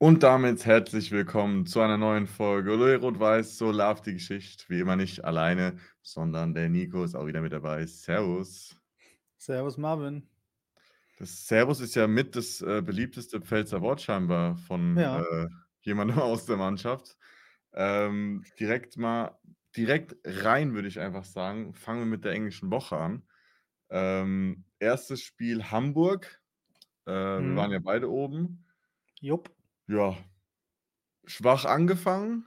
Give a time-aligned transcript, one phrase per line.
[0.00, 4.64] Und damit herzlich willkommen zu einer neuen Folge Louis Rot-Weiß, so läuft die Geschichte.
[4.68, 7.86] Wie immer nicht alleine, sondern der Nico ist auch wieder mit dabei.
[7.86, 8.76] Servus.
[9.38, 10.28] Servus, Marvin.
[11.18, 15.20] Das Servus ist ja mit das äh, beliebteste Pfälzer Wort scheinbar von Ja.
[15.20, 15.48] äh,
[15.82, 17.16] jemandem aus der Mannschaft.
[17.74, 19.38] Ähm, direkt mal,
[19.76, 21.74] direkt rein würde ich einfach sagen.
[21.74, 23.28] Fangen wir mit der englischen Woche an.
[23.90, 26.40] Ähm, erstes Spiel Hamburg.
[27.06, 27.56] Äh, Wir Mhm.
[27.56, 28.64] waren ja beide oben.
[29.20, 29.50] Jupp.
[29.90, 30.14] Ja,
[31.26, 32.46] schwach angefangen,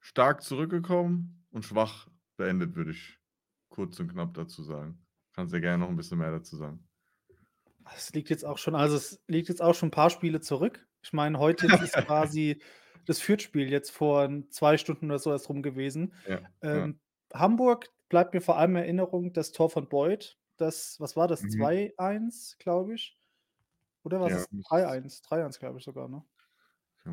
[0.00, 3.20] stark zurückgekommen und schwach beendet, würde ich
[3.70, 5.06] kurz und knapp dazu sagen.
[5.34, 6.88] Kannst ja gerne noch ein bisschen mehr dazu sagen.
[7.94, 10.86] Es liegt jetzt auch schon also, es liegt jetzt auch schon 'n paar Spiele zurück.
[11.02, 12.62] Ich meine, heute ist quasi
[13.04, 16.14] das Fürth-Spiel jetzt vor 2 Stunden oder so erst rum gewesen.
[16.24, 16.40] Ja,
[16.72, 16.88] ja.
[16.88, 17.00] Ähm,
[17.34, 21.46] Hamburg bleibt mir vor allem in Erinnerung das Tor von Boyd, das was war das?
[21.46, 21.74] Mhm.
[21.98, 23.18] 2:1, glaube ich.
[24.04, 25.22] Oder was Ja, ist müsste 3:1?
[25.22, 26.24] 3:1, glaube ich sogar, ne?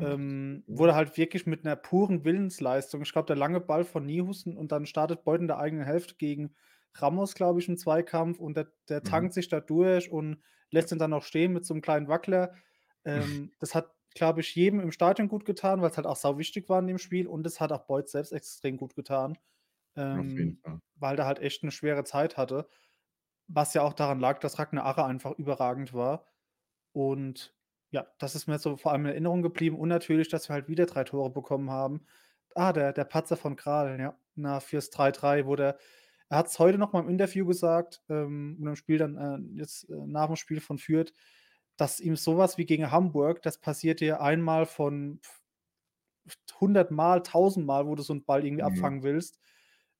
[0.00, 4.56] Ähm, wurde halt wirklich mit 'ner puren Willensleistung ich glaube, der lange Ball von Niehusen
[4.56, 6.54] und dann startet Boyd in der eigenen Hälfte gegen
[6.94, 9.02] Ramos, glaube ich, im Zweikampf und der der Mhm.
[9.04, 12.54] tankt sich da durch und lässt ihn dann noch stehen mit so 'nem kleinen Wackler.
[13.04, 16.80] Ähm, das hat, glaube ich, jedem im Stadion gut getan, weil's halt auch sauwichtig war
[16.80, 19.38] in dem Spiel und es hat auch Boyd selbst extrem gut getan,
[19.96, 20.58] ähm,
[20.96, 22.68] weil der halt echt 'ne schwere Zeit hatte.
[23.48, 26.26] Was ja auch daran lag, dass Ragnar Arre einfach überragend war.
[26.92, 27.54] Und
[27.92, 30.68] ja, das ist mir so vor allem in Erinnerung geblieben und natürlich, dass wir halt
[30.68, 32.06] wieder 3 Tore bekommen haben.
[32.56, 35.78] Ah, der der Patzer von Kral, ja, na, fürs 3:3, wo der
[36.30, 39.90] er hat's heute noch mal im Interview gesagt, ähm, und im Spiel dann, äh, jetzt,
[39.90, 41.12] äh, nach dem Spiel von Fürth,
[41.78, 45.42] dass ihm so was wie gegen Hamburg, das passiert dir einmal von f
[46.60, 48.62] 100 Mal, 1.000 Mal, wo du so 'n Ball irgendwie Mhm.
[48.62, 49.38] abfangen willst.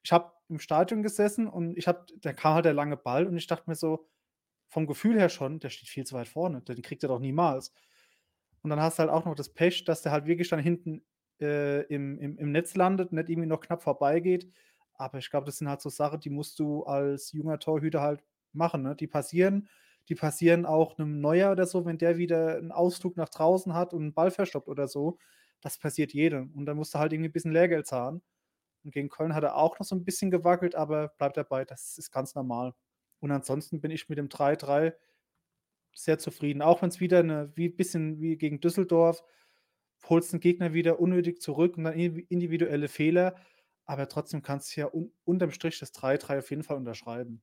[0.04, 3.36] Ich habe im Stadion gesessen und ich habe da kam halt der lange Ball und
[3.36, 4.06] ich dachte mir so
[4.72, 7.72] vom Gefühl her schon: „Der steht viel zu weit vorne, den kriegt er doch niemals.“
[8.62, 11.04] Und dann hast du halt auch noch das Pech, dass der halt wirklich dann hinten,
[11.40, 14.50] äh, im im im Netz landet, nicht irgendwie noch knapp vorbeigeht.
[14.94, 18.24] Aber ich glaube, das sind halt so Sachen, die musst du als junger Torhüter halt
[18.52, 18.96] machen, ne?
[18.96, 19.68] Die passieren
[20.08, 23.94] die passieren auch 'nem Neuer oder so, wenn der wieder 'n Ausflug nach draußen hat
[23.94, 25.18] und 'n Ball verstoppt oder so.
[25.62, 28.22] Das passiert jedem und dann musst du halt irgendwie 'n bisschen Lehrgeld zahlen.
[28.84, 31.98] Und gegen Köln hat er auch noch so 'n bisschen gewackelt, aber bleibt dabei, das
[31.98, 32.74] ist ganz normal.
[33.22, 34.94] Und ansonsten bin ich mit dem 3:3
[35.94, 39.22] sehr zufrieden, auch wenn's wieder 'ne wie bisschen wie gegen Düsseldorf
[40.08, 43.36] holst den Gegner wieder unnötig zurück und dann indivi individuelle Fehler,
[43.86, 47.42] aber trotzdem kannst du ja un unterm Strich das 3:3 auf jeden Fall unterschreiben.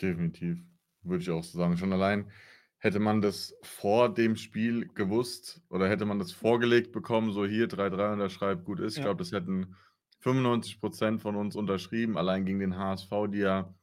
[0.00, 0.58] Definitiv,
[1.02, 1.76] würde ich auch so sagen.
[1.78, 2.30] Schon allein
[2.78, 7.66] hätte man das vor dem Spiel gewusst oder hätte man das vorgelegt bekommen, so: „Hier
[7.66, 9.02] 3:3 unterschreibt, gut ist.“ Ich Ja.
[9.02, 9.74] glaube, das hätten
[10.20, 13.74] 95 % von uns unterschrieben, allein gegen den HSV, die ja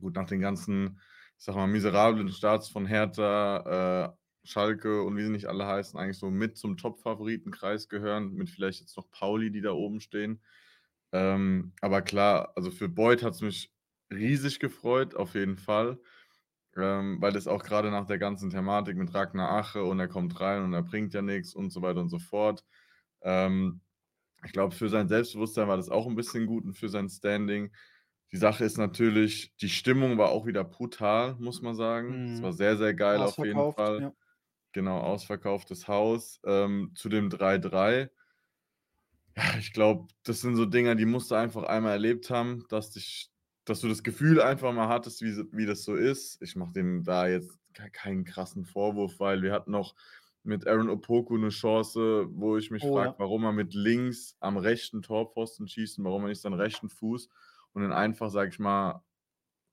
[0.00, 1.00] gut, nach den ganzen,
[1.38, 4.16] ich sage mal, miserablen Starts von Hertha, äh,
[4.46, 8.80] Schalke und wie sie nicht alle heißen, eigentlich so mit zum Top-Favoritenkreis gehören, mit vielleicht
[8.80, 10.42] jetzt noch Pauli, die da oben stehen.
[11.12, 13.72] Ähm, aber klar, also für Boyd hat's mich
[14.12, 15.98] riesig gefreut, auf jeden Fall,
[16.76, 20.40] ähm, weil das auch grade nach der ganzen Thematik mit Ragnar Ache und er kommt
[20.40, 22.64] rein und er bringt ja nix und so weiter und so fort.
[23.22, 23.82] Ähm,
[24.44, 27.72] ich glaube, für sein Selbstbewusstsein war das auch 'n bisschen gut und für sein Standing.
[28.34, 32.24] Die Sache ist natürlich, die Stimmung war auch wieder brutal, muss man sagen.
[32.26, 32.52] Es war Mhm.
[32.52, 34.02] sehr, sehr geil auf jeden Ausverkauft, Fall.
[34.02, 34.12] ja.
[34.72, 36.40] Genau, ausverkauftes Haus.
[36.46, 38.10] Ähm, zu dem 3:3
[39.36, 42.90] ja, ich glaube, das sind so Dinger, die musst du einfach einmal erlebt haben, dass
[42.92, 43.30] dich
[43.66, 46.42] dass du das Gefühl einfach mal hattest, wie s wie das so ist.
[46.42, 49.94] Ich mache dem da jetzt kei keinen krassen Vorwurf, weil wir hatten noch
[50.42, 53.16] mit Aaron Opoku 'ne Chance, wo ich mich Oh frage, ja.
[53.16, 57.30] warum er mit links am rechten Torpfosten schießt und warum er nicht seinen rechten Fuß
[57.74, 59.02] und dann einfach, sage ich mal,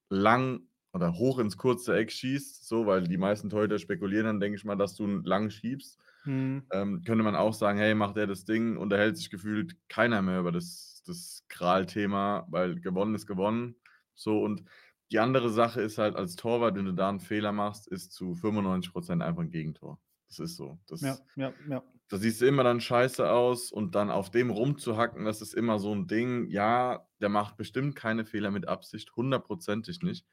[0.10, 4.58] lang oder hoch ins kurze Eck schießt, so, weil die meisten Torhüter spekulieren dann, denke
[4.58, 6.00] ich mal, dass du ihn lang schiebst.
[6.26, 6.72] Mhm.
[6.74, 10.40] Ähm, könnte man auch sagen: „Hey, macht der das Ding“, unterhält sich gefühlt keiner mehr
[10.42, 13.78] über das das Kral-Thema, weil gewonnen ist gewonnen,
[14.16, 14.42] so.
[14.44, 14.64] Und
[15.12, 18.36] die andere Sache ist halt als Torwart, wenn du da 'n Fehler machst, ist zu
[18.36, 20.00] 95 % einfach 'n Gegentor.
[20.30, 20.80] Das ist so.
[21.02, 21.84] Ja, Das ja, ja.
[22.12, 25.80] Da siehst du immer dann scheiße aus und dann auf dem rumzuhacken, das ist immer
[25.80, 26.48] so 'n Ding.
[26.50, 30.28] Ja, der macht bestimmt keine Fehler mit Absicht, hundertprozentig nicht.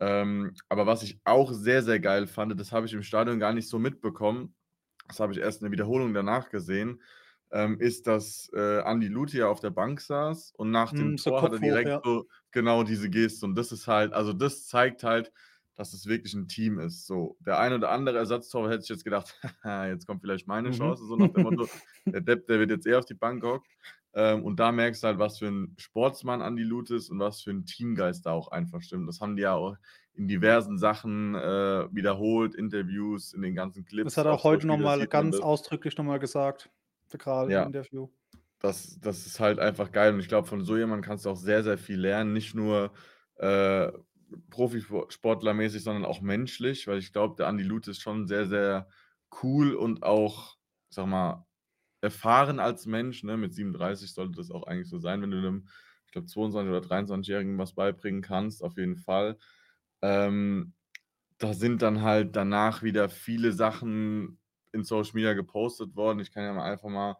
[0.00, 3.52] Ähm, aber was ich auch sehr, sehr geil fand, das habe ich im Stadion gar
[3.52, 4.54] nicht so mitbekommen,
[5.08, 7.02] das habe ich erst in der Wiederholung danach gesehen,
[7.52, 11.42] ähm, ist, dass, äh, Andi Lutia auf der Bank saß und nach dem so Tor
[11.42, 12.02] hat er Kopf hoch, direkt ja.
[12.04, 15.32] so genau diese Geste und das ist halt also, das zeigt halt,
[15.78, 17.38] dass es wirklich 'n Team ist, so.
[17.40, 20.72] Der ein oder andere Ersatztorwart hätte sich jetzt gedacht: „Jetzt kommt vielleicht meine Mhm.
[20.72, 21.70] Chance“, so nach dem Motto.
[22.12, 23.68] Der Depp, der wird jetzt eh auf die Bank gehockt.
[24.14, 27.42] Ähm, und da merkst du halt, was für 'n Sportsmann Andi Lut ist und was
[27.42, 29.08] für 'n Teamgeist da auch einfach stimmt.
[29.08, 29.76] Das haben die ja auch
[30.14, 34.14] in diversen Sachen äh, wiederholt, Interviews, in den ganzen Clips.
[34.14, 36.70] Das hat er auch heute nochmal ganz ausdrücklich nochmal gesagt,
[37.18, 37.60] Kral ja.
[37.60, 38.08] im Interview.
[38.60, 40.14] Das, das ist halt einfach geil.
[40.14, 42.32] Und ich glaube, von so jemandem kannst du auch sehr, sehr viel lernen.
[42.32, 42.92] Nicht nur
[43.36, 43.92] äh,
[44.50, 48.88] Profisportlermäßig, sondern auch menschlich, weil ich glaube, der Andi Lute ist schon sehr, sehr
[49.42, 50.56] cool und auch,
[50.90, 51.46] sag mal,
[52.00, 53.24] erfahren als Mensch.
[53.24, 53.36] Ne?
[53.36, 55.68] Mit 37 sollte das auch eigentlich so sein, wenn du einem,
[56.06, 59.38] ich glaube, 22- oder 23-Jährigen was beibringen kannst, auf jeden Fall.
[60.02, 60.74] Ähm,
[61.38, 64.38] da sind dann halt danach wieder viele Sachen
[64.72, 66.20] in Social Media gepostet worden.
[66.20, 67.16] Ich kann ja mal einfach mal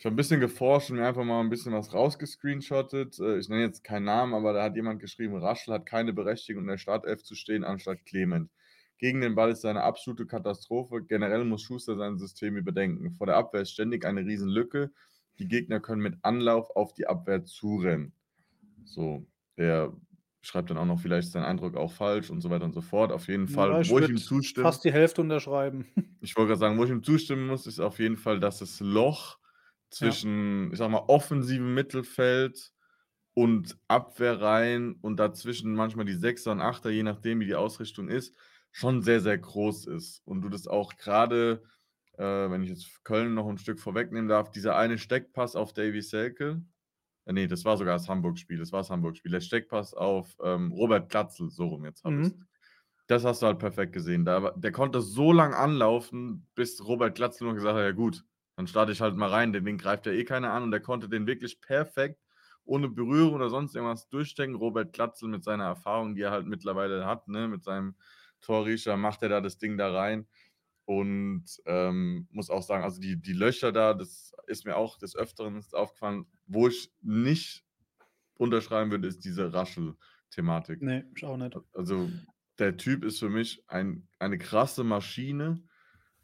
[0.00, 3.18] ich habe ein bisschen geforscht und mir einfach mal ein bisschen was rausgescreenshottet.
[3.18, 6.62] Äh, ich nenne jetzt keinen Namen, aber da hat jemand geschrieben, Raschel hat keine Berechtigung,
[6.62, 8.50] in der Startelf zu stehen, anstatt Clement.
[8.96, 11.02] Gegen den Ball ist eine absolute Katastrophe.
[11.02, 13.12] Generell muss Schuster sein System überdenken.
[13.12, 14.90] Vor der Abwehr ist ständig eine Riesenlücke.
[15.38, 18.14] Die Gegner können mit Anlauf auf die Abwehr zurennen.
[18.84, 19.26] So,
[19.58, 19.92] der
[20.40, 23.12] schreibt dann auch noch vielleicht seinen Eindruck auch falsch und so weiter und so fort.
[23.12, 24.64] Auf jeden Fall, Ja, ich wo ich ihm zustimme.
[24.64, 25.84] fast die Hälfte unterschreiben.
[26.22, 28.80] Ich wollte gerade sagen, wo ich ihm zustimmen muss, ist auf jeden Fall, dass das
[28.80, 29.39] Loch
[29.90, 32.72] zwischen, ich sag mal, offensivem Mittelfeld
[33.34, 38.36] und Abwehrreihen und dazwischen manchmal die Sechser und Achter, je nachdem, wie die Ausrichtung ist,
[38.72, 40.22] schon sehr, sehr groß ist.
[40.26, 41.62] Und du das auch gerade,
[42.18, 46.02] äh, wenn ich jetzt Köln noch ein Stück vorwegnehmen darf, dieser eine Steckpass auf Davy
[46.02, 46.62] Selke,
[47.26, 50.72] äh, nee, das war sogar das Hamburg-Spiel, das war das Hamburg-Spiel, der Steckpass auf ähm,
[50.72, 52.46] Robert Glatzel, so rum jetzt habe ich Mhm.
[53.06, 54.24] Das hast du halt perfekt gesehen.
[54.24, 58.24] Da, der konnte so lang anlaufen, bis Robert Glatzel nur gesagt hat, ja gut,
[58.60, 60.80] dann starte ich halt mal rein, den Ding greift ja eh keiner an und der
[60.80, 62.20] konnte den wirklich perfekt,
[62.66, 64.54] ohne Berührung oder sonst irgendwas durchstecken.
[64.54, 67.94] Robert Glatzel mit seiner Erfahrung, die er halt mittlerweile hat, ne, mit seinem
[68.42, 70.28] Torriecher, macht er da das Ding da rein.
[70.84, 75.16] Und ähm, muss auch sagen, also die, die Löcher da, das ist mir auch des
[75.16, 76.26] Öfteren aufgefallen.
[76.46, 77.64] Wo ich nicht
[78.34, 80.82] unterschreiben würde, ist diese Raschel-Thematik.
[80.82, 81.56] Nee, ich auch nicht.
[81.72, 82.10] Also
[82.58, 85.62] der Typ ist für mich ein, eine krasse Maschine.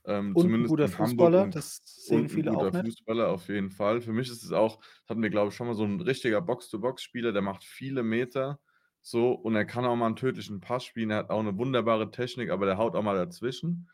[0.06, 2.70] Ähm, Und 'n zumindest guter in Hamburg Fußballer, und, das sehen und ein viele auch
[2.70, 3.02] guter nicht.
[3.04, 4.00] Fußballer auf jeden Fall.
[4.02, 6.40] Für mich ist es auch, das hatten wir glaube ich schon mal, so ein richtiger
[6.42, 8.60] Box-to-Box-Spieler, der macht viele Meter
[9.02, 11.10] so und er kann auch mal einen tödlichen Pass spielen.
[11.10, 13.90] Er hat auch eine wunderbare Technik, aber der haut auch mal dazwischen.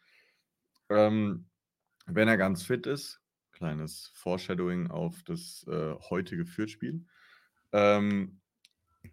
[0.91, 1.49] Ähm,
[2.06, 3.23] wenn er ganz fit ist,
[3.53, 7.06] kleines Foreshadowing auf das äh, heutige Fürth-Spiel.
[7.73, 8.41] Ähm,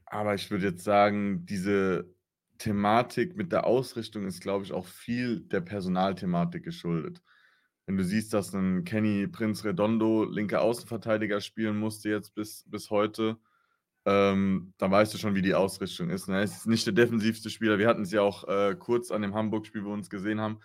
[0.05, 2.15] aber ich würde jetzt sagen, diese
[2.59, 7.21] Thematik mit der Ausrichtung ist, glaube ich, auch viel der Personalthematik geschuldet.
[7.87, 12.91] Wenn du siehst, dass ein Kenny Prinz Redondo linker Außenverteidiger spielen musste jetzt bis, bis
[12.91, 13.37] heute,
[14.05, 16.27] ähm, dann weißt du schon, wie die Ausrichtung ist.
[16.27, 16.37] Ne?
[16.37, 17.79] Er ist nicht der defensivste Spieler.
[17.79, 20.59] Wir hatten es ja auch äh, kurz an dem Hamburg-Spiel, wo wir uns gesehen haben.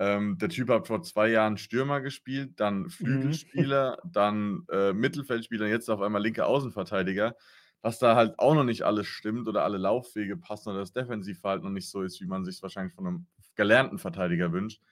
[0.00, 2.88] Ähm, der Typ hat vor zwei Jahren Stürmer gespielt, dann Mhm.
[2.90, 7.36] Flügelspieler, dann äh, Mittelfeldspieler, jetzt auf einmal linker Außenverteidiger.
[7.84, 11.66] Dass da halt auch noch nicht alles stimmt oder alle Laufwege passen oder das Defensivverhalten
[11.66, 13.26] noch nicht so ist, wie man sich wahrscheinlich von einem
[13.56, 14.82] gelernten Verteidiger wünscht,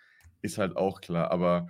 [0.43, 1.31] ist halt auch klar.
[1.31, 1.69] Aber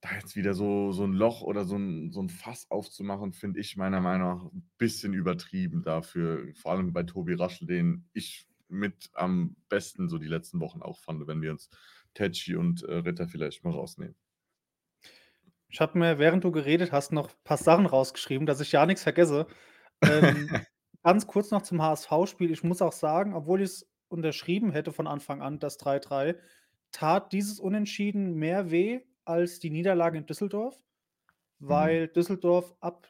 [0.00, 3.60] da jetzt wieder so, so ein Loch oder so ein, so ein Fass aufzumachen, finde
[3.60, 6.50] ich meiner Meinung nach ein bisschen übertrieben dafür.
[6.54, 10.98] Vor allem bei Tobi Raschel, den ich mit am besten so die letzten Wochen auch
[10.98, 11.68] fand, wenn wir uns
[12.14, 14.16] Tetschi und äh, Ritter vielleicht mal rausnehmen.
[15.68, 18.86] Ich habe mir, während du geredet hast, noch ein paar Sachen rausgeschrieben, dass ich ja
[18.86, 19.46] nichts vergesse.
[20.04, 20.64] Ähm,
[21.02, 22.50] ganz kurz noch zum HSV-Spiel.
[22.50, 26.36] Ich muss auch sagen, obwohl ich es unterschrieben hätte von Anfang an, das 3-3,
[26.92, 30.82] tat dieses Unentschieden mehr weh als die Niederlage in Düsseldorf,
[31.68, 31.88] Mhm.
[31.88, 33.08] weil Düsseldorf ab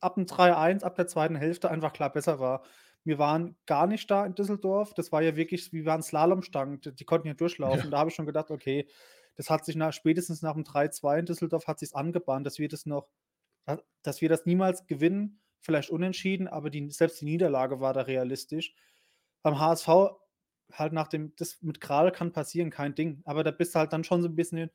[0.00, 2.64] ab 'm 3-1, ab der zweiten Hälfte einfach klar besser war.
[3.04, 4.94] Wir waren gar nicht da in Düsseldorf.
[4.94, 6.80] Das war ja wirklich wie waren Slalomstangen.
[6.82, 7.90] Die konnten ja durchlaufen.
[7.90, 7.92] Ja.
[7.92, 8.88] Da habe ich schon gedacht: „Okay,
[9.36, 12.68] das hat sich nach spätestens nach dem 3-2 in Düsseldorf hat sich's angebahnt, dass wir
[12.68, 13.08] das noch
[13.66, 18.02] da dass wir das niemals gewinnen, vielleicht unentschieden, aber die selbst die Niederlage war da
[18.02, 18.74] realistisch.
[19.42, 19.88] Beim HSV
[20.72, 23.22] halt nach dem das mit Kral kann passieren, kein Ding.
[23.24, 24.70] Aber da bist du halt dann schon so 'n bisschen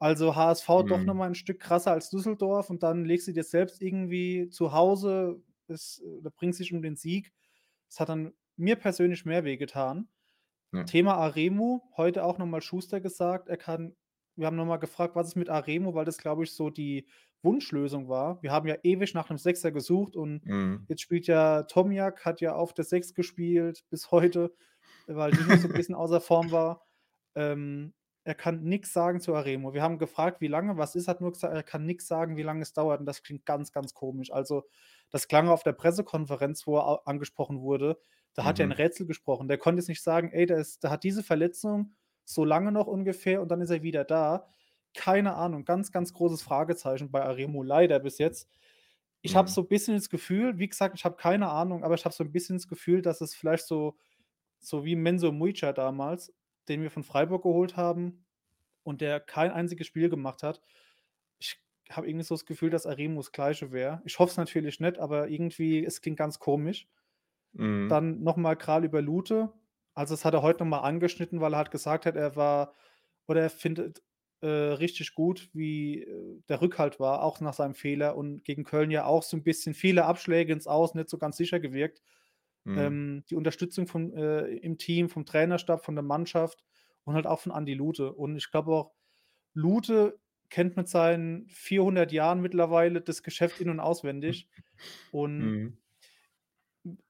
[0.00, 1.14] also HSV doch noch Mhm.
[1.14, 5.42] mal 'n Stück krasser als Düsseldorf und dann legst du dir selbst irgendwie zu Hause
[5.66, 7.32] das oder bringst dich um den Sieg.
[7.88, 10.08] Das hat dann mir persönlich mehr wehgetan.
[10.72, 10.88] Ja.
[10.88, 13.96] Thema Aremu, heute auch noch mal Schuster gesagt, er kann
[14.38, 17.08] wir haben noch mal gefragt: „Was ist mit Aremu?“, weil das, glaube ich, so die
[17.42, 18.42] Wunschlösung war.
[18.42, 20.88] Wir haben ja ewig nach 'nem Sechser gesucht und Mhm.
[20.88, 24.54] jetzt spielt ja Tomjak hat ja auf der 6 gespielt bis heute,
[25.06, 26.86] weil Nino so 'n bisschen außer Form war.
[27.34, 29.72] Ähm, er kann nix sagen zu Aremu.
[29.74, 30.76] Wir haben gefragt: „Wie lange?
[30.76, 33.22] Was ist?“ Hat nur gesagt, er kann nix sagen, wie lange es dauert und das
[33.22, 34.32] klingt ganz, ganz komisch.
[34.32, 34.64] Also,
[35.10, 37.98] das klang auf der Pressekonferenz, wo er angesprochen wurde,
[38.34, 38.72] da hat er in Mhm.
[38.72, 39.48] Rätsel gesprochen.
[39.48, 41.96] Der konnte jetzt nicht sagen: „Ey, der ist der hat diese Verletzung
[42.28, 44.48] so lange noch ungefähr und dann ist er wieder da.“
[44.94, 48.48] Keine Ahnung, ganz, ganz großes Fragezeichen bei Aremu leider bis jetzt.
[49.22, 49.52] Ich habe Mhm.
[49.52, 52.24] so 'n bisschen das Gefühl wie gesagt, ich habe keine Ahnung, aber ich habe so
[52.24, 53.96] 'n bisschen das Gefühl, dass es vielleicht so
[54.60, 56.34] so wie Menzo Mujica damals,
[56.68, 58.26] den wir von Freiburg geholt haben
[58.84, 60.62] und der kein einziges Spiel gemacht hat.
[61.40, 64.02] Ich habe irgendwie so das Gefühl, dass Aremu das Gleiche wäre.
[64.06, 66.88] Ich hoffe es natürlich nicht, aber irgendwie, es klingt ganz komisch.
[67.54, 67.88] Mhm.
[67.88, 69.52] Dann nochmal Kral über Lute.
[69.98, 72.74] Also, das hat er heute nochmal angeschnitten, weil er halt gesagt hat, er war
[73.26, 74.02] oder er findet
[74.40, 78.92] äh, richtig gut, wie äh, der Rückhalt war, auch nach seinem Fehler und gegen Köln
[78.92, 82.00] ja auch so ein bisschen viele Abschläge ins Aus, nicht so ganz sicher gewirkt.
[82.64, 82.78] Mhm.
[82.78, 86.64] Ähm, die Unterstützung vom, äh, im Team, vom Trainerstab, von der Mannschaft
[87.04, 88.12] und halt auch von Andi Lute.
[88.12, 88.92] Und ich glaube auch,
[89.52, 94.48] Lute kennt mit seinen 400 Jahren mittlerweile das Geschäft in- und auswendig.
[95.10, 95.78] Und Mhm.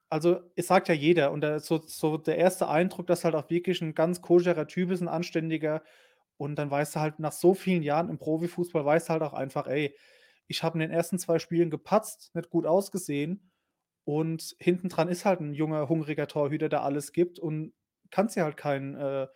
[0.09, 3.49] Also, es sagt ja jeder und der so so der erste Eindruck, dass halt auch
[3.49, 5.83] wirklich ein ganz koscherer Typ ist, ein anständiger.
[6.37, 9.33] Und dann weißt du halt nach so vielen Jahren im Profifußball weißt du halt auch
[9.33, 9.95] einfach: „Ey,
[10.47, 13.51] ich habe in den ersten 2 Spielen gepatzt, nicht gut ausgesehen
[14.05, 17.73] und hinten dran ist halt ein junger, hungriger Torhüter, der alles gibt und
[18.11, 19.27] kannst dir halt keinen, äh,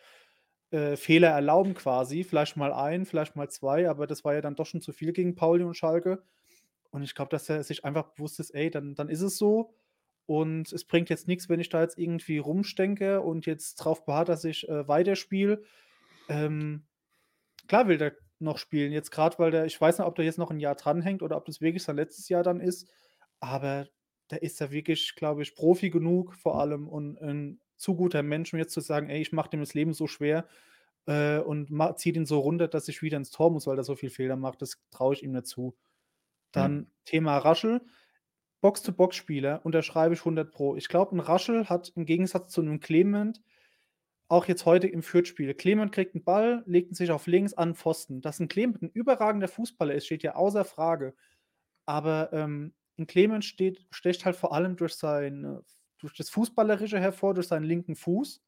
[0.71, 2.23] äh, Fehler erlauben quasi.
[2.23, 5.13] Vielleicht mal ein, vielleicht mal 2, aber das war ja dann doch schon zu viel
[5.13, 6.23] gegen Pauli und Schalke.
[6.91, 9.75] Und ich glaube, dass er sich einfach bewusst ist: „Ey, dann dann ist es so
[10.27, 14.25] und es bringt jetzt nichts, wenn ich da jetzt irgendwie rumstänke und jetzt drauf beharre,
[14.25, 15.63] dass ich, äh, weiterspiele.“
[16.29, 16.87] Ähm,
[17.67, 20.37] klar will der noch spielen, jetzt gerade, weil der ich weiß nicht, ob der jetzt
[20.39, 22.89] noch ein Jahr dranhängt oder ob das wirklich sein letztes Jahr dann ist,
[23.39, 23.87] aber
[24.31, 28.53] der ist ja wirklich, glaube ich, Profi genug vor allem und 'n zu guter Mensch,
[28.53, 30.47] um jetzt zu sagen: „Ey, ich mache dem das Leben so schwer,
[31.07, 33.95] äh, und ziehe den so runter, dass ich wieder ins Tor muss, weil der so
[33.95, 35.77] viel Fehler macht.“ Das traue ich ihm nicht zu.
[36.55, 36.73] Ja.
[36.73, 37.81] Dann Thema Raschel.
[38.63, 40.77] Box-to-Box-Spieler unterschreibe ich 100 Pro.
[40.77, 43.41] Ich glaube, 'n Raschel hat im Gegensatz zu 'nem Clement
[44.29, 47.75] auch jetzt heute im Fürth-Spiel Clement kriegt 'n Ball, legt ihn sich auf links an
[47.75, 48.21] Pfosten.
[48.21, 51.15] Dass 'n Clement 'n überragender Fußballer ist, steht ja außer Frage.
[51.85, 55.63] Aber, ähm, 'n Clement steht sticht halt vor allem durch seine
[55.99, 58.41] durch das Fußballerische hervor, durch seinen linken Fuß.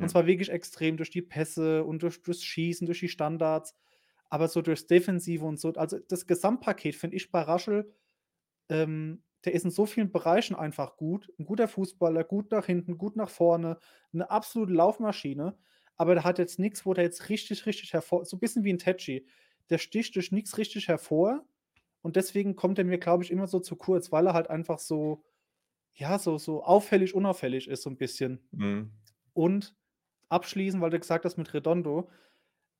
[0.00, 3.76] Und zwar wirklich extrem durch die Pässe und durch durchs Schießen, durch die Standards,
[4.30, 7.92] aber so durchs Defensive und so also, das Gesamtpaket finde ich bei Raschel
[8.70, 11.30] ähm, der ist in so vielen Bereichen einfach gut.
[11.38, 13.78] 'N guter Fußballer, gut nach hinten, gut nach vorne,
[14.12, 15.58] 'ne absolute Laufmaschine,
[15.98, 18.78] aber der hat jetzt nix, wo der jetzt richtig, richtig hervor so bisschen wie 'n
[18.80, 19.26] Tetschi.
[19.70, 21.46] Der sticht durch nix richtig hervor
[22.02, 24.80] und deswegen kommt er mir, glaube ich, immer so zu kurz, weil er halt einfach
[24.80, 25.24] so
[25.94, 28.48] ja, so so auffällig unauffällig ist so 'n bisschen.
[28.52, 28.90] Mhm.
[29.34, 29.76] Und
[30.30, 32.10] abschließend, weil du gesagt hast mit Redondo,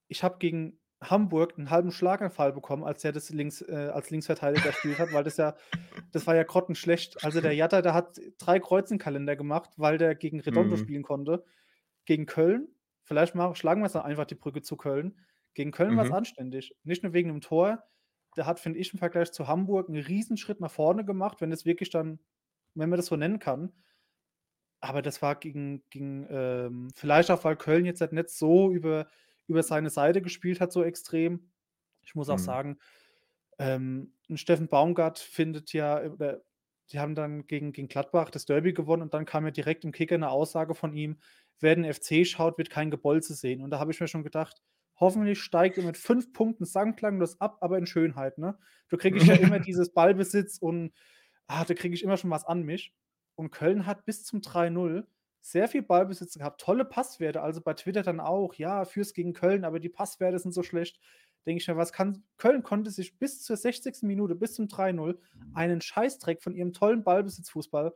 [0.09, 4.71] ich habe gegen Hamburg 'n halben Schlaganfall bekommen, als der das links äh, als Linksverteidiger
[4.71, 5.57] gespielt hat, weil das ja
[6.13, 7.23] das war ja grottenschlecht.
[7.25, 10.77] Also, der Jatta, der hat 3 Kreuz in 'n Kalender gemacht, weil der gegen Redondo
[10.77, 10.77] Mhm.
[10.77, 11.45] spielen konnte.
[12.07, 12.69] Gegen Köln
[13.05, 15.19] vielleicht ma schlagen wir's doch einfach die Brücke zu Köln.
[15.55, 16.13] Gegen Köln Mhm.
[16.13, 16.77] anständig.
[16.85, 17.85] Nicht nur wegen 'nem Tor.
[18.37, 21.65] Der hat, finde ich, im Vergleich zu Hamburg 'n Riesenschritt nach vorne gemacht, wenn es
[21.67, 22.21] wirklich dann
[22.77, 23.73] wenn man das so nennen kann.
[24.83, 29.09] Aber das war gegen gegen, ähm vielleicht auch, weil Köln jetzt halt nicht so über
[29.51, 31.53] über seine Seite gespielt hat, so extrem.
[32.05, 32.41] Ich muss auch Mhm.
[32.41, 32.79] sagen,
[33.59, 36.43] ähm, Steffen Baumgart findet ja oder
[36.93, 39.93] die haben dann gegen gegen Gladbach das Derby gewonnen und dann kam ja direkt im
[39.93, 41.19] Kicker 'ne Aussage von ihm:
[41.61, 44.63] „Wer den FC schaut, wird kein Gebolze sehen.“ Und da habe ich mir schon gedacht:
[44.99, 48.59] „Hoffentlich steigt ihr mit 5 Punkten sang klanglos ab, aber in Schönheit, ne?“
[48.91, 50.93] Da kriege ich ja immer dieses Ballbesitz und,
[51.47, 52.95] ah, da kriege ich immer schon was an mich.
[53.37, 55.07] Und Köln hat bis zum 3:0
[55.41, 59.65] sehr viel Ballbesitz gehabt, tolle Passwerte, also bei Twitter dann auch: „Ja, führst gegen Köln,
[59.65, 61.01] aber die Passwerte sind so schlecht.“
[61.47, 64.07] Denke ich mir: „Was kann“ Köln konnte sich bis zur 60.
[64.07, 65.21] Minute, bis zum 3:0
[65.53, 67.95] einen Scheißdreck von ihrem tollen Ballbesitzfußball,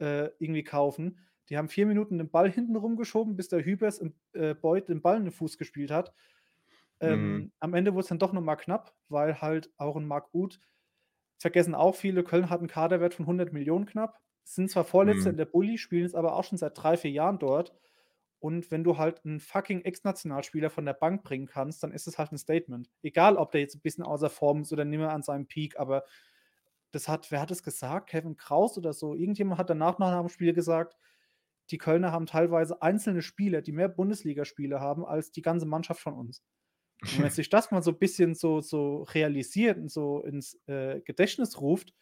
[0.00, 1.18] äh, irgendwie kaufen.
[1.50, 5.02] Die haben 4 Minuten den Ball hinten rumgeschoben, bis der Hübers und, äh, Beuth den
[5.02, 6.14] Ball in den Fuß gespielt hat.
[7.04, 7.46] Mhm.
[7.46, 10.60] Ähm, am Ende wurd's dann doch noch mal knapp, weil halt auch 'n Marc Uth
[11.40, 14.20] vergessen auch viele, Köln hat 'n Kaderwert von 100.000.000 knapp,
[14.54, 15.38] sind zwar Vorletzter in Mhm.
[15.38, 17.74] der Bully, spielen jetzt aber auch schon seit 3, 4 Jahren dort.
[18.40, 22.18] Und wenn du halt 'n fucking Ex-Nationalspieler von der Bank bringen kannst, dann ist es
[22.18, 22.90] halt 'n Statement.
[23.02, 25.78] Egal, ob der jetzt 'n bisschen außer Form ist oder nicht mehr an seinem Peak,
[25.78, 26.04] aber
[26.92, 28.08] das hat wer hat das gesagt?
[28.10, 29.14] Kevin Kraus oder so?
[29.14, 30.96] Irgendjemand hat danach noch nach dem Spiel gesagt,
[31.70, 36.14] die Kölner haben teilweise einzelne Spieler, die mehr Bundesligaspiele haben als die ganze Mannschaft von
[36.14, 36.44] uns.
[37.10, 41.60] Und wenn sich das mal so bisschen so so realisiert und so ins, äh, Gedächtnis
[41.60, 41.94] ruft,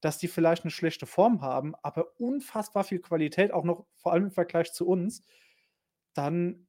[0.00, 4.24] dass die vielleicht 'ne schlechte Form haben, aber unfassbar viel Qualität auch noch, vor allem
[4.26, 5.22] im Vergleich zu uns,
[6.14, 6.68] dann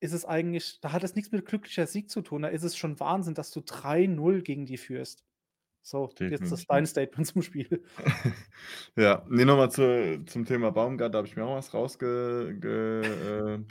[0.00, 2.42] ist es eigentlich da hat es nix mit glücklicher Sieg zu tun.
[2.42, 5.24] Da ist es schon Wahnsinn, dass du 3:0 gegen die führst.
[5.82, 6.88] So, jetzt das dein Definitiv.
[6.88, 7.84] Statement zum Spiel.
[8.96, 12.56] Ja, ne, noch mal zu zum Thema Baumgart, da habe ich mir auch was rausge
[12.60, 13.64] ge äh.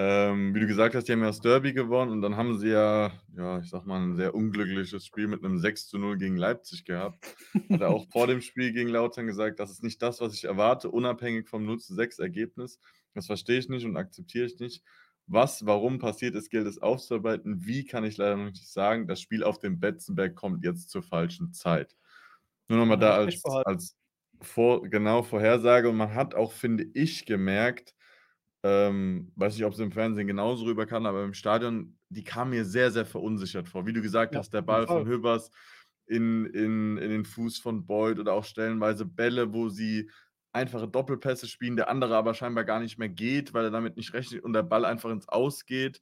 [0.00, 2.68] Ähm, wie du gesagt hast, die haben ja das Derby gewonnen und dann haben sie
[2.68, 7.26] ja, ja, ich sag mal, 'n sehr unglückliches Spiel mit 'nem 6:0 gegen Leipzig gehabt.
[7.72, 10.44] Hat er auch vor dem Spiel gegen Lautern gesagt: „Das ist nicht das, was ich
[10.44, 12.78] erwarte, unabhängig vom 0:6 Ergebnis.
[13.14, 14.84] Das verstehe ich nicht und akzeptiere ich nicht.
[15.26, 17.66] Was warum passiert ist, gilt es aufzuarbeiten.
[17.66, 19.08] Wie, kann ich leider noch nicht sagen.
[19.08, 21.96] Das Spiel auf dem Betzenberg kommt jetzt zur falschen Zeit.“
[22.68, 23.96] Nur noch mal Dann hat da als als
[24.42, 27.94] vor genau, Vorhersage und man hat auch, finde ich, gemerkt
[28.62, 32.90] ähm, weiß nicht, ob's im Fernsehen genauso rüberkam, aber im Stadion, die kamen mir sehr,
[32.90, 33.86] sehr verunsichert vor.
[33.86, 35.06] Wie du gesagt Ja, hast, der Ball von Fall.
[35.06, 35.50] Hübers
[36.06, 40.10] in in in den Fuß von Boyd oder auch stellenweise Bälle, wo sie
[40.52, 44.12] einfache Doppelpässe spielen, der andere aber scheinbar gar nicht mehr geht, weil er damit nicht
[44.14, 46.00] rechnet und der Ball einfach ins Aus geht.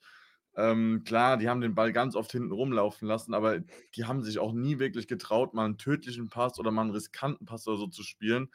[0.57, 3.61] Ähm, klar, die haben den Ball ganz oft hinten rumlaufen lassen, aber
[3.95, 7.45] die haben sich auch nie wirklich getraut, mal 'n tödlichen Pass oder mal 'n riskanten
[7.47, 8.49] Pass oder so zu spielen,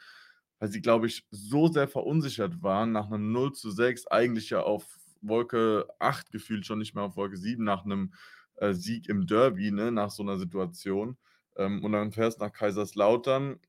[0.61, 5.87] weil sie, glaube ich, so sehr verunsichert waren nach 'nem 0:6, eigentlich ja auf Wolke
[5.99, 8.13] 8 gefühlt, schon nicht mehr auf Wolke 7 nach 'nem,
[8.57, 11.17] äh, Sieg im Derby, ne, nach so 'ner Situation.
[11.57, 13.59] Ähm, und dann fährst nach Kaiserslautern,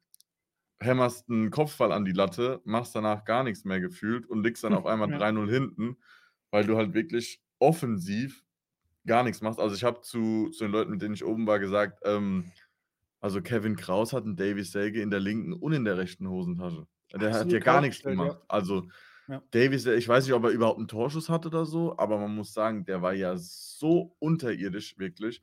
[0.81, 4.75] hämmerst 'n Kopfball an die Latte, machst danach gar nix mehr gefühlt und liegst dann
[4.75, 5.19] auf einmal Ja.
[5.19, 5.99] 3:0 hinten,
[6.53, 8.45] weil du halt wirklich offensiv
[9.07, 9.61] gar nix machst.
[9.61, 12.53] Also, ich habe zu zu den Leuten, mit denen ich oben war, gesagt, ähm,
[13.23, 16.87] also, Kevin Kraus hat 'n Davie Selke in der linken und in der rechten Hosentasche.
[17.15, 18.33] Der hat ja Absolut gar nix kaltgestellt, ja.
[18.33, 18.39] gemacht.
[18.49, 18.89] Also,
[19.29, 19.43] Ja.
[19.53, 22.35] Davie Sel ich weiß nicht, ob er überhaupt 'n Torschuss hatte oder so, aber man
[22.37, 25.43] muss sagen, der war ja so unterirdisch wirklich,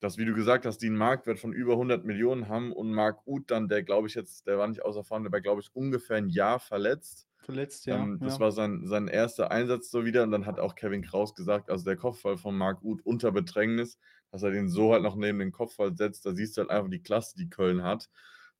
[0.00, 3.50] dass, wie du gesagt hast, die 'n Marktwert von über 100.000.000 haben und Marc Uth
[3.50, 6.18] dann, der glaube ich jetzt der war nicht außer Form, der war, glaube ich, ungefähr
[6.18, 7.26] 'n Jahr verletzt.
[7.42, 8.40] Verletzt, ja, Ähm, das ja.
[8.40, 9.50] war sein sein 1.
[9.52, 12.82] Einsatz so wieder und dann hat auch Kevin Kraus gesagt, also, der Kopfball von Marc
[12.84, 13.98] Uth unter Bedrängnis,
[14.30, 16.90] dass er den so halt noch neben den Kopfball setzt, da siehst du halt einfach
[16.90, 18.08] die Klasse, die Köln hat.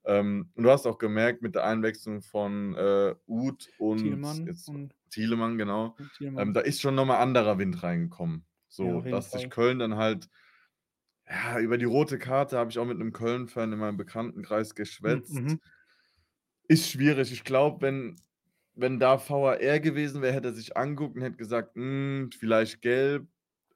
[0.05, 4.73] Ähm, und du hast auch gemerkt mit der Einwechslung von, äh, Uth und Tielemans jetzt
[4.73, 6.55] und Tielemans, genau, und ähm, Tielemans.
[6.55, 8.47] da ist schon noch mal anderer Wind reingekommen.
[8.79, 9.49] Ja, So, jeden dass sich.
[9.51, 10.29] Köln dann halt
[11.29, 15.43] ja, über die rote Karte habe ich auch mit 'nem Köln-Fan in meinem Bekanntenkreis geschwätzt.
[15.43, 15.61] mhm.
[16.69, 17.33] Ist schwierig.
[17.33, 18.17] Ich glaube, wenn
[18.75, 23.27] wenn da VAR gewesen wäre, hätte er sich angeguckt und hätte gesagt: „Hm, vielleicht gelb.“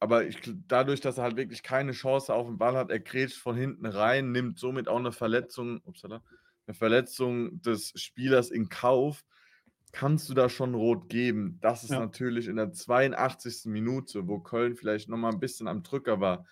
[0.05, 3.39] Aber ich dadurch, dass er halt wirklich keine Chance auf 'n Ball hat, er grätscht
[3.39, 6.23] von hinten rein, nimmt somit auch 'ne Verletzung upsala,
[6.67, 9.25] 'ne Verletzung des Spielers in Kauf,
[9.93, 11.59] kannst du da schon rot geben.
[11.63, 11.99] Das ist Ja.
[11.99, 13.71] natürlich in der 82.
[13.71, 16.47] Minute, wo Köln vielleicht noch mal 'n bisschen am Drücker war,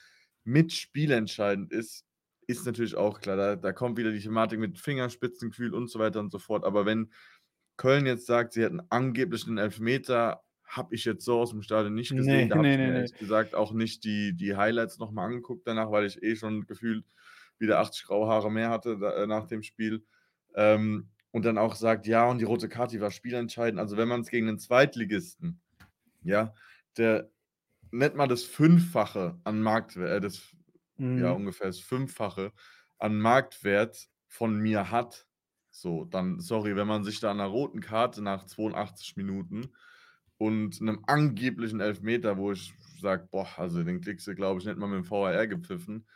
[0.45, 2.07] mit spielentscheidend ist,
[2.49, 3.37] ist natürlich auch klar.
[3.37, 6.65] Da da kommt wieder die Thematik mit Fingerspitzengefühl und so weiter und so fort.
[6.65, 7.13] Aber wenn
[7.79, 10.43] Köln jetzt sagt, sie hätten angeblich 'nen Elfmeter,
[10.77, 12.49] habe ich jetzt so aus'm Stadion nicht gesehen.
[12.49, 15.13] Ne, Da habe ne, ich ne, mir ehrlich gesagt auch nicht die die Highlights noch
[15.13, 17.07] mal angeguckt danach, weil ich eh schon gefühlt
[17.59, 20.05] wieder 80 graue Haare mehr hatte da äh, nach dem Spiel.
[20.55, 24.09] Ähm, und dann auch sagt: „Ja, und die rote Karte, die war spielentscheidend.“ Also, wenn
[24.09, 25.61] man's gegen 'nen Zweitligisten,
[26.23, 26.55] ja,
[26.99, 27.31] der
[27.93, 30.43] nicht mal das Fünffache an Marktwe äh, das
[31.15, 31.33] ja, Mhm.
[31.33, 32.53] ungefähr das Fünffache
[32.99, 35.27] an Marktwert von mir hat,
[35.71, 39.73] so, dann sorry, wenn man sich da 'ner roten Karte nach 82 Minuten
[40.43, 44.79] und 'nem angeblichen Elfmeter, wo ich sage: „Boah, also, den kriegst du, glaube ich, nicht
[44.79, 46.07] mal mit dem VAR gepfiffen“,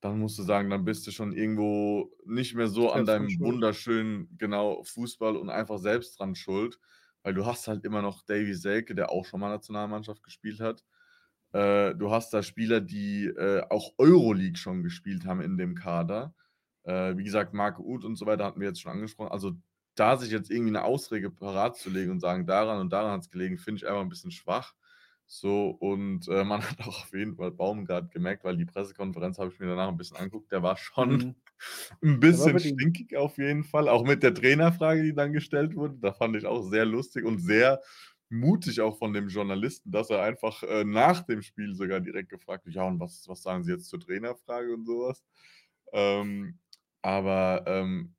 [0.00, 4.36] dann musst du sagen, dann bist du schon irgendwo nicht mehr so an deinem wunderschönen,
[4.38, 6.78] genau, Fußball und einfach selbst dran schuld,
[7.22, 10.84] weil du hast halt immer noch Davie Selke, der auch schon mal Nationalmannschaft gespielt hat.
[11.52, 16.34] Äh, du hast da Spieler, die, äh, auch Euroleague schon gespielt haben in dem Kader.
[16.84, 19.32] Äh, wie gesagt, Marc Uth und so weiter hatten wir jetzt schon angesprochen.
[19.32, 19.52] Also,
[19.96, 23.30] da sich jetzt irgendwie 'ne Ausrede parat zu legen und sagen: „Daran und daran hat's
[23.30, 24.74] gelegen“, finde ich einfach 'n bisschen schwach.
[25.26, 29.50] So, und, äh, man hat auch auf jeden Fall Baumgart gemerkt, weil die Pressekonferenz habe
[29.52, 31.34] ich mir danach 'n bisschen angeguckt, der war schon Mhm.
[32.02, 35.76] 'n Der war bisschen stinkig auf jeden Fall, auch mit der Trainerfrage, die dann gestellt
[35.76, 35.96] wurde.
[36.00, 37.80] Da fand ich auch sehr lustig und sehr
[38.30, 42.66] mutig auch von dem Journalisten, dass er einfach, äh, nach dem Spiel sogar direkt gefragt
[42.66, 45.24] hat: „Ja, und was was sagen Sie jetzt zur Trainerfrage?“ und so was.
[45.92, 46.58] Ähm,
[47.02, 48.14] aber, ähm,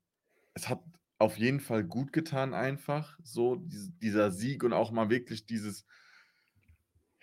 [0.55, 0.81] es hat
[1.19, 5.83] auf jeden Fall gutgetan einfach so dies dieser Sieg und auch mal wirklich dieses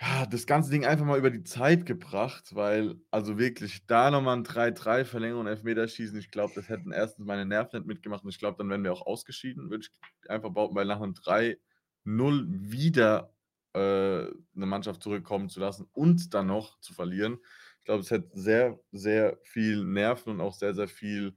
[0.01, 4.23] ja, das ganze Ding einfach mal über die Zeit gebracht, weil also, wirklich da noch
[4.23, 7.25] mal 'n 3:3 Verlängerung, Elfmeterschießen, ich glaube, das hätten 1.
[7.25, 10.51] meine Nerven nicht mitgemacht und ich glaube, dann wären wir auch ausgeschieden, würde ich einfach
[10.51, 13.35] behaupten, weil nach 'nem 3:0 wieder,
[13.73, 13.79] äh,
[14.25, 17.39] 'ne Mannschaft zurückkommen zu lassen und dann noch zu verlieren.
[17.79, 21.37] Ich glaube, es hätte sehr, sehr viel Nerven und auch sehr, sehr viel,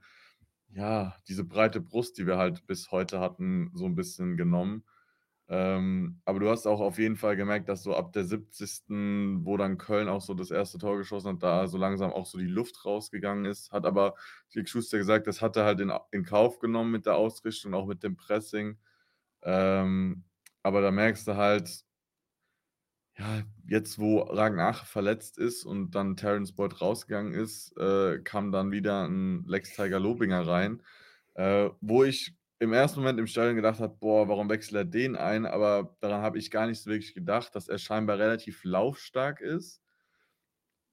[0.77, 4.85] ja, diese breite Brust, die wir halt bis heute hatten, so 'n bisschen genommen.
[5.49, 9.57] Ähm, aber du hast auch auf jeden Fall gemerkt, dass so ab der 70., wo
[9.57, 10.77] dann Köln auch so das 1.
[10.79, 13.71] Tor geschossen hat, da so langsam auch so die Luft rausgegangen ist.
[13.71, 14.15] Hat aber
[14.55, 17.87] Dirk Schuster gesagt, das hat er halt in in Kauf genommen mit der Ausrichtung, auch
[17.87, 18.77] mit dem Pressing.
[19.43, 20.25] Ähm,
[20.63, 21.83] aber da merkst du halt
[23.17, 28.71] ja, jetzt, wo Ragnar verletzt ist und dann Terence Boyd rausgegangen ist, äh, kam dann
[28.71, 30.83] wieder 'n Lex Tiger Lobinger rein,
[31.35, 35.15] äh, wo ich im ersten Moment im Stadion gedacht habe: „Boah, warum wechselt er den
[35.15, 39.41] ein?“ Aber daran habe ich gar nicht so wirklich gedacht, dass er scheinbar relativ laufstark
[39.41, 39.81] ist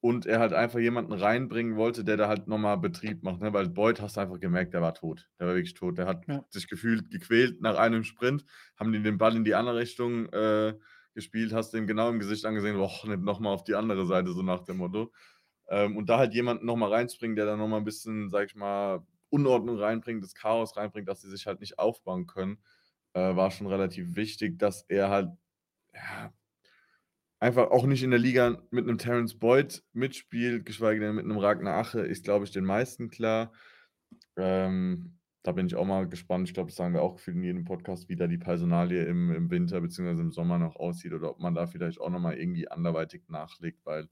[0.01, 3.53] und er halt einfach jemanden reinbringen wollte, der da halt noch mal Betrieb macht, ne?
[3.53, 5.31] Weil Boyd hast du einfach gemerkt, der war tot.
[5.41, 5.97] Der war wirklich tot.
[5.99, 6.45] Der hat Ja.
[6.51, 8.45] sich gefühlt gequält nach einem Sprint,
[8.77, 10.75] haben die den Ball in die andere Richtung, äh,
[11.14, 14.07] gespielt, hast du ihm genau im Gesicht angesehen: „Och, nicht noch mal auf die andere
[14.07, 15.12] Seite“, so nach dem Motto.
[15.68, 18.46] Ähm, und da halt jemanden noch mal reinzubringen, der da noch mal 'n bisschen, sage
[18.46, 22.59] ich mal, Unordnung reinbringt, das Chaos reinbringt, dass sie sich halt nicht aufbauen können,
[23.14, 25.31] äh, war schon relativ wichtig, dass er halt,
[25.94, 26.33] ja
[27.42, 31.37] einfach auch nicht in der Liga mit 'nem Terence Boyd mitspielt, geschweige denn mit 'nem
[31.38, 33.53] Ragnar Ache, ist, glaube ich, den meisten klar.
[34.37, 36.48] Ähm, da bin ich auch mal gespannt.
[36.48, 39.50] Ich glaube, das sagen wir auch in jedem Podcast, wie da die Personalie im im
[39.50, 42.68] Winter beziehungsweise im Sommer noch aussieht oder ob man da vielleicht auch noch mal irgendwie
[42.68, 44.09] anderweitig nachlegt, weil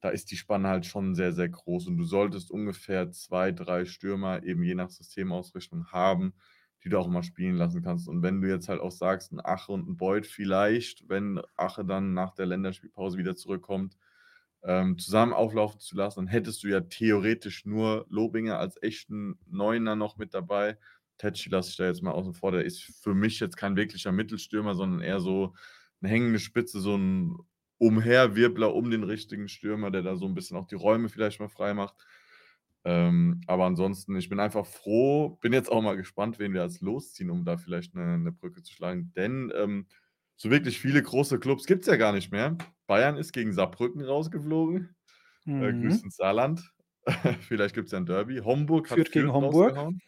[0.00, 3.84] da ist die Spanne halt schon sehr, sehr groß und du solltest ungefähr 2, 3
[3.86, 6.34] Stürmer eben je nach Systemausrichtung haben,
[6.84, 8.08] die du auch mal spielen lassen kannst.
[8.08, 11.84] Und wenn du jetzt halt auch sagst, 'n Ache und 'n Boyd vielleicht, wenn Ache
[11.84, 13.96] dann nach der Länderspielpause wieder zurückkommt,
[14.66, 19.96] ähm, zusammen auflaufen zu lassen, dann hättest du ja theoretisch nur Lobinger als echten Neuner
[19.96, 20.78] noch mit dabei.
[21.18, 22.52] Tetschi lasse ich da jetzt mal außen vor.
[22.52, 25.54] Der ist für mich jetzt kein wirklicher Mittelstürmer, sondern eher so
[26.02, 27.38] 'ne hängende Spitze, so 'n
[27.78, 31.48] Umherwirbler um den richtigen Stürmer, der da so 'n bisschen auch die Räume vielleicht mal
[31.48, 31.96] freimacht.
[32.86, 36.80] Ähm, aber ansonsten, ich bin einfach froh bin jetzt auch mal gespannt, wen wir als
[36.82, 39.12] losziehen, um da vielleicht 'ne 'ne Brücke zu schlagen.
[39.16, 39.86] Denn, ähm,
[40.36, 42.56] so wirklich viele große Clubs gibt's ja gar nicht mehr.
[42.86, 44.94] Bayern ist gegen Saarbrücken rausgeflogen.
[45.58, 46.02] Äh, Mhm.
[46.04, 46.62] ins Saarland.
[47.42, 48.38] Vielleicht gibt's ja 'n Derby.
[48.44, 49.78] Homburg hat Fürth gegen Fürth Homburg.
[49.78, 50.00] rausgehauen.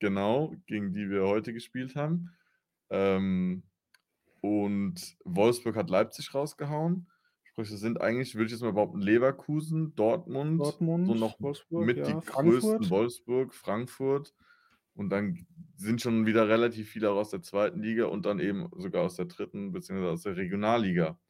[0.00, 2.30] Genau, gegen die wir heute gespielt haben.
[2.90, 3.64] Ähm,
[4.42, 7.08] und Wolfsburg hat Leipzig rausgehauen.
[7.44, 11.96] Sprich, es sind eigentlich, würde ich jetzt mal behaupten, Leverkusen, Dortmund, so Dortmund, noch Wolfsburg,
[11.96, 12.90] mit ja, die größten Frankfurt.
[12.90, 14.34] Wolfsburg, Frankfurt
[14.98, 17.80] und dann sind schon wieder relativ viele auch aus der 2.
[17.82, 19.72] Liga und dann eben sogar aus der 3.
[19.72, 21.20] beziehungsweise aus der Regionalliga.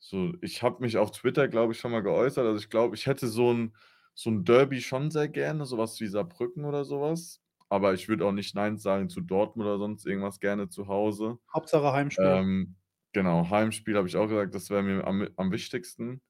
[0.00, 2.46] So, ich habe mich auf Twitter, glaube ich, schon mal geäußert.
[2.46, 3.74] Also, ich glaube, ich hätte so 'n
[4.14, 7.42] so 'n Derby schon sehr gerne, so was wie Saarbrücken oder so was.
[7.70, 11.38] Aber ich würde auch nicht nein sagen zu Dortmund oder sonst irgendwas, gerne zu Hause.
[11.54, 12.40] Hauptsache Heimspiel.
[12.40, 12.76] Ähm,
[13.12, 16.22] genau, Heimspiel habe ich auch gesagt, das wäre mir am am wichtigsten.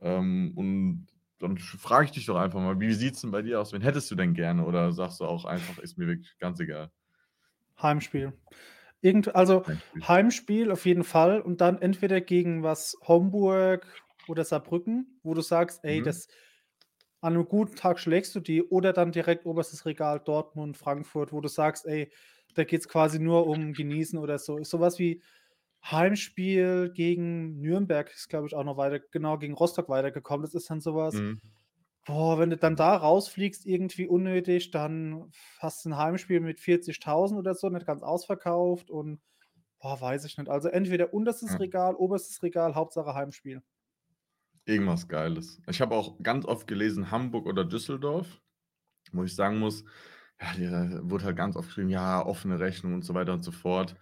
[0.00, 1.08] Ähm, und
[1.40, 3.72] dann frage ich dich doch einfach mal, wie sieht's denn bei dir aus?
[3.72, 6.90] Wen hättest du denn gerne oder sagst du auch einfach: „Ist mir wirklich ganz egal?“
[7.80, 8.32] Heimspiel.
[9.00, 10.06] Irgend also, Heimspiel.
[10.06, 13.86] Heimspiel auf jeden Fall und dann entweder gegen was Homburg
[14.26, 16.02] oder Saarbrücken, wo du sagst: „Ey, Mhm.
[16.02, 16.28] das
[17.22, 21.40] an 'nem guten Tag schlägst du die“, oder dann direkt oberstes Regal Dortmund, Frankfurt, wo
[21.40, 22.12] du sagst: „Ey,
[22.54, 24.62] da geht's quasi nur um Genießen“ oder so.
[24.64, 25.22] So was wie
[25.84, 30.42] Heimspiel gegen Nürnberg ist, glaube ich, auch noch weiter genau, gegen Rostock weitergekommen.
[30.44, 31.40] Das ist dann so was Mhm.
[32.06, 37.38] boah, wenn du dann da rausfliegst irgendwie unnötig, dann hast du 'n Heimspiel mit 40.000
[37.40, 39.20] oder so, nicht ganz ausverkauft und,
[39.80, 40.50] boah, weiß ich nicht.
[40.50, 41.60] Also, entweder unterstes Ja.
[41.60, 43.62] Regal, oberstes Regal, Hauptsache Heimspiel.
[44.66, 45.60] Irgendwas Geiles.
[45.68, 48.40] Ich habe auch ganz oft gelesen, Hamburg oder Düsseldorf,
[49.12, 49.84] wo ich sagen muss,
[50.40, 53.52] ja, hier wurde halt ganz oft geschrieben: „Ja, offene Rechnung“ und so weiter und so
[53.52, 53.96] fort.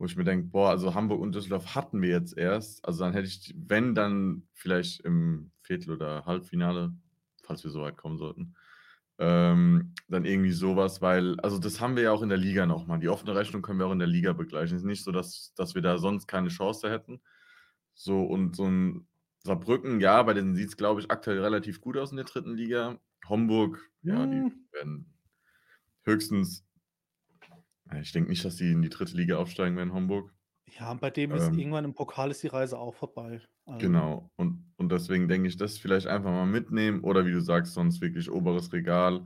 [0.00, 3.12] Wo ich mir denke: „Boah, also Hamburg und Düsseldorf hatten wir jetzt erst.“ Also, dann
[3.14, 6.92] hätte ich, wenn, dann vielleicht im Viertel oder Halbfinale,
[7.42, 8.54] falls wir so weit kommen sollten,
[9.18, 12.66] ähm, dann irgendwie so was, weil also, das haben wir ja auch in der Liga
[12.66, 12.98] noch mal.
[12.98, 14.76] Die offene Rechnung können wir auch in der Liga begleichen.
[14.76, 17.20] Ist nicht so, dass dass wir da sonst keine Chance hätten.
[17.94, 19.08] So und so 'n
[19.44, 22.54] Saarbrücken, ja, bei denen sieht's, glaube ich, aktuell relativ gut aus in der 3.
[22.54, 22.98] Liga.
[23.28, 24.66] Homburg, ja, die Hm.
[24.72, 25.14] werden
[26.04, 26.65] höchstens
[28.00, 29.16] ich denke nicht, dass die in die 3.
[29.16, 30.32] Liga aufsteigen werden, Homburg.
[30.68, 33.40] Ja, und bei dem ist Ähm irgendwann im Pokal ist die Reise auch vorbei.
[33.66, 34.30] Also Genau.
[34.36, 38.00] Und und deswegen denke ich, das vielleicht einfach mal mitnehmen oder wie du sagst, sonst
[38.02, 39.24] wirklich oberes Regal,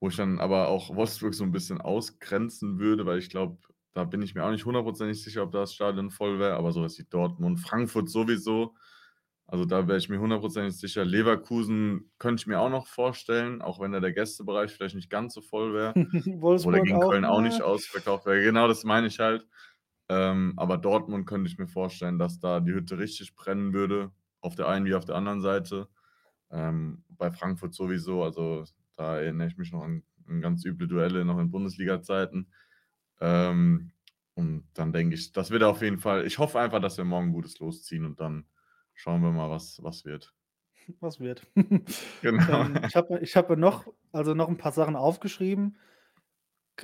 [0.00, 3.58] wo ich dann aber auch Wolfsburg so 'n bisschen ausgrenzen würde, weil ich glaube,
[3.92, 6.82] da bin ich mir auch nicht hundertprozentig sicher, ob das Stadion voll wäre, aber so
[6.82, 8.74] was wie Dortmund, Frankfurt sowieso.
[9.46, 11.04] Also, da wäre ich mir hundertprozentig sicher.
[11.04, 15.34] Leverkusen könnte ich mir auch noch vorstellen, auch wenn da der Gästebereich vielleicht nicht ganz
[15.34, 15.96] so voll wäre, er
[16.40, 17.64] Wolfsburg gegen auch, Köln auch nicht ne?
[17.64, 18.42] ausverkauft wäre.
[18.42, 19.46] Genau, das meine ich halt.
[20.08, 24.54] Ähm, aber Dortmund könnte ich mir vorstellen, dass da die Hütte richtig brennen würde, auf
[24.54, 25.88] der einen wie auf der anderen Seite.
[26.50, 28.64] Ähm, bei Frankfurt sowieso, also,
[28.96, 32.48] da erinnere ich mich noch an an ganz üble Duelle noch in Bundesliga-Zeiten.
[33.20, 33.92] Ähm,
[34.34, 37.32] und dann denke ich, das wird auf jeden Fall ich hoffe einfach, dass wir morgen
[37.32, 38.46] gutes Los ziehen und dann
[38.94, 40.32] schauen wir mal, was was wird.
[41.00, 41.46] Was wird.
[42.22, 42.38] Genau.
[42.48, 45.76] Ähm, ich habe ich mir noch also, noch 'n paar Sachen aufgeschrieben.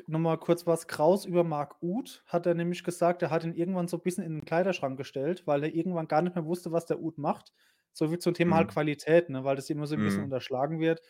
[0.07, 3.55] noch mal kurz was Kraus über Marc Uth hat er nämlich gesagt, er hat ihn
[3.55, 6.73] irgendwann so 'n bisschen in 'n Kleiderschrank gestellt, weil er irgendwann gar nicht mehr wusste,
[6.73, 7.53] was der Uth macht.
[7.93, 8.69] So wie zum Thema halt Mhm.
[8.69, 10.25] Qualität, ne, weil das immer so 'n bisschen Mhm.
[10.25, 11.01] unterschlagen wird.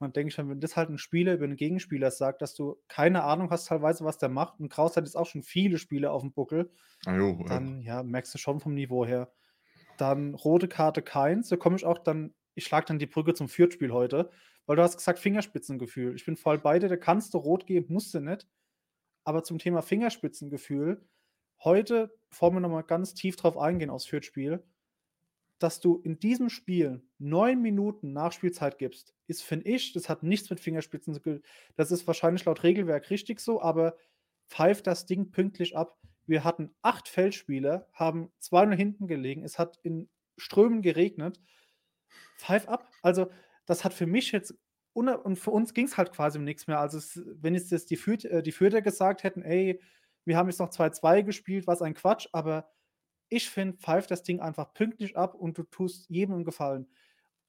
[0.00, 2.76] Dann denke ich mir, wenn das halt 'n Spieler über 'n Gegenspieler sagt, dass du
[2.88, 6.10] keine Ahnung hast teilweise, was der macht und Kraus hat jetzt auch schon viele Spiele
[6.10, 6.72] aufm Buckel,
[7.06, 7.60] Ah, jo, ja.
[7.60, 9.32] dann, ja, merkst du schon vom Niveau her.
[9.96, 11.48] Dann rote Karte keins.
[11.48, 14.30] Da komme ich auch dann ich schlage dann die Brücke zum Fürth-Spiel heute,
[14.66, 16.14] weil du hast gesagt Fingerspitzengefühl.
[16.14, 18.46] Ich bin voll bei dir, da kannst du rot geben, musst du nicht.
[19.24, 21.06] Aber zum Thema Fingerspitzengefühl,
[21.62, 24.62] heute, bevor wir noch mal ganz tief drauf eingehen aufs Fürth-Spiel,
[25.58, 30.50] dass du in diesem Spiel 9 Minuten Nachspielzeit gibst, ist, finde ich das hat nichts
[30.50, 31.40] mit Fingerspitzen zu ge
[31.76, 33.96] das ist wahrscheinlich laut Regelwerk richtig so, aber
[34.48, 35.96] pfeif das Ding pünktlich ab.
[36.28, 39.44] Wir hatten 8 Feldspieler, haben 2:0 hinten gelegen.
[39.44, 40.08] Es hat in
[40.38, 41.40] Strömen geregnet.
[42.38, 42.90] Pfeif ab.
[43.02, 43.30] Also,
[43.66, 44.54] das hat für mich jetzt
[44.94, 46.78] und für uns ging's halt quasi um nix mehr.
[46.80, 49.80] Also, es wenn jetzt das die Fürth äh, die Fürther gesagt hätten: „Ey,
[50.24, 52.70] wir haben jetzt noch 2:2 gespielt“, was ein Quatsch, aber
[53.30, 56.88] ich finde, pfeif das Ding einfach pünktlich ab und du tust jedem 'n Gefallen.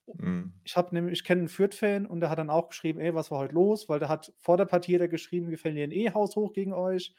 [0.07, 0.53] Mhm.
[0.65, 3.31] Ich habe nämlich ich kenne 'n Fürth-Fan und der hat dann auch geschrieben: „Ey, was
[3.31, 6.53] war heute los?“ Weil der hat vor der Partie er geschrieben: „Wir verlieren eh haushoch
[6.53, 7.15] gegen euch.“ Und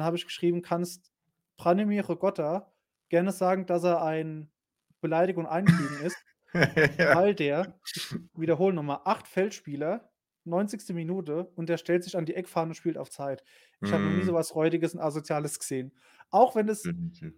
[0.00, 1.12] dann habe ich geschrieben: „Kannst
[1.56, 2.72] Branimir Rigotta
[3.10, 4.52] gerne sagen, dass er ein
[5.00, 6.26] Beleidigung einfügen ist,
[6.98, 7.12] Ja.
[7.12, 10.12] weil der“ ich wiederhole noch mal, 8 Feldspieler,
[10.44, 10.94] 90.
[10.94, 13.44] Minute und der stellt sich an die Eckfahne und spielt auf Zeit.
[13.84, 14.36] Ich habe noch nie so Mhm.
[14.36, 15.94] was Räudiges und Asoziales gesehen.
[16.30, 16.94] Auch wenn es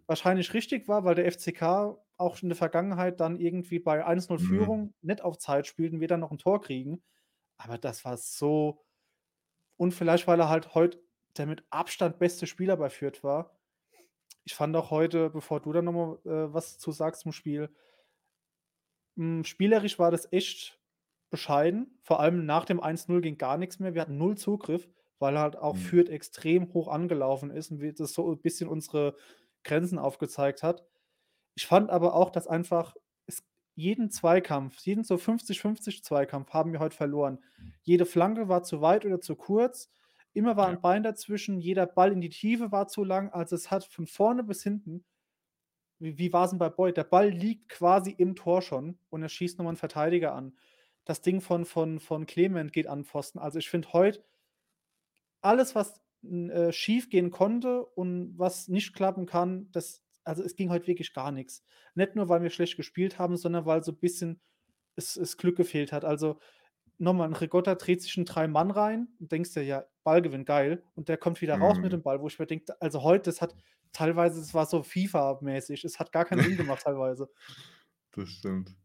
[0.08, 4.76] wahrscheinlich richtig war, weil der FCK auch in der Vergangenheit dann irgendwie bei 1:0 Mhm.
[4.78, 7.02] Führung nicht auf Zeit spielt und wir dann noch 'n Tor kriegen.
[7.58, 8.84] Aber das war so
[9.78, 11.00] und vielleicht, weil er halt heut
[11.38, 13.58] der mit Abstand beste Spieler bei Fürth war.
[14.44, 17.70] Ich fand auch heute, bevor du da noch mal, äh, was zu sagst zum Spiel
[19.16, 20.80] hm, spielerisch war das echt
[21.30, 21.98] bescheiden.
[22.02, 23.94] Vor allem nach dem 1:0 ging gar nix mehr.
[23.94, 25.76] Wir hatten 0 Zugriff, weil halt auch Mhm.
[25.76, 29.16] Fürth extrem hoch angelaufen ist und wir das so 'n bisschen unsere
[29.64, 30.84] Grenzen aufgezeigt hat.
[31.56, 32.96] Ich fand aber auch, dass einfach
[33.74, 37.40] jeden Zweikampf, jeden so 50:50 Zweikampf haben wir heute verloren.
[37.82, 39.90] Jede Flanke war zu weit oder zu kurz.
[40.36, 40.76] Immer war Ja.
[40.76, 41.60] 'n Bein dazwischen.
[41.60, 43.30] Jeder Ball in die Tiefe war zu lang.
[43.30, 45.02] Also, es hat von vorne bis hinten
[46.00, 46.96] wie wie war's 'n bei Beuth?
[46.98, 50.58] Der Ball liegt quasi im Tor schon und er schießt noch mal 'n Verteidiger an.
[51.06, 53.38] Das Ding von von von Clement geht an Pfosten.
[53.38, 54.22] Also, ich finde heut
[55.44, 60.88] alles, was, äh, schiefgehen konnte und was nicht klappen kann, das also, es ging heute
[60.88, 61.62] wirklich gar nix.
[61.94, 64.40] Nicht nur, weil wir schlecht gespielt haben, sondern weil so bisschen
[64.96, 66.04] es das Glück gefehlt hat.
[66.04, 66.38] Also,
[66.98, 70.44] noch mal 'n Rigotta dreht sich in 3 Mann rein und denkst dir: „Ja, Ballgewinn,
[70.44, 71.94] geil.“ Und der kommt wieder raus mit Mhm.
[71.94, 73.56] dem Ball, wo ich mir denke also, heute, das hat
[73.92, 75.84] teilweise es war so FIFA-mäßig.
[75.84, 77.30] Es hat gar keinen Sinn gemacht teilweise.
[78.12, 78.76] Das stimmt.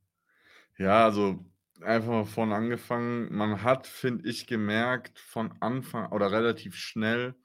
[0.77, 1.45] Ja, also,
[1.81, 3.33] einfach mal vorne angefangen.
[3.35, 7.35] Man hat, finde ich, gemerkt von Anfang oder relativ schnell,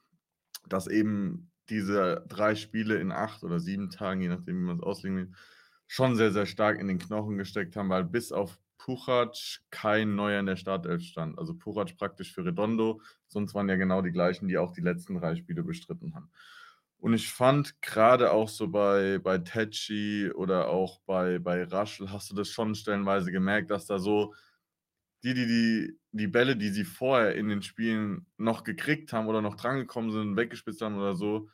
[0.68, 5.18] dass eben diese 3 Spiele in 8 oder 7 Tagen, je nachdem, wie man's auslegen
[5.18, 5.33] will,
[5.88, 9.35] schon sehr, sehr stark in den Knochen gesteckt haben, weil bis auf Puchac
[9.71, 11.39] kein Neuer in der Startelf stand.
[11.39, 15.17] Also, Puchac praktisch für Redondo, sonst waren ja genau die gleichen, die auch die letzten
[15.17, 16.31] 3 Spiele bestritten haben.
[16.99, 22.31] Und ich fand grade auch so bei bei Tetschi oder auch bei bei Raschel hast
[22.31, 24.35] du das schon stellenweise gemerkt, dass da so
[25.25, 29.43] die die die die Bälle, die sie vorher in den Spielen noch gekriegt haben oder
[29.43, 31.51] noch drangekommen sind, weggespitzt haben oder so,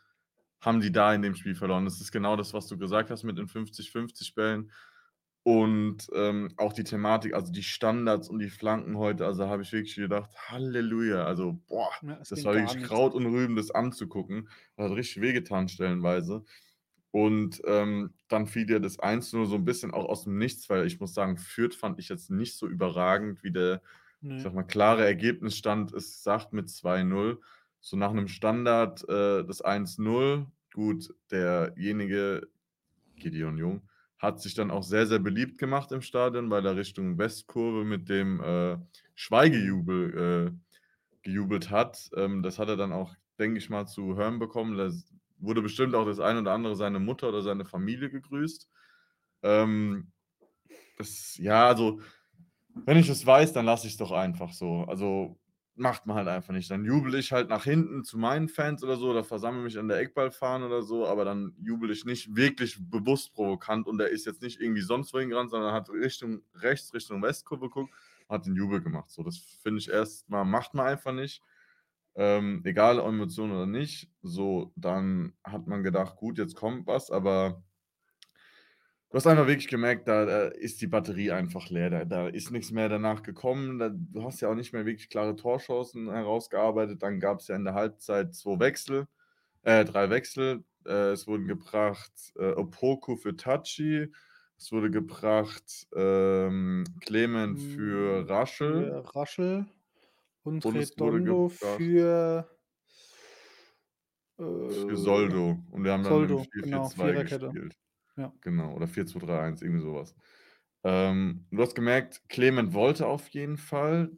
[0.60, 1.84] haben die da in dem Spiel verloren.
[1.86, 4.70] Das ist genau das, was du gesagt hast mit den 50:50 Bällen.
[5.46, 9.72] Und, ähm, auch die Thematik, also, die Standards und die Flanken heute, also, habe ich
[9.72, 13.00] wirklich gedacht: „Halleluja.“ Also, boah, Ja, es das ging war gar wirklich nix.
[13.00, 14.48] Kraut und Rüben, das anzugucken.
[14.76, 16.44] Hat richtig wehgetan stellenweise.
[17.10, 20.86] Und, ähm, dann fiel dir das 1:0 so 'n bisschen auch aus dem Nichts, weil
[20.86, 23.82] ich muss sagen, Fürth fand ich jetzt nicht so überragend, wie der,
[24.36, 24.44] ich Ne.
[24.44, 27.40] sage mal, klare Ergebnisstand es sagt mit 2:0.
[27.80, 30.46] So nach 'nem Standard, äh, das 1:0.
[30.74, 32.48] Gut, derjenige,
[33.16, 33.88] Gideon Jung,
[34.22, 38.08] hat sich dann auch sehr, sehr beliebt gemacht im Stadion, weil er Richtung Westkurve mit
[38.08, 38.78] dem, äh.
[39.14, 40.72] Schweigejubel, äh,
[41.22, 42.10] gejubelt hat.
[42.16, 44.76] Ähm, das hat er dann auch, denke ich mal, zu hören bekommen.
[44.76, 44.90] Da
[45.38, 48.68] wurde bestimmt auch das ein oder andere seine Mutter oder seine Familie gegrüßt.
[49.42, 50.12] Ähm,
[50.98, 52.00] das ja, also,
[52.74, 54.84] wenn ich es weiß, dann lasse ich's doch einfach so.
[54.84, 55.38] Also,
[55.74, 56.70] macht man halt einfach nicht.
[56.70, 59.88] Dann jubele ich halt nach hinten zu meinen Fans oder so oder versammle mich an
[59.88, 64.26] der Eckballfahne oder so, aber dann jubele ich nicht wirklich bewusst provokant und er ist
[64.26, 67.94] jetzt nicht irgendwie sonst wohin gerannt, sondern hat Richtung rechts, Richtung Westkurve geguckt,
[68.28, 69.10] hat den Jubel gemacht.
[69.10, 71.42] So, das finde ich erst mal macht man einfach nicht.
[72.14, 74.10] Ähm, egal Emotionen oder nicht.
[74.22, 77.64] So, dann hat man gedacht: „Gut, jetzt kommt was“, aber
[79.12, 81.90] Du hast einfach wirklich gemerkt, da da ist die Batterie einfach leer.
[81.90, 83.78] Da da ist nichts mehr danach gekommen.
[83.78, 87.02] Da du hast ja auch nicht mehr wirklich klare Torchancen herausgearbeitet.
[87.02, 89.06] Dann gab's ja in der Halbzeit 2 Wechsel
[89.64, 90.64] äh, 3 Wechsel.
[90.86, 94.12] Äh, es wurden gebracht, äh, Opoku für Tachi.
[94.58, 98.84] Es wurde gebracht, ähm, Clement für Hm, Raschel.
[98.84, 99.66] für Raschel
[100.44, 102.48] und Und es wurde Redondo für
[104.86, 105.58] für äh, Soldo.
[105.70, 107.54] Und wir haben dann Soldo, genau, 4-4-2 Viererkette.
[107.54, 107.76] gespielt.
[108.18, 108.32] Ja.
[108.42, 110.16] Genau, oder 4-2-3-1, irgendwie so was.
[110.84, 114.10] Ähm, du hast gemerkt, Clement wollte auf jeden Fall.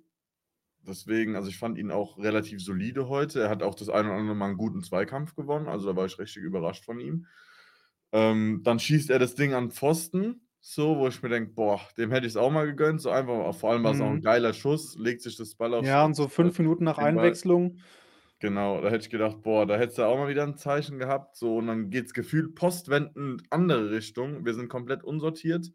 [0.87, 3.43] Deswegen also, ich fand ihn auch relativ solide heute.
[3.43, 5.69] Er hat auch das ein oder andere Mal 'n guten Zweikampf gewonnen.
[5.69, 7.27] Also, da war ich richtig überrascht von ihm.
[8.13, 12.13] Ähm, dann schießt er das Ding an Pfosten, so, wo ich mir denke: „Boah, dem
[12.13, 14.23] hätte ich's auch mal gegönnt.“ So einfach vor allem war's auch 'n Mhm.
[14.23, 17.45] geiler Schuss, legt sich das Ball aufs Ja, und so 5 Minuten nach den Ball.
[18.45, 21.35] Genau, da hätte ich gedacht: „Boah, da hättest du auch mal wieder 'n Zeichen gehabt“,
[21.37, 24.45] so und dann geht's gefühlt postwendend andere Richtung.
[24.45, 25.73] Wir sind komplett unsortiert.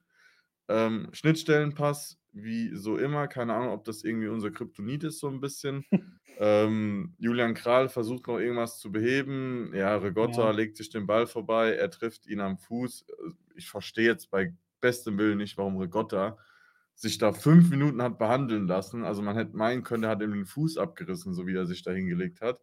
[0.70, 3.28] Ähm, Schnittstellenpass wie so immer.
[3.28, 5.86] Keine Ahnung, ob das irgendwie unser Kryptonit ist so 'n bisschen.
[6.38, 9.72] Ähm, Julian Grall versucht noch irgendwas zu beheben.
[9.76, 10.54] Ja, Rigotta Ja.
[10.54, 11.74] legt sich den Ball vorbei.
[11.76, 13.06] Er trifft ihn am Fuß.
[13.10, 16.38] Äh, ich verstehe jetzt bei bestem Willen nicht, warum Rigotta
[17.00, 19.06] sich da 5 Minuten hat behandeln lassen.
[19.06, 21.84] Also, man hätte meinen können, der hat ihm den Fuß abgerissen, so wie er sich
[21.84, 22.62] da hingelegt hat.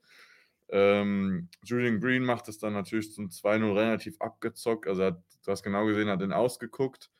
[0.68, 4.86] Ähm, Julian Green macht es dann natürlich zum 2:0 relativ abgezockt.
[4.88, 7.10] Also, er hat du hast genau gesehen, er hat den ausgeguckt.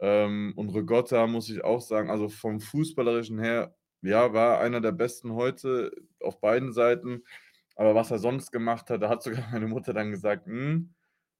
[0.00, 4.92] Ähm, und Rigotta muss ich auch sagen, also, vom Fußballerischen her, ja, war einer der
[4.92, 5.90] Besten heute
[6.20, 7.24] auf beiden Seiten.
[7.76, 10.94] Aber was er sonst gemacht hat, da hat sogar meine Mutter dann gesagt: „Hm,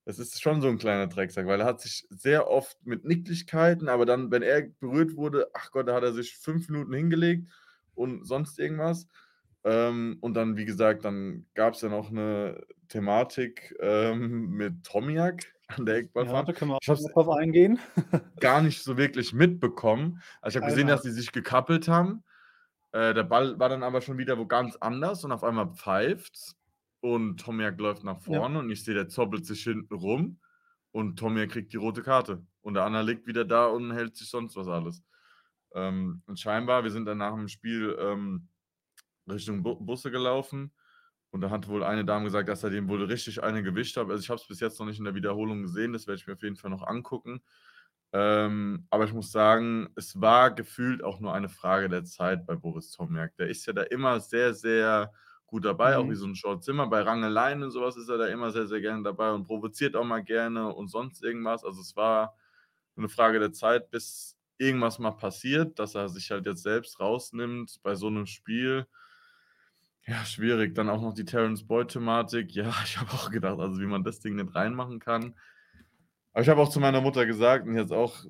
[0.07, 3.89] das ist schon so 'n kleiner Drecksack“, weil er hat sich sehr oft mit Nicklichkeiten
[3.89, 7.51] aber dann, wenn er berührt wurde, ach Gott, da hat er sich 5 Minuten hingelegt
[7.95, 9.07] und sonst irgendwas.
[9.65, 15.85] Ähm, und dann, wie gesagt, dann gab's ja noch 'ne Thematik, ähm, mit Tomiak an
[15.87, 16.43] der Ja, Eckballfahne.
[16.43, 17.79] da können wir auch es drauf eingehen.
[18.39, 20.21] gar nicht so wirklich mitbekommen.
[20.41, 22.23] Also, ich habe gesehen, dass die sich gekappelt haben.
[22.93, 26.55] Äh, der Ball war dann aber schon wieder wo ganz anders und auf einmal pfeift's
[27.01, 28.41] und Tomiak läuft nach Ja.
[28.41, 30.39] vorne und ich sehe, der zoppelt sich hinten rum
[30.91, 32.45] und Tomiak kriegt die rote Karte.
[32.61, 35.03] Und der andere liegt wieder da und hält sich sonst was alles.
[35.75, 38.49] Ähm, und scheinbar wir sind dann nach dem Spiel, ähm,
[39.29, 40.73] Richtung Bu Busse gelaufen
[41.31, 44.09] und da hat wohl eine Dame gesagt, dass er dem wohl richtig eine gewischt hat.
[44.09, 46.27] Also, ich habe es bis jetzt noch nicht in der Wiederholung gesehen, das werde ich
[46.27, 47.41] mir auf jeden Fall noch angucken.
[48.13, 52.55] Ähm, aber ich muss sagen, es war gefühlt auch nur eine Frage der Zeit bei
[52.55, 53.35] Boris Tomiak.
[53.37, 55.11] Der ist ja da immer sehr, sehr
[55.47, 56.17] gut dabei, auch wie Mhm.
[56.17, 56.87] so 'n Short Zimmer.
[56.87, 59.95] Bei Rangeleien und so was ist er da immer sehr, sehr gerne dabei und provoziert
[59.97, 61.63] auch mal gerne und sonst irgendwas.
[61.65, 62.35] Also, es war
[62.97, 67.79] 'ne Frage der Zeit, bis irgendwas mal passiert, dass er sich halt jetzt selbst rausnimmt
[67.83, 68.87] bei so 'nem Spiel.
[70.05, 70.73] Ja, schwierig.
[70.75, 72.51] Dann auch noch die Terence-Boyd-Thematik.
[72.53, 75.35] Ja, ich habe auch gedacht, also, wie man das Ding nicht reinmachen kann.
[76.33, 78.25] Aber ich habe auch zu meiner Mutter gesagt und hat's auch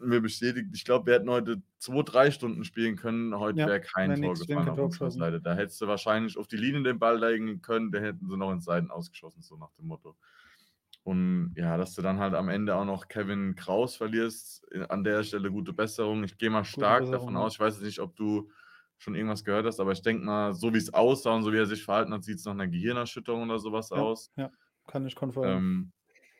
[0.00, 3.38] mir bestätigt, ich glaube, wir hätten heute 2, 3 Stunden spielen können.
[3.38, 5.10] Heute Ja, wäre kein Tor gefallen auf unserer.
[5.10, 5.40] Seite.
[5.40, 8.52] Da hättest du wahrscheinlich auf die Linie den Ball legen können, den hätten sie noch
[8.52, 10.16] ins Seiten ausgeschossen, so nach dem Motto.
[11.04, 15.04] Und ja, dass du dann halt am Ende auch noch Kevin Kraus verlierst, äh, an
[15.04, 16.24] der Stelle gute Besserung.
[16.24, 18.50] Ich gehe mal stark davon aus ich weiß jetzt nicht, ob du
[18.98, 21.66] schon irgendwas gehört hast, aber ich denke mal, so wie's aussah und so wie er
[21.66, 24.30] sich verhalten hat, sieht's nach 'ner Gehirnerschütterung oder so was Ja, aus.
[24.36, 24.52] ja,
[24.86, 25.62] kann ich confirmen.
[25.62, 25.92] Ähm,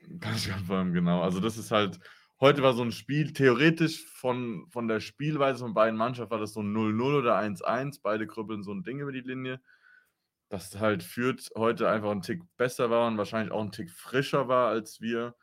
[0.20, 1.22] kann ich confirmen, genau.
[1.22, 2.00] Also, das ist halt
[2.44, 6.52] heute war so 'n Spiel theoretisch von von der Spielweise von beiden Mannschaften war das
[6.54, 8.00] so 'n 0:0 oder 1:1.
[8.00, 9.60] Beide krüppeln so 'n Ding über die Linie.
[10.50, 14.48] Dass halt Fürth heute einfach 'n Tick besser war und wahrscheinlich auch 'n Tick frischer
[14.48, 15.36] war als wir,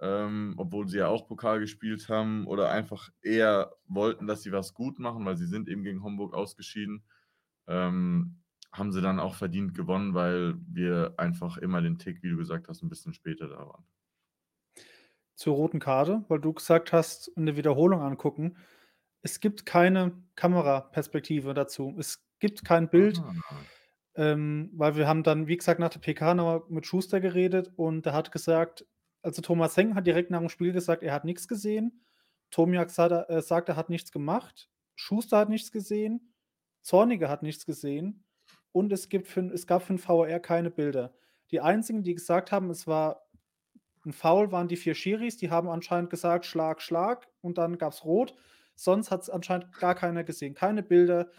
[0.00, 4.74] ähm, obwohl sie ja auch Pokal gespielt haben oder einfach eher wollten, dass sie was
[4.74, 7.04] gut machen, weil sie sind eben gegen Homburg ausgeschieden.
[7.68, 12.36] Ähm, haben sie dann auch verdient gewonnen, weil wir einfach immer den Tick, wie du
[12.38, 13.84] gesagt hast, 'n bisschen später da waren.
[15.36, 18.56] Zur roten Karte, weil du gesagt hast, in der Wiederholung angucken.
[19.22, 21.94] Es gibt keine Kameraperspektive dazu.
[21.98, 23.34] Es gibt kein Bild, Ah.
[24.16, 27.72] ähm, weil wir haben dann, wie gesagt, nach der PK noch mal mit Schuster geredet
[27.76, 28.86] und der hat gesagt
[29.22, 32.04] also, Thomas Heng hat direkt nach dem Spiel gesagt, er hat nix gesehen.
[32.52, 34.70] Tomiak sa äh, sagt, er hat nichts gemacht.
[34.94, 36.32] Schuster hat nichts gesehen.
[36.82, 38.24] Zorniger hat nichts gesehen.
[38.72, 41.14] Und es gibt für es gab für 'n VAR keine Bilder.
[41.50, 43.25] Die einzigen, die gesagt haben, es war
[44.06, 45.36] 'n Foul, waren die 4 Schiris.
[45.38, 48.34] Die haben anscheinend gesagt: „Schlag, Schlag“, und dann gab's Rot.
[48.76, 50.54] Sonst hat's anscheinend gar keiner gesehen.
[50.54, 51.30] Keine Bilder.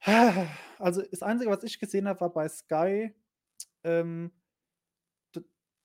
[0.78, 3.14] Also, das Einzige, was ich gesehen habe, war bei Sky,
[3.84, 4.32] ähm,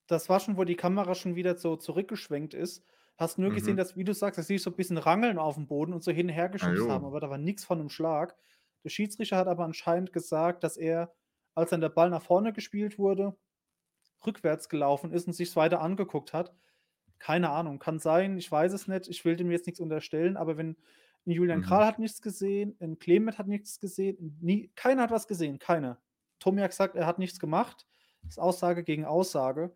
[0.08, 2.86] das war schon, wo die Kamera schon wieder so zurückgeschwenkt ist.
[3.18, 3.78] Hast nur gesehen, Mhm.
[3.78, 6.28] dass, wie du sagst, dass sie so 'n bisschen rangeln aufm Boden und so hin
[6.28, 8.36] und her Ah, geschubst haben, aber da war nix von 'nem Schlag.
[8.84, 11.14] Der Schiedsrichter hat aber anscheinend gesagt, dass er,
[11.56, 13.38] als dann der Ball nach vorne gespielt wurde,
[14.28, 16.54] rückwärts gelaufen ist und sich's weiter angeguckt hat.
[17.20, 19.08] Keine Ahnung, kann sein, ich weiß es nicht.
[19.10, 20.78] Ich will dem jetzt nichts unterstellen, aber wenn
[21.28, 21.62] 'n Julian Mhm.
[21.62, 26.02] Grall hat nichts gesehen, 'n Clement hat nichts gesehen, nie keiner hat was gesehen, keiner.
[26.40, 27.88] Tomiak sagt, er hat nichts gemacht.
[28.30, 29.76] Ist Aussage gegen Aussage.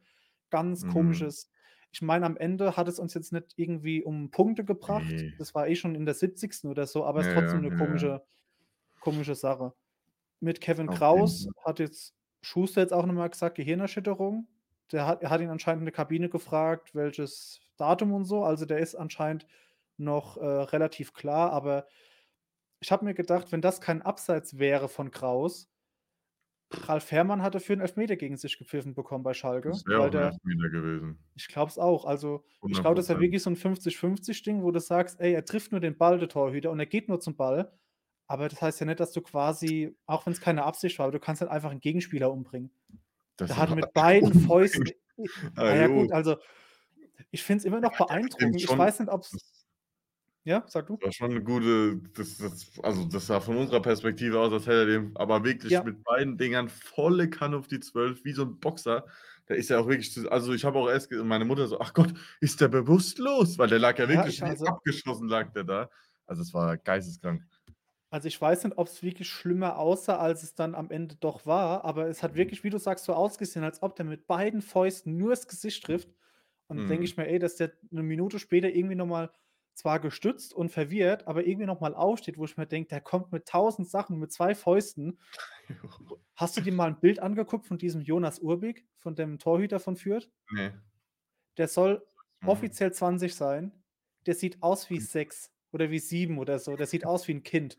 [0.51, 1.29] Ganz Mhm.
[1.29, 1.51] komisches
[1.91, 5.27] ich meine, am Ende hat es uns jetzt nicht irgendwie um Punkte gebracht.
[5.27, 5.39] Ne.
[5.39, 6.69] Das war eh schon in der 70.
[6.69, 8.23] oder so, aber Ja, ist trotzdem 'ne ja, komische
[8.99, 9.73] komische Sache.
[10.41, 12.11] Mit Kevin Auf Kraus hat jetzt
[12.43, 14.47] Schuster jetzt auch noch mal gesagt, Gehirnerschütterung.
[14.91, 18.43] Der hat er hat ihn anscheinend in der Kabine gefragt, welches Datum und so.
[18.43, 19.45] Also, der ist anscheinend
[19.97, 21.87] noch, äh, relativ klar, aber
[22.81, 25.65] ich habe mir gedacht, wenn das kein Abseits wäre von Kraus
[26.87, 30.39] Ralf Fährmann hat dafür 'n Elfmeter gegen sich gepfiffen bekommen bei Schalke, Das wäre der
[30.43, 31.19] Elfmeter gewesen.
[31.35, 32.05] ich glaube es auch.
[32.05, 33.21] Also, ich hundert glaube, das wäre Prozent.
[33.21, 36.29] wirklich so 'n 50-50 Ding, wo du sagst: „Ey, er trifft nur den Ball, der
[36.29, 37.73] Torhüter, und er geht nur zum Ball.“
[38.31, 41.19] Aber das heißt ja nicht, dass du quasi auch wenn's keine Absicht war, aber du
[41.19, 42.69] kannst halt einfach 'n Gegenspieler umbringen.
[43.39, 44.35] Das Der hat mit beiden umbringen.
[44.35, 45.29] Fäusten i
[45.61, 45.89] na ja Hallo.
[45.89, 46.37] gut, also,
[47.31, 48.63] ich finde es immer noch beeindruckend.
[48.63, 49.41] Ich weiß nicht, ob's Das
[50.45, 50.99] ja, sag du.
[51.01, 54.79] war schon 'ne gute das das also, das sah von unserer Perspektive aus, als hätte
[54.81, 55.83] er den aber wirklich Ja.
[55.83, 59.05] mit beiden Dingern volle Kanne auf die 12 wie so 'n Boxer.
[59.47, 62.13] Der ist ja auch wirklich also, ich habe auch erst meine Mutter so: „Ach Gott,
[62.41, 65.89] ist der bewusstlos?“ Weil der lag ja Ja, wirklich also abgeschossen lag der da.
[66.25, 67.43] Also, es war geisteskrank.
[68.13, 71.85] Also, ich weiß nicht, ob's wirklich schlimmer aussah, als es dann am Ende doch war,
[71.85, 72.33] aber es hat Mhm.
[72.35, 75.83] wirklich, wie du sagst, so ausgesehen, als ob der mit beiden Fäusten nur das Gesicht
[75.83, 76.07] trifft.
[76.67, 77.05] Und dann denke Mhm.
[77.05, 79.31] ich mir: „Ey, dass der 'ne Minute später irgendwie noch mal
[79.75, 83.31] zwar gestützt und verwirrt, aber irgendwie noch mal aufsteht“, wo ich mir denke: „Der kommt
[83.31, 85.19] mit 1.000 Sachen, mit 2 Fäusten.“
[85.67, 86.19] Jo.
[86.37, 89.95] Hast du dir mal 'n Bild angeguckt von diesem Jonas Urbig, von dem Torhüter von
[89.95, 90.29] Fürth?
[90.51, 90.81] Ne.
[91.57, 92.05] Der soll
[92.41, 92.69] Mhm.
[92.69, 93.83] offiziell 20 sein.
[94.25, 96.75] Der sieht aus wie 6 oder wie 7 oder so.
[96.75, 97.77] Der sieht aus wie 'n Kind.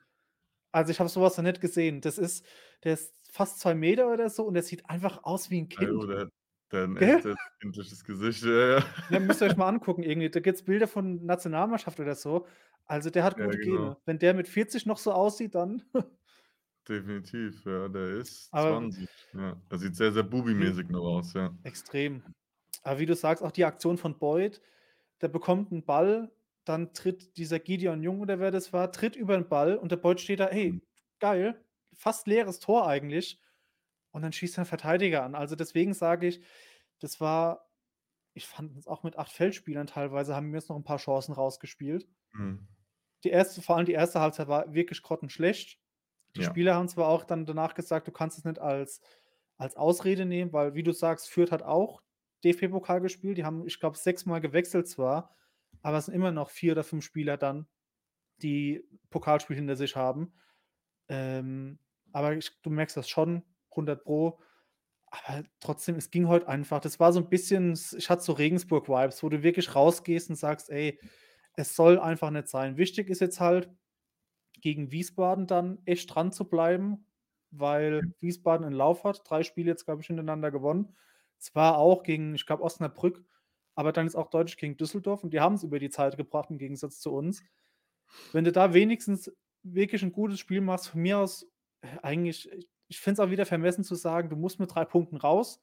[0.74, 2.00] Also, ich habe so was noch nicht gesehen.
[2.00, 2.44] Das ist
[2.84, 5.80] der ist fast 2 Meter oder so und der sieht einfach aus wie 'n jo,
[5.80, 6.06] Kind.
[6.06, 6.28] der
[6.70, 7.22] der hat 'n echt Gell?
[7.22, 8.84] sehr kindliches Gesicht, ja, ja.
[9.08, 10.30] Ja, müsst ihr euch mal angucken irgendwie.
[10.30, 12.46] Da gibt's Bilder von Nationalmannschaft oder so.
[12.84, 13.90] Also, der hat Ja, gute genau.
[13.90, 13.96] Gene.
[14.04, 15.82] Wenn der mit 40 noch so aussieht, dann
[16.88, 19.60] Definitiv, ja, der ist Aber w 20, ja.
[19.68, 21.54] Er sieht sehr, sehr Bubi-mäßig noch aus, ja.
[21.62, 22.24] extrem.
[22.82, 24.62] Aber wie du sagst, auch die Aktion von Boyd,
[25.22, 26.32] der bekommt 'n Ball,
[26.64, 29.96] dann tritt dieser Gideon Jung oder wer das war, tritt über 'n Ball und der
[29.98, 30.80] Boyd steht da: Mhm.
[30.80, 30.82] „Hey,
[31.20, 33.42] geil, fast leeres Tor eigentlich.“
[34.12, 35.34] Und dann schießt er 'n Verteidiger an.
[35.36, 36.42] Also, deswegen sage ich,
[37.00, 37.68] das war
[38.34, 41.34] ich fand es auch mit 8 Feldspielern teilweise haben wir uns noch 'n paar Chancen
[41.34, 42.08] rausgespielt.
[42.34, 42.68] Mhm.
[43.24, 45.78] Die erste vor allem die erste Halbzeit war wirklich grottenschlecht.
[46.36, 46.44] Die Ja.
[46.44, 49.00] Spieler haben zwar auch dann danach gesagt: „Du kannst es nicht als
[49.58, 52.02] als Ausrede nehmen“, weil wie du sagst, Fürth hat auch
[52.44, 53.36] DFB-Pokal gespielt.
[53.38, 55.36] Die haben, ich glaube, sechsmal gewechselt zwar,
[55.82, 57.66] aber es sind immer noch 4 oder 5 Spieler dann,
[58.42, 60.34] die Pokalspiel hinter sich haben.
[61.08, 61.78] Ähm,
[62.12, 63.44] aber ich du merkst das schon,
[63.76, 64.40] 100 Pro.
[65.10, 66.80] Aber trotzdem, es ging heute einfach.
[66.80, 70.70] Das war so 'n bisschen ich hatte so Regensburg-Vibes, wo du wirklich rausgehst und sagst:
[70.70, 71.00] „Ey,
[71.56, 73.70] es soll einfach nicht sein.“ Wichtig ist jetzt halt,
[74.62, 77.06] gegen Wiesbaden dann echt dran zu bleiben,
[77.52, 78.02] weil.
[78.20, 79.22] Wiesbaden 'n Lauf hat.
[79.30, 80.96] 3 Spiele jetzt, glaube ich, hintereinander gewonnen.
[81.40, 83.24] Zwar auch gegen, ich glaube, Osnabrück,
[83.81, 86.59] aber dann jetzt auch deutlich gegen Düsseldorf und die haben's über die Zeit gebracht im
[86.59, 87.43] Gegensatz zu uns.
[88.33, 91.45] Wenn du da wenigstens wirklich 'n gutes Spiel machst, von mir aus,
[91.83, 92.51] äh, eigentlich
[92.89, 95.62] ich finde es auch wieder vermessen zu sagen, du musst mit 3 Punkten raus.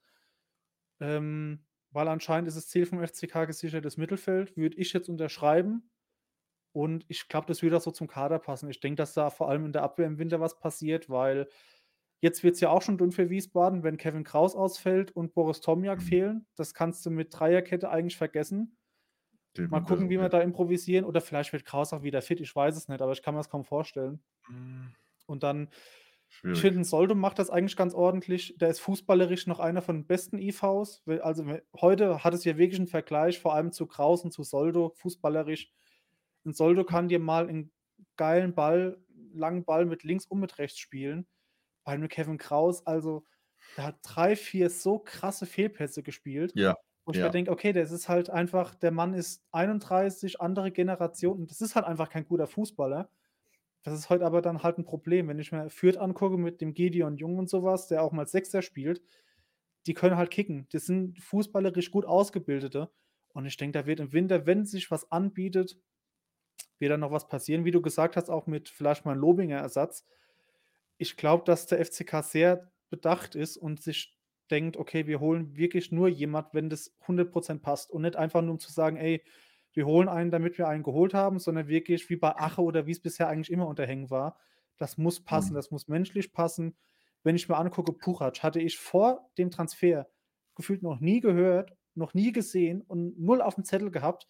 [1.00, 5.90] Ähm, weil anscheinend ist das Ziel vom FCK gesichertes Mittelfeld, würde ich jetzt unterschreiben.
[6.74, 8.70] Und ich glaube, das würde auch so zum Kader passen.
[8.70, 11.50] Ich denke, dass da vor allem in der Abwehr im Winter was passiert, weil
[12.22, 16.02] jetzt wird's ja auch schon dünn für Wiesbaden, wenn Kevin Kraus ausfällt und Boris Tomjak
[16.02, 16.04] Mhm.
[16.04, 16.48] fehlen.
[16.56, 18.78] Das kannst du mit Dreierkette eigentlich vergessen.
[19.70, 22.56] Mal Defini gucken, wie wir da improvisieren oder vielleicht wird Kraus auch wieder fit, ich
[22.56, 24.22] weiß es nicht, aber ich kann mir's kaum vorstellen.
[24.48, 24.94] Hm.
[25.30, 25.70] Und dann
[26.52, 26.62] ich Schwierig.
[26.62, 28.56] finde, 'n Soldo macht das eigentlich ganz ordentlich.
[28.60, 31.04] Der ist fußballerisch noch einer von den besten IVs.
[31.22, 31.46] Also,
[31.82, 35.72] heute hat es ja wirklich 'n Vergleich, vor allem zu Kraus und zu Soldo, fußballerisch.
[36.46, 37.72] 'N Soldo kann dir mal 'n
[38.18, 39.04] geilen Ball
[39.34, 41.28] langen Ball mit links und mit rechts spielen.
[41.88, 43.24] Bei 'nem Kevin Kraus, also,
[43.78, 46.76] der hat 3, 4 so krasse Fehlpässe gespielt, Ja,
[47.06, 47.32] wo ich mir ja.
[47.32, 51.76] denke: „Okay, das ist halt einfach der Mann ist 31, andere Generation und das ist
[51.78, 53.10] halt einfach kein guter Fußballer.“
[53.84, 56.74] Das ist heute aber dann halt 'n Problem, wenn ich mir Fürth angucke mit dem
[56.74, 59.02] Gideon Jung und so was, der auch mal Sechser spielt.
[59.88, 60.68] Die können halt kicken.
[60.72, 62.92] Das sind fußballerisch gut Ausgebildete.
[63.34, 65.80] Und ich denke, da wird im Winter, wenn sich was anbietet
[66.82, 70.06] wird da noch was passieren, wie du gesagt hast, auch mit vielleicht mal 'n Lobinger-Ersatz.
[70.98, 74.18] Ich glaube, dass der FCK sehr bedacht ist und sich
[74.52, 78.42] denkt: „Okay, wir holen wirklich nur jemand, wenn das 100 % passt.“ Und nicht einfach
[78.42, 79.24] nur, um zu sagen: „Ey,
[79.74, 83.02] wir holen einen, damit wir einen geholt haben“, sondern wirklich wie bei Ache oder wie's
[83.02, 84.40] bisher eigentlich immer unter Hengen war.
[84.78, 85.56] Das muss passen, Mhm.
[85.56, 86.78] das muss menschlich passen.
[87.24, 90.08] Wenn ich mir angucke, Puchac hatte ich vor dem Transfer
[90.56, 94.28] gefühlt noch nie gehört noch nie gesehen und null auf dem Zettel gehabt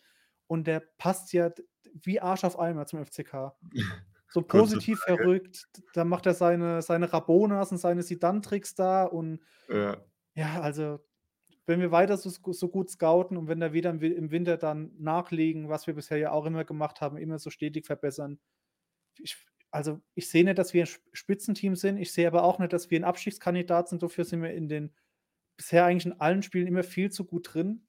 [0.47, 1.51] und der passt ja
[1.93, 3.57] wie Arsch auf Eimer zum FCK.
[4.30, 10.07] So positiv verrückt, da macht er seine seine Rabonas und seine Zidane-Tricks da und Ja.
[10.36, 10.99] ja, also,
[11.67, 15.69] wenn wir weiter so so gut scouten und wenn da wieder im Winter dann nachlegen,
[15.69, 18.39] was wir bisher ja auch immer gemacht haben, immer so stetig verbessern.
[19.19, 19.38] Ich
[19.71, 21.97] also, ich sehe nicht, dass wir 'n Sp Spitzenteam sind.
[21.97, 24.03] Ich sehe aber auch nicht, dass wir 'n Abstiegskandidat sind.
[24.03, 24.95] Dafür sind wir in den
[25.57, 27.88] bisher eigentlich in allen Spielen immer viel zu gut drin,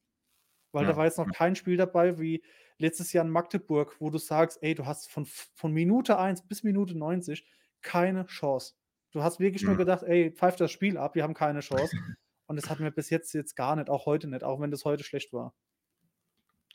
[0.73, 2.43] weil da Ja, war jetzt noch kein Spiel dabei wie
[2.79, 6.63] letztes Jahr in Magdeburg, wo du sagst: „Ey, du hast von von Minute 1 bis
[6.63, 7.47] Minute 90
[7.81, 8.75] keine Chance.“
[9.11, 9.79] Du hast wirklich nur Mhm.
[9.79, 11.97] gedacht: „Ey, pfeift das Spiel ab, wir haben keine Chance.“
[12.47, 14.85] Und das hatten wir bis jetzt jetzt gar nicht, auch heute nicht, auch wenn das
[14.85, 15.53] heute schlecht war.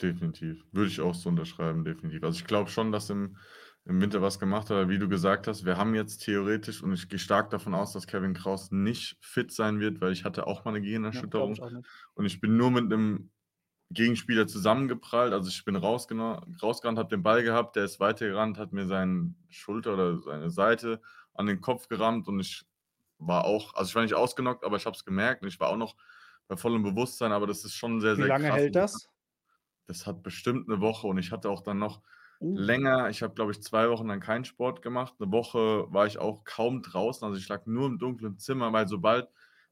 [0.02, 0.64] Definitiv.
[0.72, 2.24] Würde ich auch so unterschreiben, definitiv.
[2.24, 3.36] Also, ich glaube schon, dass im
[3.86, 7.08] im Winter was gemacht hat, wie du gesagt hast, wir haben jetzt theoretisch und ich
[7.10, 10.64] gehe stark davon aus, dass Kevin Kraus nicht fit sein wird, weil ich hatte auch
[10.64, 10.80] mal 'ne
[11.10, 11.90] Ja, ich Gehirnerschütterung auch nicht.
[12.14, 13.30] und ich bin nur mit 'nem
[13.94, 15.32] Gegenspieler zusammengeprallt.
[15.32, 19.94] Also, ich bin rausgerannt, habe den Ball gehabt, der ist weitergerannt, hat mir seinen Schulter
[19.94, 21.02] oder seine Seite
[21.34, 22.64] an den Kopf gerammt und ich
[23.18, 25.70] war auch also, ich war nicht ausgenockt, aber ich habe es gemerkt und ich war
[25.70, 25.96] auch noch
[26.48, 28.52] bei vollem Bewusstsein, aber das ist schon sehr, Wie sehr lange krass.
[28.52, 29.08] hält das?
[29.88, 32.02] Das hat bestimmt 'ne Woche und ich hatte auch dann noch
[32.42, 32.68] Uh.
[32.68, 35.20] länger ich habe, glaube ich, 2 Wochen lang keinen Sport gemacht.
[35.20, 38.88] 'Ne Woche war ich auch kaum draußen, also, ich lag nur im dunklen Zimmer, weil
[38.88, 39.28] sobald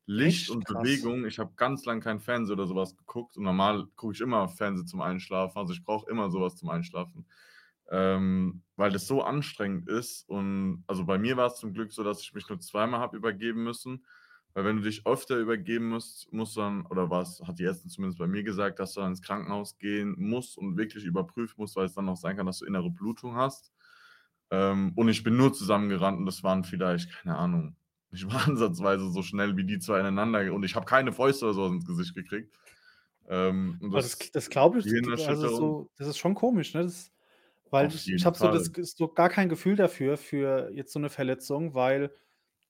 [0.06, 0.66] Licht Echt und krass.
[0.66, 4.20] Bewegung ich habe ganz lang kein Fernsehen oder so was geguckt und normal gucke ich
[4.20, 7.26] immer Fernsehen zum Einschlafen, also, ich brauche immer so was zum Einschlafen,
[7.90, 12.20] ähm, weil das so anstrengend ist und also, bei mir war's zum Glück so, dass
[12.22, 14.04] ich mich nur zweimal habe übergeben müssen,
[14.54, 18.18] weil wenn du dich öfter übergeben musst musst dann oder was hat die Ärztin zumindest
[18.18, 21.86] bei mir gesagt, dass du dann ins Krankenhaus gehen musst und wirklich überprüfen musst, weil
[21.86, 23.72] es dann auch sein kann, dass du innere Blutung hast.
[24.50, 27.76] Ähm, und ich bin nur zusammengerannt und das waren vielleicht, keine Ahnung,
[28.12, 31.54] nicht mal ansatzweise so schnell wie die 2 ineinander und ich habe keine Fäuste oder
[31.54, 32.54] so ins Gesicht gekriegt.
[33.28, 34.96] Ähm, und das das das glaube ich,
[35.26, 36.82] also, so das ist schon komisch, ne?
[36.84, 37.12] Das
[37.70, 41.10] weil ich ich habe so das so gar kein Gefühl dafür, für jetzt so 'ne
[41.10, 42.14] Verletzung, weil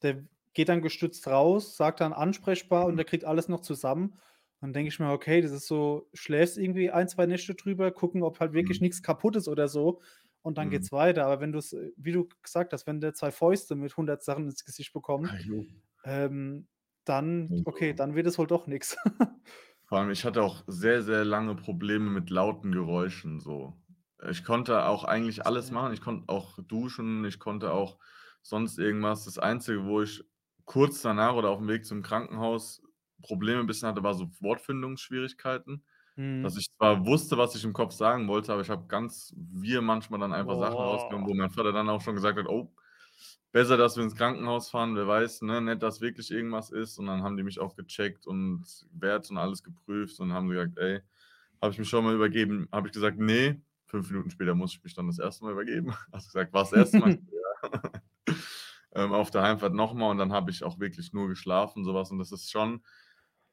[0.03, 0.25] der
[0.55, 2.99] geht dann gestützt raus, sagt dann ansprechbar und Mhm.
[2.99, 4.19] der kriegt alles noch zusammen.
[4.61, 8.23] Dann denke ich mir: „Okay, das ist so schläfst irgendwie 1, 2 Nächte drüber, gucken,
[8.25, 8.83] ob halt wirklich Mhm.
[8.83, 10.03] nix kaputt ist oder so
[10.43, 10.71] und dann Mhm.
[10.71, 13.97] geht's weiter.“ Aber wenn du's, äh, wie du gesagt hast, wenn der 2 Fäuste mit
[13.97, 15.39] 100 Sachen ins Gesicht bekommt, Ah,
[16.05, 16.69] ähm,
[17.05, 18.97] dann okay, Also dann wird es wohl doch nix.
[19.85, 23.77] Vor allem, ich hatte auch sehr, sehr lange Probleme mit lauten Geräuschen so.
[24.31, 25.93] Ich konnte auch eigentlich alles machen.
[25.93, 27.99] Ich konnte auch duschen, ich konnte auch
[28.43, 29.25] sonst irgendwas.
[29.25, 30.25] Das Einzige, wo ich
[30.65, 32.83] kurz danach oder aufm Weg zum Krankenhaus
[33.23, 35.85] Probleme 'n bisschen hatte, war so Wortfindungsschwierigkeiten,
[36.41, 36.59] dass Mhm.
[36.59, 40.21] ich zwar wusste, was ich im Kopf sagen wollte, aber ich habe ganz wirr manchmal
[40.21, 41.27] dann einfach Sachen Boah.
[41.27, 42.75] wo mein Vater dann auch schon gesagt hat: „Oh,
[43.53, 47.07] besser, dass wir ins Krankenhaus fahren, wer weiß, ne, nicht, dass wirklich irgendwas ist.“ Und
[47.07, 51.03] dann haben die mich auch gecheckt und Werte und alles geprüft und haben gesagt: „Ey,
[51.63, 54.85] habe ich mich schon mal übergeben?“ Habe ich gesagt: „Ne.“ 5 Minuten später musste ich
[54.85, 55.45] mich dann das 1.
[55.47, 55.93] Mal übergeben.
[56.13, 57.01] Hast gesagt: „War's das 1.
[57.01, 57.93] Mal?“ Ich so: „Ja.“
[58.95, 61.95] Ähm, auf der Heimfahrt noch mal und dann habe ich auch wirklich nur geschlafen, so
[61.95, 62.83] was und das ist schon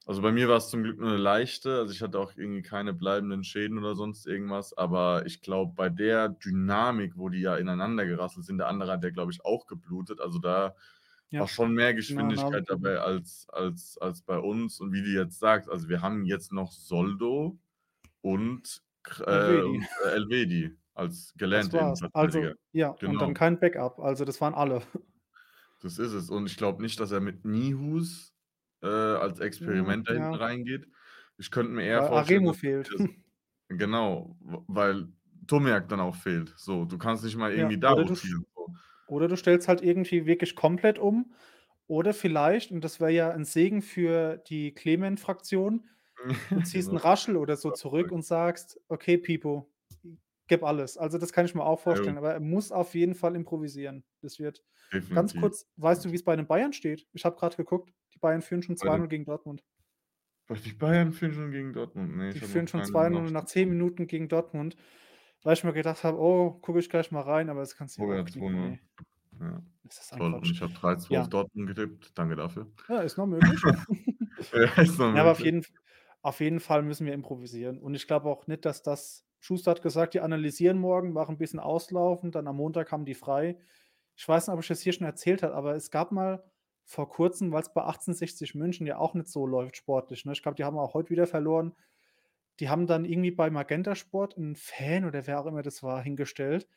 [0.09, 2.93] also, bei mir war's zum Glück nur 'ne leichte also, ich hatte auch irgendwie keine
[2.93, 8.05] bleibenden Schäden oder sonst irgendwas, aber ich glaube, bei der Dynamik, wo die ja ineinander
[8.07, 10.21] gerasselt sind der andere hat ja, glaube ich, auch geblutet.
[10.21, 10.75] Also, da
[11.37, 12.69] war Ja, schon mehr genau, Geschwindigkeit Nasenbluten.
[12.69, 14.79] dabei als als als bei uns.
[14.81, 17.59] Und wie du jetzt sagst, also, wir haben jetzt noch Soldo
[18.21, 19.27] und Kr
[19.61, 19.79] äh, Elvedi.
[19.79, 22.05] und Elvedi als Das gelernte war's.
[22.09, 22.13] Innenverteidiger.
[22.13, 23.33] Also ja, und dann Genau.
[23.33, 23.99] kein Backup.
[23.99, 24.81] Also, das waren alle.
[25.81, 26.29] Das ist es.
[26.29, 28.33] Und ich glaube nicht, dass er mit Nihus,
[28.81, 30.37] äh, als Hm, Experiment da hinten ja.
[30.37, 30.87] reingeht.
[31.37, 32.91] Ich könnte mir eher Weil vorstellen, dass fehlt.
[32.91, 33.03] das
[33.69, 35.09] genau, weil
[35.45, 36.53] Domiak dann auch fehlt.
[36.57, 38.67] So, du kannst nicht mal Ja, irgendwie da oder du sch rotieren, so.
[39.07, 41.33] oder du stellst halt irgendwie wirklich komplett um
[41.87, 45.89] oder vielleicht, und das wäre ja 'n Segen für die Clement-Fraktion,
[46.53, 46.99] du ziehst Genau.
[47.03, 49.71] Raschel oder so zurück und sagst: „Okay, Pipo,
[50.49, 51.99] gib alles.“ Also, das kann ich mir auch Ja.
[51.99, 54.05] vorstellen, aber er muss auf jeden Fall improvisieren.
[54.21, 54.63] Das wird
[55.13, 56.13] ganz Definitiv, kurz, weißt du, definitiv.
[56.13, 57.07] wie's bei den Bayern steht?
[57.13, 59.63] Ich habe grad geguckt, die Bayern führen schon Bei 2:0 den gegen Dortmund.
[60.49, 62.15] Was, die Bayern führen schon gegen Dortmund?
[62.15, 63.69] Ne, Die führen schon keine 2:0 und nach Benachrichtigung 10 bekommen.
[63.69, 64.75] Minuten gegen Dortmund,
[65.43, 68.01] weil ich mir gedacht habe: „Oh, gucke ich gleich mal rein“, aber das kannst du
[68.01, 68.77] Oh ja, auch knicken, 2:0.
[68.79, 68.79] ne.
[69.39, 70.33] Ja, Das ist ein toll.
[70.35, 71.29] Und ich habe 3:2 auf Ja.
[71.29, 72.17] Dortmund getippt.
[72.17, 72.71] Danke dafür.
[72.89, 73.67] Ja, ist noch möglich.
[74.53, 75.45] Ja, ist noch Ja, aber auf möglich.
[75.45, 75.63] jeden
[76.23, 77.79] auf jeden Fall müssen wir improvisieren.
[77.79, 81.37] Und ich glaube auch nicht, dass das Schuster hat gesagt, die analysieren morgen, machen 'n
[81.37, 83.57] bisschen auslaufen, dann am Montag haben die frei.
[84.17, 86.43] Ich weiß nicht, ob ich das hier schon erzählt habe, aber es gab mal
[86.85, 90.33] vor Kurzem, weil's bei 1860 München ja auch nicht so läuft sportlich, ne?
[90.33, 91.75] Ich glaube, die haben auch heute wieder verloren.
[92.59, 96.67] Die haben dann irgendwie bei Magentasport 'n Fan oder wer auch immer das war, hingestellt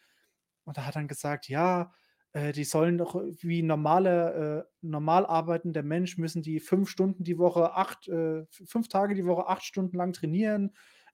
[0.64, 1.92] und der hat dann gesagt: „Ja,
[2.34, 7.38] Äh, die sollen doch wie normale äh, normal arbeitender Mensch müssen die 5 Stunden die
[7.38, 10.72] Woche 8 äh, f 5 Tage die Woche 8 Stunden lang trainieren.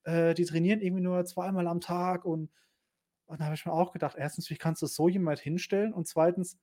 [0.09, 2.51] Äh, die trainieren irgendwie nur zweimal am Tag und
[3.27, 4.51] und da habe ich mir auch gedacht: „1.
[4.51, 6.59] wie kannst du so jemand hinstellen?“ Und 2.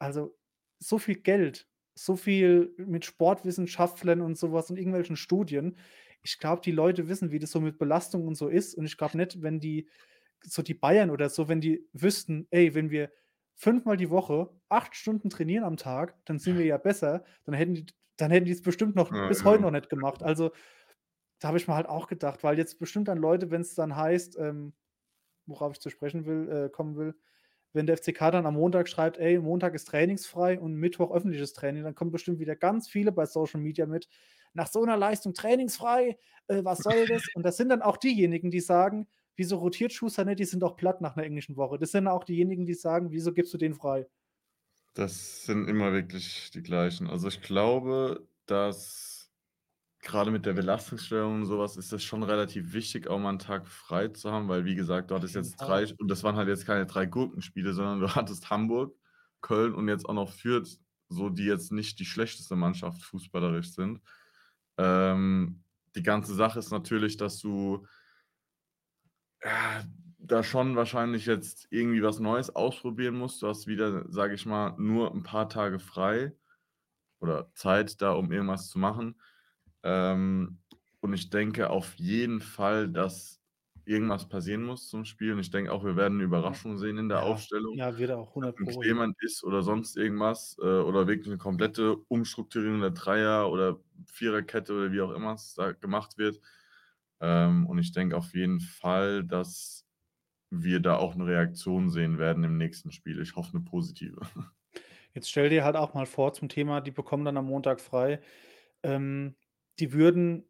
[0.00, 0.36] also,
[0.80, 5.76] so viel Geld, so viel mit Sportwissenschaftlern und so was und irgendwelchen Studien.
[6.22, 8.96] Ich glaube, die Leute wissen, wie das so mit Belastung und so ist und ich
[8.98, 9.88] glaube nicht, wenn die
[10.44, 13.12] so die Bayern oder so, wenn die wüssten: „Ey, wenn wir
[13.56, 17.74] fünfmal die Woche 8 Stunden trainieren am Tag, dann sind wir ja besser“, dann hätten
[17.74, 17.86] die
[18.18, 19.64] dann hätten die's bestimmt noch Ja, bis heute ja.
[19.64, 20.22] noch nicht gemacht.
[20.22, 20.52] Also,
[21.40, 24.38] da habe ich mir halt auch gedacht, weil jetzt bestimmt dann Leute, wenn's dann heißt,
[24.38, 24.74] ähm
[25.46, 27.14] worauf ich zu sprechen will äh, kommen will,
[27.72, 31.84] wenn der FCK dann am Montag schreibt: „Ey, Montag ist trainingsfrei und Mittwoch öffentliches Training“,
[31.84, 34.08] dann kommen bestimmt wieder ganz viele bei Social Media mit:
[34.54, 36.18] „Nach so 'ner Leistung trainingsfrei,
[36.48, 40.24] äh, was soll das?“ Und das sind dann auch diejenigen, die sagen: „Wieso rotiert Schuster
[40.24, 40.40] nicht?
[40.40, 43.32] Die sind doch platt nach 'ner englischen Woche.“ Das sind auch diejenigen, die sagen: „Wieso
[43.32, 44.06] gibst du den frei?“
[44.94, 47.08] Das sind immer wirklich die Gleichen.
[47.08, 49.09] Also, ich glaube, dass
[50.02, 53.38] grade mit der Belastungssteuerung und so was ist das schon relativ wichtig, auch mal 'n
[53.38, 55.66] Tag frei zu haben, weil wie gesagt, du Auf hattest jeden jetzt Fall.
[55.66, 58.94] 3 und das waren halt jetzt keine 3 Gurkenspiele, sondern du hattest Hamburg,
[59.42, 60.78] Köln und jetzt auch noch Fürth,
[61.08, 64.00] so, die jetzt nicht die schlechteste Mannschaft fußballerisch sind.
[64.78, 65.64] Ähm,
[65.96, 67.86] die ganze Sache ist natürlich, dass du
[69.42, 69.84] ja,
[70.18, 73.42] da schon wahrscheinlich jetzt irgendwie was Neues ausprobieren musst.
[73.42, 76.36] Du hast wieder, sage ich mal, nur 'n paar Tage frei
[77.20, 79.20] oder Zeit da, um irgendwas zu machen.
[79.84, 80.60] Ähm,
[81.00, 83.40] und ich denke auf jeden Fall, dass
[83.86, 86.60] irgendwas passieren muss zum Spiel und ich denke auch, wir werden 'ne Ja.
[86.64, 87.22] Überraschung sehen in der Ja.
[87.22, 88.82] Aufstellung, Ja, wird auch, dass 100 'n Pro.
[88.82, 94.74] Clement ist oder sonst irgendwas, äh, oder wirklich 'ne komplette Umstrukturierung der Dreier oder Viererkette
[94.74, 96.40] oder wie auch immer es da gemacht wird.
[97.20, 99.86] Ähm, und ich denke auf jeden Fall, dass
[100.50, 103.20] wir da auch 'ne Reaktion sehen werden im nächsten Spiel.
[103.22, 104.20] Ich hoffe, 'ne positive.
[105.14, 108.20] Jetzt stell dir halt auch mal vor zum Thema, die bekommen dann am Montag frei.
[108.84, 109.36] Ähm,
[109.80, 110.48] die würden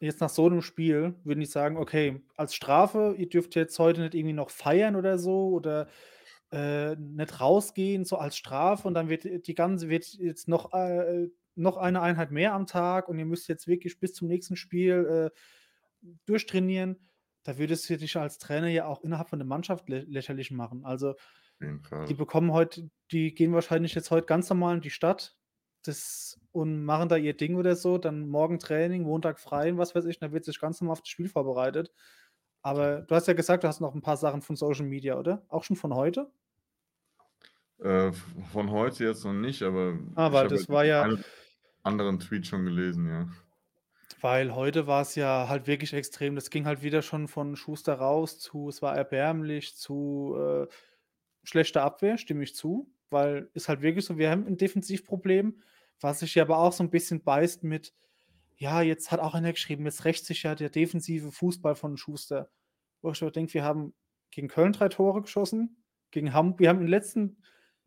[0.00, 4.02] jetzt nach so 'nem Spiel würden die sagen: „Okay, als Strafe, ihr dürft jetzt heute
[4.02, 5.88] nicht irgendwie noch feiern oder so oder,
[6.52, 11.28] äh, nicht rausgehen, so als Strafe und dann wird die ganze wird jetzt noch äh,
[11.56, 15.32] noch eine Einheit mehr am Tag und ihr müsst jetzt wirklich bis zum nächsten Spiel,
[15.32, 15.38] äh,
[16.26, 17.08] durchtrainieren.“
[17.44, 20.84] Da würdest du dich als Trainer ja auch innerhalb von der Mannschaft lä lächerlich machen.
[20.84, 21.14] Also,
[22.08, 22.82] die bekommen heut
[23.12, 25.36] die gehen wahrscheinlich jetzt heut ganz normal in die Stadt,
[25.82, 29.94] das und machen da ihr Ding oder so, dann morgen Training, Montag frei und was
[29.94, 31.92] weiß ich, dann wird sich ganz normal auf das Spiel vorbereitet.
[32.62, 35.44] Aber du hast ja gesagt, du hast noch 'n paar Sachen von Social Media, oder?
[35.48, 36.32] Auch schon von heute?
[37.80, 38.12] Äh,
[38.52, 41.24] von heute jetzt noch nicht, aber Ah, halt das war ja einen
[41.84, 43.28] anderen Tweet schon gelesen, ja.
[44.20, 46.34] Weil heute war's ja halt wirklich extrem.
[46.34, 50.66] Das ging halt wieder schon von Schuster raus zu es war erbärmlich zu, äh,
[51.44, 55.60] schlechter Abwehr, stimme ich zu, weil ist halt wirklich so, wir haben 'n Defensivproblem,
[56.00, 57.94] was sich ja aber auch so 'n bisschen beißt mit
[58.56, 62.50] ja, jetzt hat auch einer geschrieben, jetzt rächt sich ja der defensive Fußball von Schuster.
[63.02, 63.94] Wo ich denke, wir haben
[64.32, 67.38] gegen Köln 3 Tore geschossen, gegen Ham wir haben in den letzten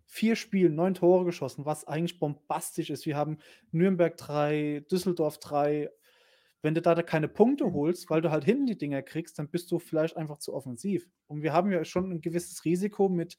[0.07, 3.05] 4 Spielen 9 Tore geschossen, was eigentlich bombastisch ist.
[3.07, 3.39] Wir haben
[3.71, 5.89] Nürnberg 3, Düsseldorf 3.
[6.63, 7.73] Wenn du da da keine Punkte Mhm.
[7.73, 11.09] holst, weil du halt hinten die Dinger kriegst, dann bist du vielleicht einfach zu offensiv.
[11.27, 13.37] Und wir haben ja schon 'n gewisses Risiko mit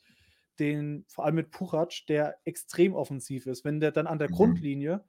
[0.58, 3.64] den vor allem mit Puchac, der extrem offensiv ist.
[3.64, 4.66] Wenn der dann an der Mhm.
[4.68, 5.04] Grundlinie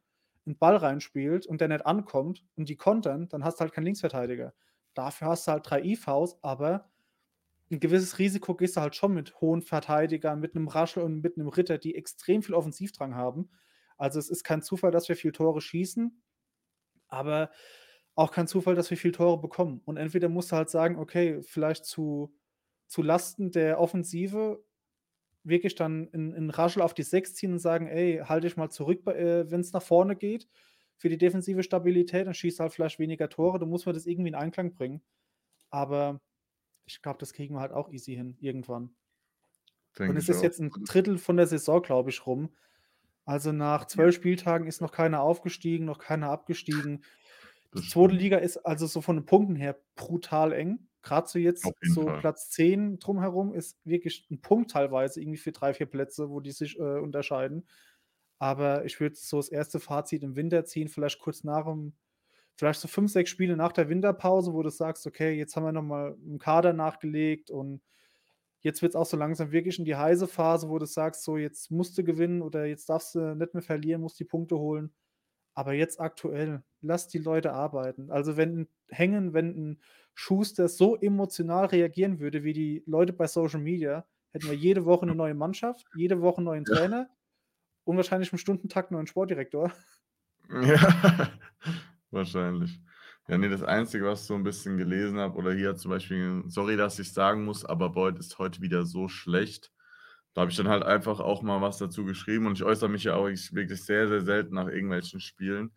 [0.47, 3.85] 'n Ball reinspielt und der nicht ankommt und die kontern, dann hast du halt keinen
[3.85, 4.53] Linksverteidiger.
[4.95, 6.91] Dafür hast du halt 3 IVs, aber
[7.71, 11.37] 'n gewisses Risiko gehst du halt schon mit hohen Verteidigern, mit 'nem Raschel und mit
[11.37, 13.51] 'nem Ritter, die extrem viel Offensivdrang haben.
[13.97, 16.23] Also, es ist kein Zufall, dass wir viel Tore schießen,
[17.09, 17.51] aber
[18.15, 19.81] auch kein Zufall, dass wir viel Tore bekommen.
[19.85, 22.35] Und entweder musst du halt sagen: „Okay, vielleicht zu
[22.87, 24.63] zu Lasten der Offensive
[25.43, 28.69] wirklich dann 'n 'n Raschel auf die 6 ziehen und sagen: ‚Ey, halt dich mal
[28.69, 30.47] zurück äh, wenn's nach vorne geht
[30.97, 34.29] für die defensive Stabilität, dann schießt halt vielleicht weniger Tore.‘“ Dann muss man das irgendwie
[34.29, 35.03] in Einklang bringen.
[35.71, 36.21] Aber
[36.85, 38.95] ich glaube, das kriegen wir halt auch easy hin irgendwann.
[40.07, 40.41] Und Denke es ich ist auch.
[40.41, 42.49] jetzt 'n 1/3 von der Saison, glaube ich, rum.
[43.25, 43.85] Also, nach.
[43.87, 47.05] 12 Spieltagen ist noch keiner aufgestiegen, noch keiner abgestiegen.
[47.73, 48.15] Das Die 2.
[48.15, 48.15] stimmt.
[48.15, 50.87] Liga ist also so von den Punkten her brutal eng.
[51.03, 52.21] Grad so jetzt so Fall.
[52.21, 56.51] Platz 10 drumherum ist wirklich 'n Punkt teilweise irgendwie für 3, 4 Plätze, wo die
[56.51, 57.67] sich, äh, unterscheiden.
[58.39, 59.79] Aber ich würde so das 1.
[59.81, 61.93] Fazit im Winter ziehen, vielleicht kurz nach dem
[62.55, 65.71] vielleicht so 5, 6 Spiele nach der Winterpause, wo du sagst: „Okay, jetzt haben wir
[65.73, 67.81] noch mal im Kader nachgelegt und
[68.61, 71.71] jetzt wird's auch so langsam wirklich in die heiße Phase“, wo du sagst: „So, jetzt
[71.71, 74.93] musst du gewinnen oder jetzt darfst du nicht mehr verlieren, musst die Punkte holen.“
[75.55, 78.11] Aber jetzt aktuell, lass die Leute arbeiten.
[78.11, 79.81] Also, wenn Hängen wenn 'n
[80.17, 85.03] Schuster so emotional reagieren würde wie die Leute bei Social Media, hätten wir jede Woche
[85.03, 86.75] eine neue Mannschaft, jede Woche 'n neuen Ja.
[86.75, 87.09] Trainer
[87.85, 89.71] und wahrscheinlich im Stundentakt 'n neuen Sportdirektor.
[90.49, 91.31] Ja,
[92.11, 92.79] wahrscheinlich.
[93.27, 96.43] Ja, ne, das Einzige, was ich so 'n bisschen gelesen habe oder hier zum Beispiel
[96.47, 99.71] sorry, dass ich's sagen muss, aber Boyd ist heute wieder so schlecht.
[100.33, 103.03] Da habe ich dann halt einfach auch mal was dazu geschrieben und ich äußere mich
[103.05, 105.71] ja auch ich wirklich sehr, sehr selten nach irgendwelchen Spielen.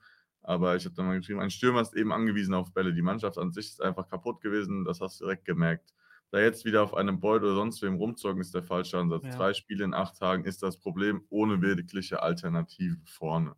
[0.47, 2.94] Aber ich habe dann mal geschrieben: „Ein Stürmer ist eben angewiesen auf Bälle.
[2.94, 5.94] Die Mannschaft an sich ist einfach kaputt gewesen, das hast du direkt gemerkt.
[6.32, 9.24] Da jetzt wieder auf einem Boyd oder sonst wem rumzocken, ist der falsche Ansatz.
[9.24, 9.36] Ja.
[9.36, 13.57] 3 Spiele in 8 Tagen ist das Problem ohne wirkliche Alternative vorne.“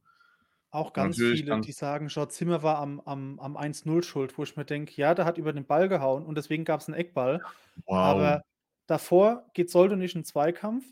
[0.73, 4.43] Auch ganz natürlich viele, die sagen: „Schau, Zimmer war am am am 1:0 schuld“, wo
[4.43, 7.47] ich mir denke: „Ja, der hat über den Ball gehauen und deswegen gab's 'n Eckball.“
[7.87, 8.39] Wow.
[8.39, 8.43] Aber
[8.87, 10.85] davor geht Soldo nicht in Zweikampf.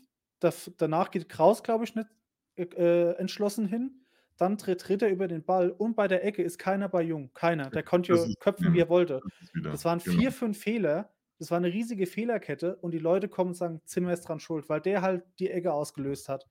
[0.77, 2.07] Danach geht Kraus, glaube ich, nicht,
[2.55, 4.06] äh, äh, entschlossen hin.
[4.39, 7.31] Dann tritt tritt er über den Ball und bei der Ecke ist keiner bei Jung,
[7.33, 7.71] keiner.
[7.71, 9.25] Der konnte ja ist köpfen, wie ja, er wollte.
[9.39, 10.23] das wieder Das waren genau.
[10.23, 11.13] 4, 5 Fehler.
[11.39, 14.69] Das war 'ne riesige Fehlerkette und die Leute kommen und sagen: „Zimmer ist dran schuld“,
[14.69, 16.47] weil der halt die Ecke ausgelöst hat.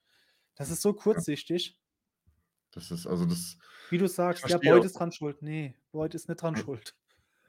[0.56, 1.20] Das ist so Ja.
[1.20, 1.76] kurzsichtig.
[2.74, 3.58] Das ist also das
[3.90, 6.56] Wie du sagst: „Ja, auch ist dran schuld.“ Ne, Boyd ist nicht dran Hm.
[6.56, 6.92] schuld.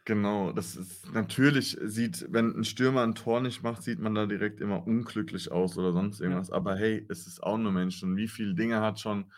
[0.06, 4.26] Genau, das ist natürlich sieht wenn 'n Stürmer 'n Tor nicht macht, sieht man da
[4.28, 6.42] direkt immer unglücklich aus oder sonst Ja.
[6.42, 6.52] irgendwas.
[6.52, 9.32] Aber hey, es ist auch nur Mensch und wie viel Dinge hat schon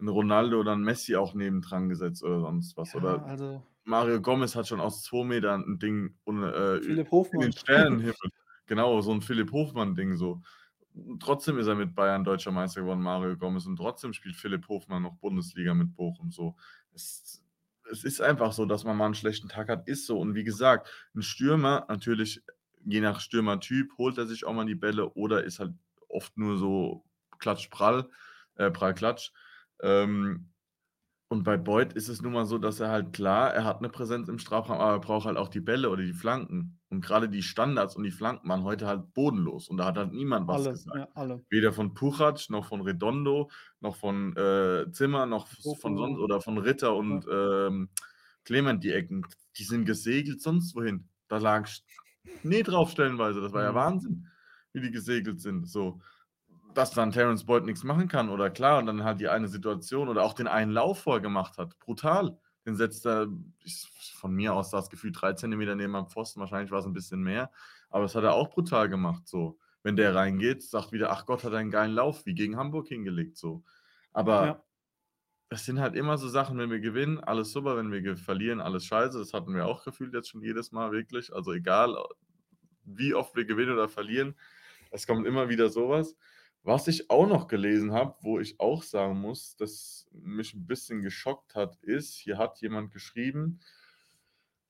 [0.00, 2.94] 'n Ronaldo oder 'n Messi auch nebendran gesetzt oder sonst was.
[2.94, 6.78] Ja, Oder also Mario Gomez hat schon aus 2 Metern 'n Ding äh,
[7.32, 7.52] in den.
[7.52, 8.14] Sternenhimmel
[8.66, 10.42] genau, so 'n Philipp Hofmann-Ding so.
[11.20, 15.02] Trotzdem ist er mit Bayern Deutscher Meister geworden, Mario Gomez, und trotzdem spielt Philipp Hofmann
[15.04, 16.56] noch Bundesliga mit Bochum so.
[16.94, 17.42] Es
[17.92, 20.18] es ist einfach so, dass man mal 'n schlechten Tag hat, ist so.
[20.20, 22.42] Und wie gesagt, 'n Stürmer natürlich,
[22.86, 25.74] je nach Stürmertyp, holt er sich auch mal die Bälle oder ist halt
[26.08, 27.04] oft nur so
[27.40, 28.10] Klatsch Prall
[28.56, 29.32] äh, Prall Klatsch.
[29.82, 30.52] Ähm,
[31.28, 33.88] und bei Boyd ist es nun mal so, dass er halt klar, er hat 'ne
[33.90, 36.80] Präsenz im Strafraum, aber er braucht halt auch die Bälle oder die Flanken.
[36.90, 40.12] Und grade die Standards und die Flanken waren heute halt bodenlos und da hat halt
[40.12, 40.92] niemand was Alle, gesagt.
[40.92, 41.44] ja, alle.
[41.50, 43.50] Weder von Puchac noch von Redondo
[43.80, 46.20] noch von, äh, Zimmer noch v von sonst Doku.
[46.20, 47.22] oder von Ritter Ja.
[47.22, 47.90] und, ähm,
[48.44, 49.26] Clement die Ecken.
[49.58, 51.08] Die sind gesegelt sonst wohin.
[51.28, 51.68] Da lag
[52.44, 53.40] Schnee drauf stellenweise.
[53.42, 53.74] Das war ja Mhm.
[53.74, 54.28] Wahnsinn,
[54.74, 56.00] wie die gesegelt sind, so.
[56.76, 60.08] Dass dann Terence Boyd nix machen kann oder klar und dann halt die eine Situation
[60.08, 62.38] oder auch den einen Lauf, wo er gemacht hat, brutal.
[62.64, 63.26] Den setzt er
[63.64, 67.22] ich von mir aus sah's gefühlt 3 Zentimeter neben am Pfosten, wahrscheinlich war's 'n bisschen
[67.22, 67.50] mehr,
[67.88, 69.58] aber das hat er auch brutal gemacht so.
[69.82, 72.86] Wenn der reingeht, sagt wieder: „Ach Gott, hat er 'n geilen Lauf wie gegen Hamburg
[72.86, 73.64] hingelegt“, so.
[74.38, 74.60] Ja.
[74.60, 74.64] Aber
[75.50, 78.86] es sind halt immer so Sachen, wenn wir gewinnen, alles super, wenn wir verlieren, alles
[78.86, 79.18] scheiße.
[79.18, 81.34] Das hatten wir auch gefühlt jetzt schon jedes Mal wirklich.
[81.34, 81.96] Also, egal,
[82.84, 84.36] wie oft wir gewinnen oder verlieren,
[84.92, 85.88] es kommt immer wieder so
[86.64, 86.88] was.
[86.88, 91.54] Ich auch noch gelesen habe, wo ich auch sagen muss, dass mich 'n bisschen geschockt
[91.54, 93.60] hat, ist, hier hat jemand geschrieben: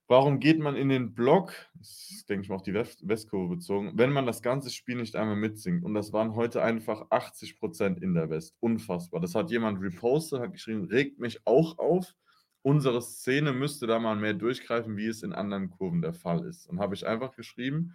[0.09, 3.55] „Warum geht man in den Block“ das ist, denke ich mal, auf die West Westkurve
[3.55, 7.59] bezogen, „wenn man das ganze Spiel nicht einmal mitsingt?“ Und das waren heute einfach 80
[7.59, 8.55] % in der West.
[8.59, 9.21] Unfassbar.
[9.21, 12.13] Das hat jemand repostet, hat geschrieben: „Regt mich auch auf.
[12.63, 16.67] Unsere Szene müsste da mal mehr durchgreifen, wie es in anderen Kurven der Fall ist.“
[16.69, 17.93] Dann habe ich einfach geschrieben: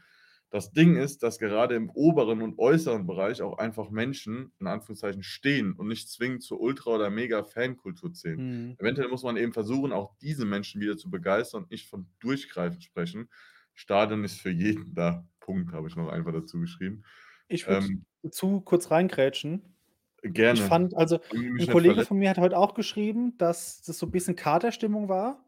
[0.52, 5.22] „Das Ding ist, dass gerade im oberen und äußeren Bereich auch einfach Menschen in Anführungszeichen
[5.24, 8.44] stehen und nicht zwingend zur Ultra oder Mega-Fankultur zählen.
[8.44, 8.76] Mhm.
[8.78, 12.80] Eventuell muss man eben versuchen, auch diese Menschen wieder zu begeistern und nicht von Durchgreifen
[12.80, 13.28] sprechen.
[13.74, 15.26] Stadion ist für jeden da.
[15.40, 17.02] Punkt“, habe ich noch einfach dazu geschrieben.
[17.50, 19.76] Ich würde Ähm dazu kurz reingrätschen.
[20.48, 20.64] Ich Gerne.
[20.64, 23.82] fand also, Solange du 'n mich nicht Kollege von mir hat heute auch geschrieben, dass
[23.82, 25.46] das so 'n bisschen Katerstimmung war.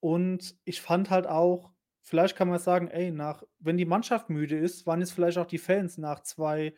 [0.00, 1.72] Und ich fand halt auch
[2.06, 5.46] vielleicht kann man sagen: „Ey, nach wenn die Mannschaft müde ist, waren jetzt vielleicht auch
[5.46, 6.74] die Fans nach 2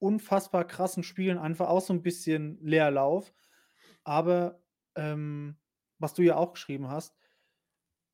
[0.00, 3.34] unfassbar krassen Spielen einfach auch so 'n bisschen Leerlauf.“
[4.04, 4.62] Aber,
[4.96, 5.58] ähm,
[5.98, 7.10] was du ja auch geschrieben hast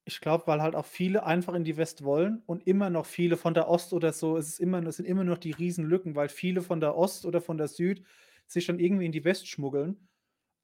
[0.06, 3.36] ich glaube, weil halt auch viele einfach in die West wollen und immer noch viele
[3.36, 6.28] von der Ost oder so es ist immer es sind immer noch die Riesenlücken, weil
[6.28, 8.02] viele von der Ost oder von der Süd
[8.46, 10.08] sich dann irgendwie in die West schmuggeln.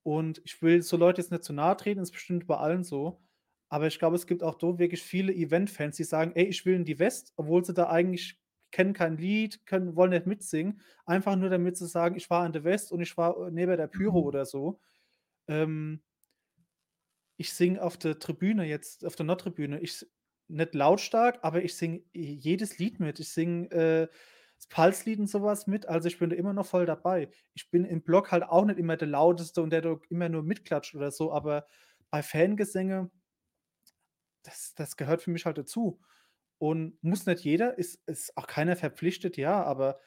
[0.05, 3.21] Und ich will so Leute jetzt nicht zu nahe treten, ist bestimmt bei allen so.
[3.69, 6.75] Aber ich glaube, es gibt auch dort wirklich viele Event-Fans, die sagen: „Ey, ich will
[6.75, 8.39] in die West“, obwohl sie da eigentlich
[8.71, 10.81] kennen kein Lied, können wollen nicht mitsingen.
[11.07, 13.77] Einfach nur, damit sie sagen: „Ich war in der West und ich war, äh, neben
[13.77, 14.27] der Pyro“ Mhm.
[14.27, 14.81] oder so.
[15.49, 16.03] Ähm
[17.37, 19.81] ich singe auf der Tribüne jetzt auf der Nordtribüne.
[19.81, 20.07] Ich
[20.49, 23.21] nicht lautstark, aber ich singe j jedes Lied mit.
[23.21, 24.09] Ich singe, äh,
[24.57, 25.87] das Pulslied und so was mit.
[25.89, 27.31] Also, ich bin da immer noch voll dabei.
[27.55, 30.43] Ich bin im Block halt auch nicht immer der Lauteste und der da immer nur
[30.43, 31.67] mitklatscht oder so, aber
[32.11, 33.11] bei Fangesänge
[34.49, 36.01] das das gehört für mich halt dazu.
[36.59, 40.01] Und muss nicht jeder, ist ist auch keiner verpflichtet, ja, aber,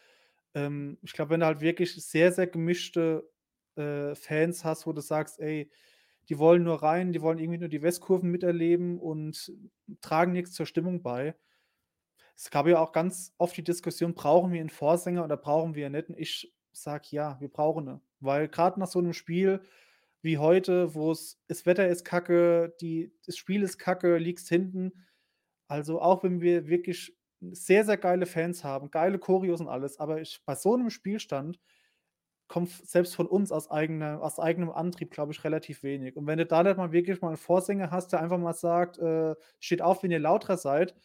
[0.56, 3.30] ähm, ich glaube, wenn du halt wirklich sehr, sehr gemischte,
[3.78, 5.72] äh, Fans hast, wo du sagst: „Ey,
[6.30, 9.54] die wollen nur rein, die wollen irgendwie nur die Westkurven miterleben und
[10.02, 11.36] tragen nix zur Stimmung bei.“
[12.38, 15.90] Es gab ja auch ganz oft die Diskussion: „Brauchen wir 'n Vorsänger oder brauchen wir
[15.90, 19.62] nicht?“ Und ich sage: „Ja, wir brauchen ihn.“ Weil grad nach so 'nem Spiel
[20.24, 24.94] wie heute, wo's das Wetter ist kacke, die das Spiel ist kacke, liegst hinten.
[25.70, 30.22] Also, auch wenn wir wirklich sehr, sehr geile Fans haben, geile Choreos und alles, aber
[30.22, 31.60] ich bei so 'nem Spielstand
[32.50, 36.18] kommt selbst von uns aus eigener aus eigenem Antrieb, glaube ich, relativ wenig.
[36.18, 39.00] Und wenn du da nicht mal wirklich mal 'n Vorsänger hast, der einfach mal sagt,
[39.00, 40.96] äh: „Steht auf, wenn ihr lauter seid“,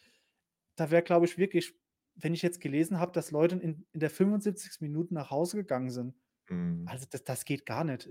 [0.77, 1.75] da wäre, glaube ich, wirklich
[2.17, 4.83] wenn ich jetzt gelesen habe, dass Leute in in der 75.
[4.85, 6.15] Minute nach Hause gegangen sind.
[6.49, 6.91] Mhm.
[6.91, 8.07] Also, das das geht gar nicht.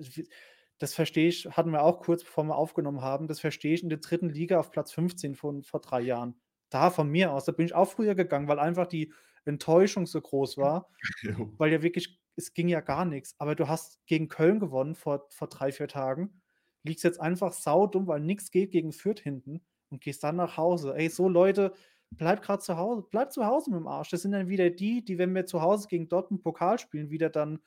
[0.80, 3.88] Das verstehe ich hatten wir auch kurz, bevor wir aufgenommen haben, das verstehe ich in
[3.88, 4.28] der 3.
[4.28, 6.40] Liga auf Platz 15 von vor 3 Jahren.
[6.68, 9.12] Da von mir aus, da bin ich auch früher gegangen, weil einfach die
[9.44, 10.90] Enttäuschung so groß war,
[11.22, 11.50] Jo.
[11.58, 13.34] weil ja wirklich es ging ja gar nix.
[13.38, 16.42] Aber du hast gegen Köln gewonnen vor vor 3, 4 Tagen,
[16.82, 20.94] liegst jetzt einfach saudumm, weil nix geht gegen Fürth hinten und gehst dann nach Hause.
[20.96, 21.72] Ey, so Leute,
[22.10, 24.10] bleibt grad zu Hause bleibt zu Hause mit'm Arsch.
[24.10, 27.30] Das sind dann wieder die, die, wenn wir zu Hause gegen Dortmund Pokal spielen, wieder
[27.30, 27.60] dann,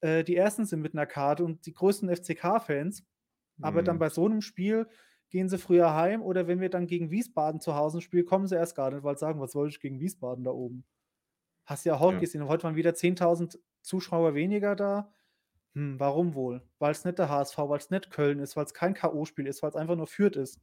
[0.00, 0.66] äh, die 1.
[0.66, 3.04] sind mit 'ner Karte und die größten FCK-Fans.
[3.60, 4.00] Aber dann Mhm.
[4.00, 4.88] bei so 'nem Spiel
[5.30, 8.56] gehen sie früher heim oder wenn wir dann gegen Wiesbaden zu Hause spielen, kommen sie
[8.56, 10.84] erst gar nicht, weil sie sagen: „Was soll ich gegen Wiesbaden da oben?“
[11.66, 12.20] Hast ja heute Ja.
[12.20, 15.12] gesehen, heute waren wieder 10.000 Zuschauer weniger da.
[15.76, 16.62] Hm, warum wohl?
[16.80, 20.06] Weil's nicht der HSV, weil's nicht Köln ist, weil's kein K.O.-Spiel ist, weil's einfach nur
[20.08, 20.60] Fürth ist.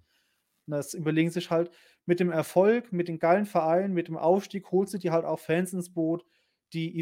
[0.68, 1.72] Und das überlegen sich halt
[2.06, 5.40] mit dem Erfolg, mit den geilen Vereinen, mit dem Aufstieg holst du dir halt auch
[5.40, 6.26] Fans ins Boot,
[6.74, 6.98] die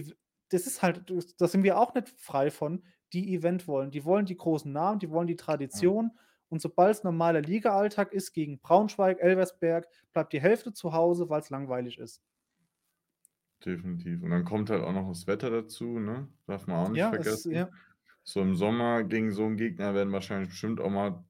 [0.51, 2.83] das ist halt das da sind wir auch nicht frei von,
[3.13, 3.91] die Event wollen.
[3.91, 5.35] Die wollen die großen Namen, die wollen die
[5.73, 5.91] Ja.
[5.91, 6.11] Tradition.
[6.49, 11.97] Und sobald's normaler Ligaalltag ist gegen Braunschweig, Elversberg, bleibt die Hälfte zu Hause, weil's langweilig
[11.99, 12.17] ist.
[13.65, 14.23] Definitiv.
[14.23, 16.27] Und dann kommt halt auch noch das Wetter dazu, ne?
[16.47, 17.49] Darf man auch nicht Ja, es vergessen.
[17.49, 17.71] ja.
[18.23, 21.25] So im Sommer gegen so 'n Gegner wären wahrscheinlich bestimmt auch mal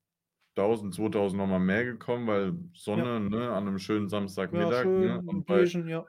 [0.56, 2.54] 1.000, 2.000 noch mal mehr gekommen, weil
[2.94, 3.08] Ja.
[3.08, 4.10] Sonne, ne, an 'nem schönen
[4.52, 5.22] Ja, Samstagmittag, ne?
[5.22, 6.06] schön, 'n Und bei Bierchen, ja.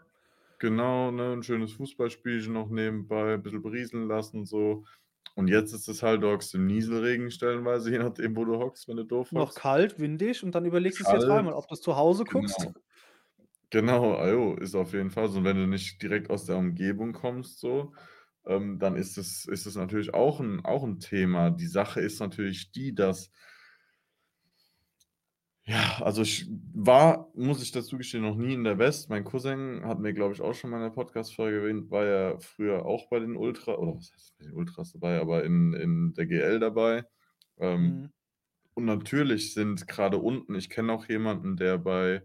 [0.62, 4.84] Genau, ne, 'n schönes Fußballspielchen noch nebenbei, bisschen berieseln lassen so.
[5.36, 8.88] Und jetzt ist es halt, du hockst im Nieselregen stellenweise, je nachdem, wo du hockst,
[8.88, 9.56] wenn du doof Noch hockst.
[9.56, 12.68] kalt, windig und dann überlegst du's dir Kalt, dreimal, ob du's zu Hause guckst.
[12.68, 12.74] genau.
[13.70, 15.38] Genau, ah jo, ist auf jeden Fall so.
[15.38, 17.94] Und wenn du nicht direkt aus der Umgebung kommst so,
[18.46, 21.50] ähm, dann ist es ist es natürlich auch 'n auch 'n Thema.
[21.50, 23.30] Die Sache ist natürlich die, dass
[25.64, 29.10] ja, also ich war, muss ich dazu gestehen, noch nie in der West.
[29.10, 32.38] Mein Cousin, hatten wir, glaube ich, auch schon mal in 'ner Podcast-Folge erwähnt, war ja
[32.40, 36.14] früher auch bei den Ultra oder was heißt bei den Ultras dabei, aber in in
[36.14, 37.04] der GL dabei.
[37.58, 38.12] Ähm, Mhm.
[38.74, 42.24] und natürlich sind grade unten ich kenne auch jemanden, der bei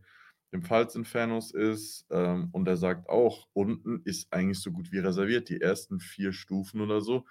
[0.54, 5.50] den Pfalz-Infernos ist, ähm, und der sagt auch, unten ist eigentlich so gut wie reserviert.
[5.50, 7.26] Die ersten 4 Stufen oder so,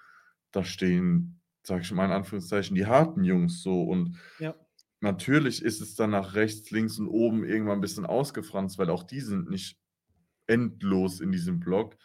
[0.51, 3.83] da stehen, sage ich mal in Anführungszeichen, die harten Jungs so.
[3.83, 4.66] Und Ja.
[5.01, 9.03] Natürlich ist es dann nach rechts, links und oben irgendwann 'n bisschen ausgefranst, weil auch
[9.03, 9.77] die sind nicht
[10.47, 11.97] endlos in diesem Block.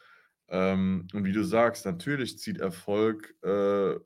[0.49, 3.97] Ähm, und wie du sagst, natürlich zieht Erfolg, äh,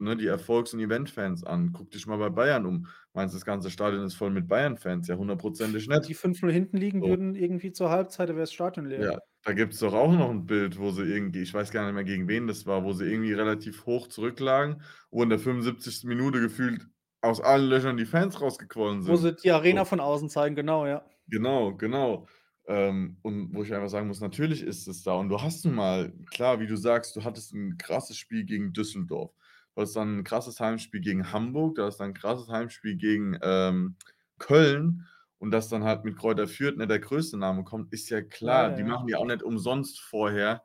[0.00, 1.72] ne, die Erfolgs und Event-Fans an.
[1.74, 2.86] Guck dich mal bei Bayern um.
[3.14, 5.08] Meinst du, das ganze Stadion ist voll mit Bayern-Fans?
[5.08, 6.06] Ja, hundertprozentig Wenn nicht.
[6.06, 7.06] die 5:0 hinten liegen So.
[7.06, 9.08] würden, irgendwie zur Halbzeit, da wäre das Stadion leer.
[9.08, 11.94] Ja, da gibt's doch auch noch 'n Bild, wo sie irgendwie ich weiß gar nicht
[11.94, 16.08] mehr, gegen wen das war, wo sie irgendwie relativ hoch zurücklagen, wo in der 75.
[16.08, 16.88] Minute gefühlt
[17.22, 19.16] aus allen Löchern die Fans rausgequollen Wo sind.
[19.16, 19.86] sie die Arena So.
[19.86, 21.10] von außen zeigen, genau, ja.
[21.28, 22.26] Genau, genau.
[22.66, 25.12] Ähm, und wo ich einfach sagen muss, natürlich ist es da.
[25.14, 28.72] Und du hast nun mal klar, wie du sagst, du hattest 'n krasses Spiel gegen
[28.72, 29.32] Düsseldorf.
[29.74, 33.38] Du hattest dann 'n krasses Heimspiel gegen Hamburg, du hattest dann 'n krasses Heimspiel gegen,
[33.42, 33.96] ähm,
[34.38, 35.06] Köln.
[35.38, 38.68] Und dass dann halt mit Greuther Fürth nicht der größte Name kommt, ist ja klar.
[38.68, 38.84] Leider, Die ja.
[38.84, 40.62] machen ja auch nicht umsonst vorher,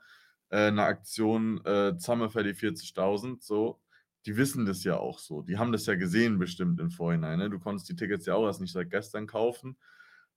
[0.49, 3.79] äh, 'ne Aktion, äh, „Zamme für die 40.000“, so.
[4.25, 5.41] Die wissen das ja auch so.
[5.41, 7.49] Die haben das ja gesehen bestimmt im Vorhinein, ne?
[7.49, 9.77] Du konntest die Tickets ja auch erst nicht seit gestern kaufen.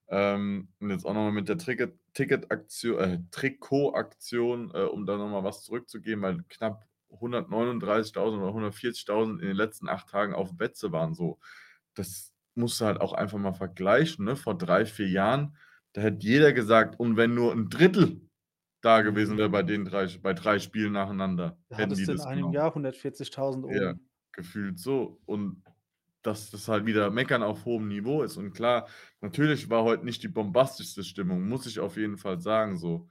[0.09, 5.17] Ähm, und jetzt auch noch mal mit der Tricket Ticketaktio äh, Trikotaktion, äh, um da
[5.17, 10.57] noch mal was zurückzugeben, weil knapp 139.000 oder 140.000 in den letzten 8 Tagen auf
[10.57, 11.39] Betze waren so.
[11.95, 14.37] Das musst du halt auch einfach mal vergleichen, ne?
[14.37, 15.57] Vor 3, 4 Jahren,
[15.95, 18.28] da hätte jeder gesagt: „Und wenn nur 1/3
[18.83, 19.39] da gewesen Mhm.
[19.39, 22.75] wäre bei den 3 bei 3 Spielen nacheinander, Da hätten die in einem genommen.“ Jahr
[22.75, 24.01] 140.000 Ja, oben.
[24.33, 25.21] gefühlt so.
[25.27, 25.63] Und
[26.23, 28.37] dass das halt wieder Meckern auf hohem Niveau ist.
[28.37, 28.89] Und klar,
[29.21, 33.09] natürlich war heute nicht die bombastischste Stimmung, muss ich auf jeden Fall sagen so.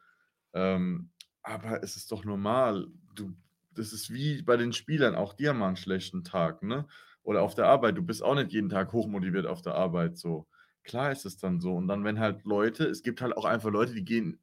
[0.53, 1.11] Ähm,
[1.43, 2.87] aber es ist doch normal.
[3.15, 3.35] Du
[3.71, 6.87] das ist wie bei den Spielern, auch die haben mal 'n schlechten Tag, ne?
[7.23, 7.97] Oder auf der Arbeit.
[7.97, 10.47] Du bist auch nicht jeden Tag hochmotiviert auf der Arbeit so.
[10.83, 11.75] Klar ist es dann so.
[11.75, 14.41] Und dann, wenn halt Leute es gibt halt auch einfach Leute, die gehen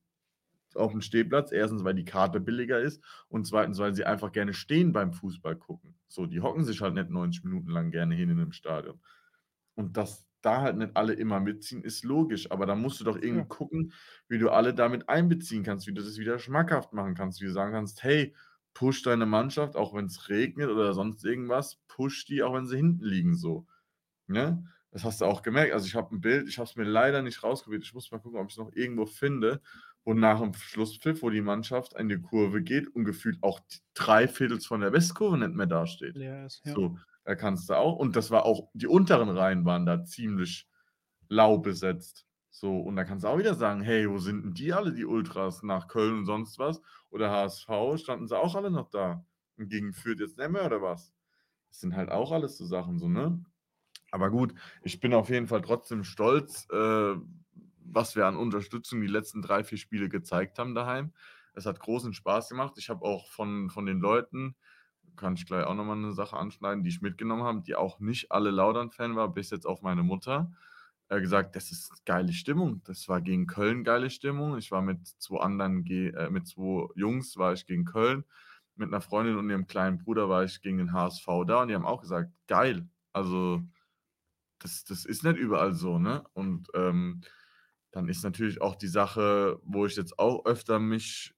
[0.77, 1.53] auf 'n Stehplatz.
[1.53, 5.57] 1., weil die Karte billiger ist und 2., weil sie einfach gerne stehen beim Fußball
[5.57, 5.97] gucken.
[6.09, 9.01] So, die hocken sich halt nicht 90 Minuten lang gerne hin in 'nem Stadion.
[9.77, 13.17] Und das da halt nicht alle immer mitziehen, ist logisch, aber da musst du doch
[13.17, 13.49] irgendwie Ja.
[13.49, 13.93] gucken,
[14.29, 17.53] wie du alle damit einbeziehen kannst, wie du das wieder schmackhaft machen kannst, wie du
[17.53, 18.35] sagen kannst: „Hey,
[18.75, 23.05] push deine Mannschaft, auch wenn's regnet oder sonst irgendwas, push die, auch wenn sie hinten
[23.05, 23.67] liegen“, so,
[24.29, 24.65] ne?
[24.93, 25.73] Das hast du auch gemerkt.
[25.75, 27.85] Also, ich habe 'n Bild, ich habe es mir leider nicht rauskopiert.
[27.85, 29.63] Ich muss mal gucken, ob ich's noch irgendwo finde,
[30.05, 33.77] wo nach dem Schlusspfiff, wo die Mannschaft in die Kurve geht und gefühlt auch d
[33.95, 36.21] 3/4 von der Westkurve nicht mehr dasteht.
[36.47, 36.75] Ist, ja.
[36.75, 40.69] So, da kannst du auch und das war auch die unteren Reihen waren da ziemlich
[41.29, 42.27] lau besetzt.
[42.51, 45.05] So, und da kannst du auch wieder sagen: „Hey, wo sind 'n die alle, die
[45.07, 46.81] Ultras nach Köln und sonst was
[47.11, 49.27] oder HSV, standen sie auch alle noch da
[49.59, 51.13] und gegen Fürth jetzt nicht mehr oder was?“
[51.71, 53.45] Das sind halt auch alles so Sachen so, ne?
[54.13, 57.15] Aber gut, ich bin auf jeden Fall trotzdem stolz, äh,
[57.85, 61.13] was wir an Unterstützung die letzten 3, 4 Spiele gezeigt haben daheim.
[61.55, 62.75] Es hat großen Spaß gemacht.
[62.79, 64.57] Ich habe auch von von den Leuten
[65.17, 68.01] kann ich gleich auch noch mal 'ne Sache anschneiden, die ich mitgenommen habe, die auch
[68.01, 70.53] nicht alle Laudern-Fan war, bis jetzt auf meine Mutter,
[71.09, 74.59] äh, gesagt: „Das ist geile Stimmung.“ Das war gegen Köln geile Stimmung.
[74.59, 78.25] Ich war mit 2 anderen äh, mit 2 Jungs war ich gegen Köln.
[78.77, 81.75] Mit 'ner Freundin und ihrem kleinen Bruder war ich gegen den HSV da und die
[81.77, 83.63] haben auch gesagt: „Geil.“ Also,
[84.61, 86.25] das das ist nicht überall so, ne?
[86.35, 87.23] Und, ähm,
[87.95, 91.35] dann ist natürlich auch die Sache, wo ich jetzt auch öfter mich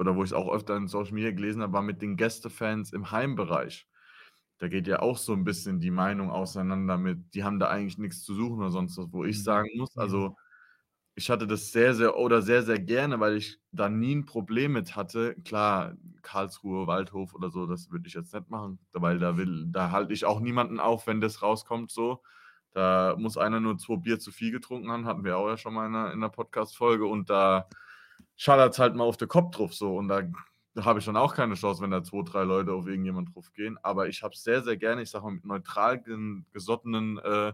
[0.00, 3.10] oder wo ich's auch öfter in Social Media gelesen habe, war mit den Gästefans im
[3.10, 3.86] Heimbereich.
[4.58, 7.98] Da geht ja auch so 'n bisschen die Meinung auseinander mit die haben da eigentlich
[7.98, 10.36] nix zu suchen oder sonst was, wo ich Mhm, sagen muss, also,
[11.16, 14.72] ich hatte das sehr, sehr oder sehr, sehr gerne, weil ich da nie 'n Problem
[14.74, 15.36] mit hatte.
[15.44, 19.90] Klar, Karlsruhe, Waldhof oder so, das würde ich jetzt nicht machen, weil da will da
[19.92, 22.22] halte ich auch niemanden auf, wenn das rauskommt so.
[22.74, 25.74] Da muss einer nur 2 Bier zu viel getrunken haben, hatten wir auch ja schon
[25.74, 27.68] mal in 'ner in 'ner Podcast-Folge und da
[28.36, 30.22] schallert's halt mal auf den Kopf drauf so und da
[30.80, 33.78] habe ich dann auch keine Chance, wenn da 2, 3 Leute auf irgendjemand drauf gehen.
[33.82, 36.02] Aber ich habe es sehr, sehr gerne, ich sage mal, mit neutral
[36.52, 37.52] gesottenen, äh,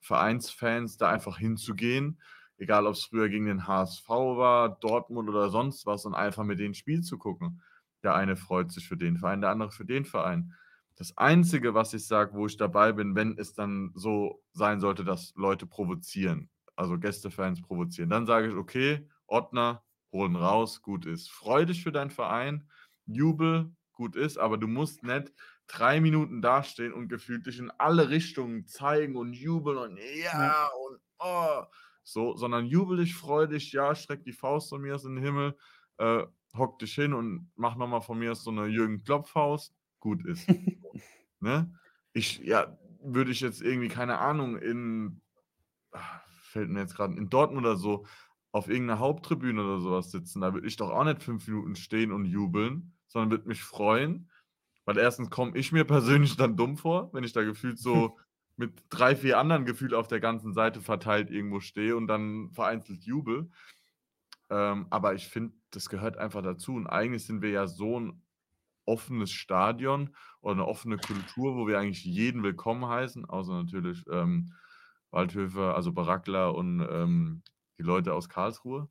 [0.00, 2.20] Vereinsfans da einfach hinzugehen,
[2.58, 6.74] egal ob's früher gegen den HSV war, Dortmund oder sonst was und einfach mit denen
[6.74, 7.62] Spiel zu gucken.
[8.04, 10.54] Der eine freut sich für den Verein, der andere für den Verein.
[11.02, 15.04] Das Einzige, was ich sage, wo ich dabei bin, wenn es dann so sein sollte,
[15.04, 21.04] dass Leute provozieren, also Gästefans provozieren, dann sage ich: „Okay, Ordner, hol ihn raus, gut
[21.06, 21.30] ist.
[21.30, 22.70] Freu dich für deinen Verein,
[23.06, 25.32] jubel, gut ist, aber du musst nicht
[25.66, 30.68] 3 Minuten dastehen und gefühlt dich in alle Richtungen zeigen und jubeln und Ja.
[30.86, 31.64] und oh,
[32.04, 35.24] so, sondern jubel dich, freu dich, ja, streck die Faust von mir aus in den
[35.24, 35.56] Himmel,
[35.98, 36.24] äh,
[36.56, 40.52] hock dich hin und mach noch mal von mir aus so 'ne Jürgen-Klopp-Faust, gut ist.“
[40.82, 40.98] So,
[41.40, 41.74] ne?
[42.14, 45.22] Ich ja, würde ich jetzt irgendwie, keine Ahnung, in
[45.92, 48.06] ah, fällt mir jetzt grad in Dortmund oder so
[48.52, 51.48] auf irgend 'ner Haupttribüne oder so was sitzen, da würde ich doch auch nicht 5
[51.48, 54.30] Minuten stehen und jubeln, sondern würde mich freuen,
[54.86, 55.30] weil 1.
[55.30, 58.18] komme ich mir persönlich dann dumm vor, wenn ich da gefühlt so
[58.58, 63.04] mit 3, 4 anderen gefühlt auf der ganzen Seite verteilt irgendwo stehe und dann vereinzelt
[63.04, 63.50] jubel.
[64.50, 68.22] Ähm, aber ich finde, das gehört einfach dazu und eigentlich sind wir ja so 'n
[68.86, 74.52] offenes Stadion oder 'ne offene Kultur, wo wir eigentlich jeden willkommen heißen, außer natürlich, ähm,
[75.10, 77.42] Waldhöfer, also Barackler und, ähm,
[77.78, 78.88] die Leute aus Karlsruhe,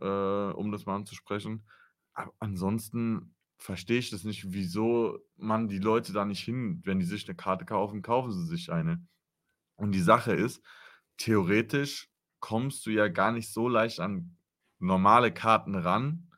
[0.00, 1.66] äh, um das mal anzusprechen.
[2.14, 7.06] A ansonsten verstehe ich das nicht, wieso man die Leute da nicht hin wenn die
[7.06, 9.06] sich 'ne Karte kaufen, kaufen sie sich eine.
[9.76, 10.62] Und die Sache ist,
[11.18, 14.38] theoretisch kommst du ja gar nicht so leicht an
[14.80, 16.29] normale Karten ran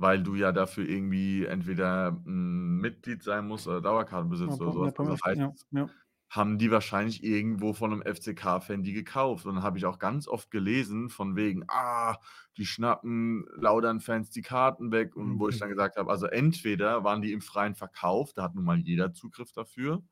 [0.00, 4.92] weil du ja dafür irgendwie entweder, hm, Mitglied sein musst oder Dauerkartenbesitzer oder so was.
[4.98, 5.94] Also Ja, heißt, ja.
[6.30, 9.46] haben die wahrscheinlich irgendwo von 'nem FCK-Fan die gekauft.
[9.46, 12.18] Und dann habe ich auch ganz oft gelesen von wegen: „Ah,
[12.58, 17.22] die schnappen Laudern-Fans die Karten weg.“ Und wo ich dann gesagt habe: „Also entweder waren
[17.22, 20.02] die im freien Verkauf, da hat nun mal jeder Zugriff dafür,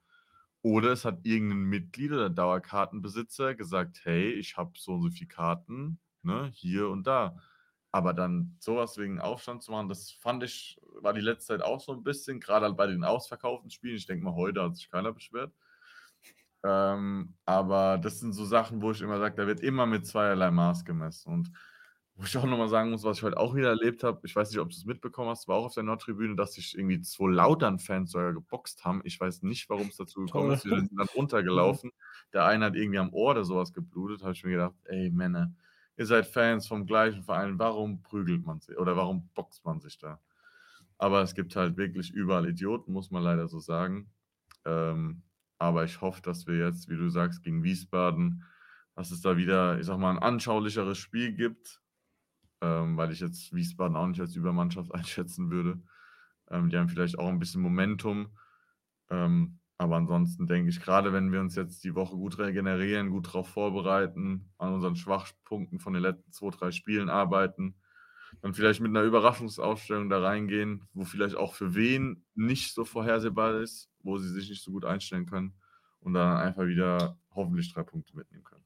[0.63, 5.11] oder es hat irgend 'nen Mitglied oder Dauerkartenbesitzer gesagt: ‚Hey, ich habe so und so
[5.11, 7.37] viel Karten, ne, hier und da.‘“
[7.93, 11.63] Aber dann so was wegen Aufstand zu machen, das fand ich war die letzte Zeit
[11.63, 13.97] auch so 'n bisschen, grade halt bei den ausverkauften Spielen.
[13.97, 15.55] Ich denke mal, heute hat sich keiner beschwert.
[16.65, 20.51] Ähm, aber das sind so Sachen, wo ich immer sage, da wird immer mit zweierlei
[20.51, 21.33] Maß gemessen.
[21.33, 21.53] Und
[22.15, 24.35] wo ich auch noch mal sagen muss, was ich heute auch wieder erlebt habe, ich
[24.35, 27.31] weiß nicht, ob du's mitbekommen hast, war auch auf der Nordtribüne, dass sich irgendwie 2
[27.33, 29.03] Lautern-Fans sogar geboxt haben.
[29.05, 30.65] Ich weiß nicht, warum's dazu gekommen ist.
[30.65, 31.07] Die sind dann
[31.53, 31.79] Mhm.
[31.87, 31.93] runtergelaufen.
[32.33, 34.23] Der eine hat irgendwie am Ohr oder so was geblutet.
[34.23, 35.55] Habe ich mir gedacht: „Ey Männer,
[35.99, 39.99] ihr seid Fans vom gleichen Verein, warum prügelt man si oder warum boxt man sich
[39.99, 40.21] da?“
[40.99, 44.11] Aber es gibt halt wirklich überall Idioten, muss man leider so sagen.
[44.65, 45.23] Ähm,
[45.59, 48.45] aber ich hoffe, dass wir jetzt, wie du sagst, gegen Wiesbaden
[48.97, 51.81] dass es da wieder, ich sage mal, 'n anschaulicheres Spiel gibt,
[52.61, 55.83] ähm, weil ich jetzt Wiesbaden auch nicht als Übermannschaft einschätzen würde.
[56.51, 58.37] Ähm, die haben vielleicht auch 'n bisschen Momentum.
[59.11, 63.33] Ähm, Aber ansonsten denke ich, grade wenn wir uns jetzt die Woche gut regenerieren, gut
[63.33, 67.77] drauf vorbereiten, an unseren Schwachpunkten von den letzten 2, 3 Spielen arbeiten,
[68.43, 73.61] dann vielleicht mit 'ner Überraschungsaufstellung da reingehen, wo vielleicht auch für wen nicht so vorhersehbar
[73.63, 75.55] ist, wo sie sich nicht so gut einstellen können
[76.01, 78.65] und dann einfach wieder hoffentlich 3 Punkte mitnehmen können.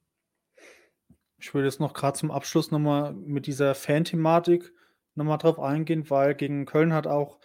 [1.39, 4.73] Ich würde jetzt noch grad zum Abschluss noch mal mit dieser Fan-Thematik
[5.15, 7.39] noch mal drauf eingehen, weil gegen Köln hat auch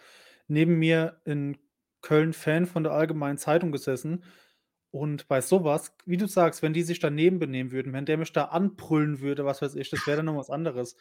[0.46, 1.56] neben mir 'n
[2.02, 4.24] Köln-Fan von der Allgemeinen Zeitung gesessen
[4.90, 8.18] und bei so was, wie du sagst, wenn die sich daneben benehmen würden, wenn der
[8.18, 10.96] mich da anbrüllen würde, was weiß ich, das wäre dann noch was anderes.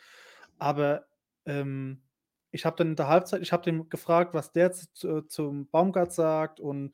[0.57, 1.07] Aber,
[1.45, 2.03] ähm,
[2.51, 6.13] ich habe dann in der Halbzeit ich habe den gefragt, was der zu zum Baumgart
[6.13, 6.93] sagt und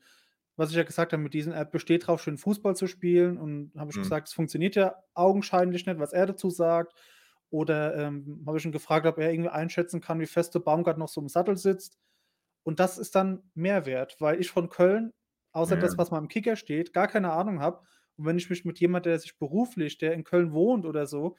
[0.56, 3.72] was ich ja gesagt habe mit diesem er besteht drauf, schön Fußball zu spielen und
[3.76, 4.00] habe ich Mhm.
[4.00, 6.94] gesagt: „Es funktioniert ja augenscheinlich nicht“, was er dazu sagt.
[7.50, 11.08] Oder, ähm, habe ich ihn gefragt, ob er irgendwie einschätzen kann, wie feste Baumgart noch
[11.08, 11.98] so im Sattel sitzt.
[12.64, 15.12] Und das ist dann Mehrwert, weil ich von Köln,
[15.52, 15.78] außer Ja.
[15.78, 17.82] das, was mal im Kicker steht, gar keine Ahnung habe.
[18.16, 21.36] Und wenn ich mich mit jemand, der sich beruflich der in Köln wohnt oder so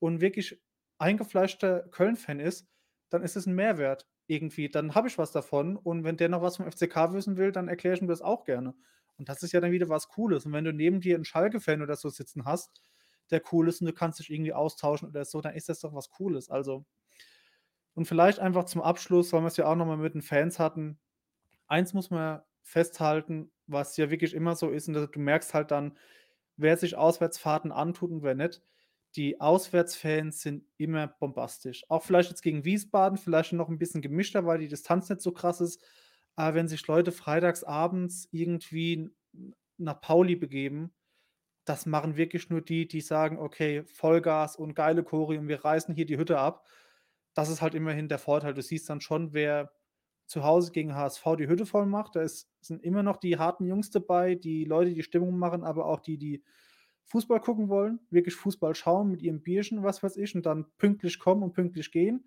[0.00, 0.62] und wirklich
[0.98, 2.68] eingefleischter Köln-Fan ist,
[3.10, 4.68] dann ist es 'n Mehrwert irgendwie.
[4.70, 7.68] Dann habe ich was davon und wenn der noch was vom FCK wissen will, dann
[7.68, 8.74] erkläre ich ihm das auch gerne.
[9.18, 10.46] Und das ist ja dann wieder was Cooles.
[10.46, 12.82] Und wenn du neben dir 'n Schalke-Fan oder so sitzen hast,
[13.30, 15.94] der cool ist und du kannst dich irgendwie austauschen oder so, dann ist das doch
[15.94, 16.50] was Cooles.
[16.50, 16.86] Also
[17.94, 20.98] und vielleicht einfach zum Abschluss, weil wir's ja auch noch mal mit den Fans hatten.
[21.68, 25.98] Eins muss man festhalten, was ja wirklich immer so ist und du merkst halt dann,
[26.56, 28.62] wer sich Auswärtsfahrten antut und wer nicht.
[29.16, 31.84] Die Auswärtsfans sind immer bombastisch.
[31.88, 35.32] Auch vielleicht jetzt gegen Wiesbaden, vielleicht noch 'n bisschen gemischter, weil die Distanz nicht so
[35.32, 35.82] krass ist.
[36.36, 39.10] Aber wenn sich Leute freitags abends irgendwie
[39.78, 40.92] nach Pauli begeben,
[41.66, 45.94] das machen wirklich nur die, die sagen: „Okay, Vollgas und geile Choreo und wir reißen
[45.94, 46.66] hier die Hütte ab.“
[47.36, 48.54] Das ist halt immerhin der Vorteil.
[48.54, 49.72] Du siehst dann schon, wer
[50.26, 52.16] zu Hause gegen HSV die Hütte voll macht.
[52.16, 55.86] Da ist sind immer noch die harten Jungs dabei, die Leute, die Stimmung machen, aber
[55.86, 56.42] auch die, die
[57.06, 61.18] Fußball gucken wollen, wirklich Fußball schauen mit ihrem Bierchen, was weiß ich, und dann pünktlich
[61.18, 62.24] kommen und pünktlich gehen.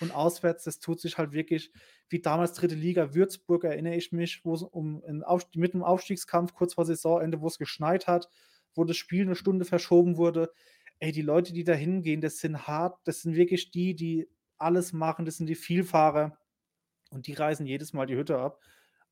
[0.00, 1.72] Und auswärts, das tut sich halt wirklich
[2.08, 2.74] wie damals 3.
[2.76, 7.40] Liga Würzburg, erinnere ich mich, wo's um 'n Aufst mitten im Aufstiegskampf kurz vor Saisonende,
[7.42, 8.28] wo's geschneit hat,
[8.74, 10.52] wo das Spiel 'ne Stunde verschoben wurde.
[11.00, 14.28] Ey, die Leute, die da hingehen, das sind hart das sind wirklich die, die
[14.58, 15.24] alles machen.
[15.26, 16.38] Das sind die Vielfahrer
[17.10, 18.60] und die reißen jedes Mal die Hütte ab.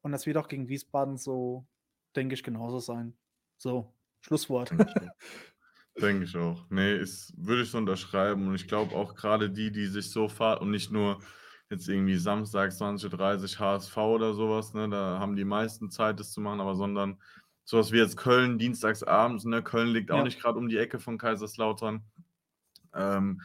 [0.03, 1.67] Und das wird auch gegen Wiesbaden so,
[2.17, 3.17] denke ich, genauso sein.
[3.59, 4.73] So, Schlusswort.
[4.73, 5.13] Denke ich auch.
[6.01, 6.69] Denke ich auch.
[6.71, 10.29] Ne, ist würde ich so unterschreiben und ich glaube auch grade die, die sich so
[10.29, 11.21] Fahr und nicht nur
[11.71, 14.89] jetzt irgendwie samstags 20:30 HSV oder so was, ne?
[14.89, 17.21] Da haben die meisten Zeit, das zu machen, aber sondern
[17.65, 19.63] so was wie jetzt Köln dienstags abends, ne?
[19.63, 20.25] Köln liegt auch Ja.
[20.25, 22.05] nicht grad um die Ecke von Kaiserslautern.
[22.95, 23.43] Ähm,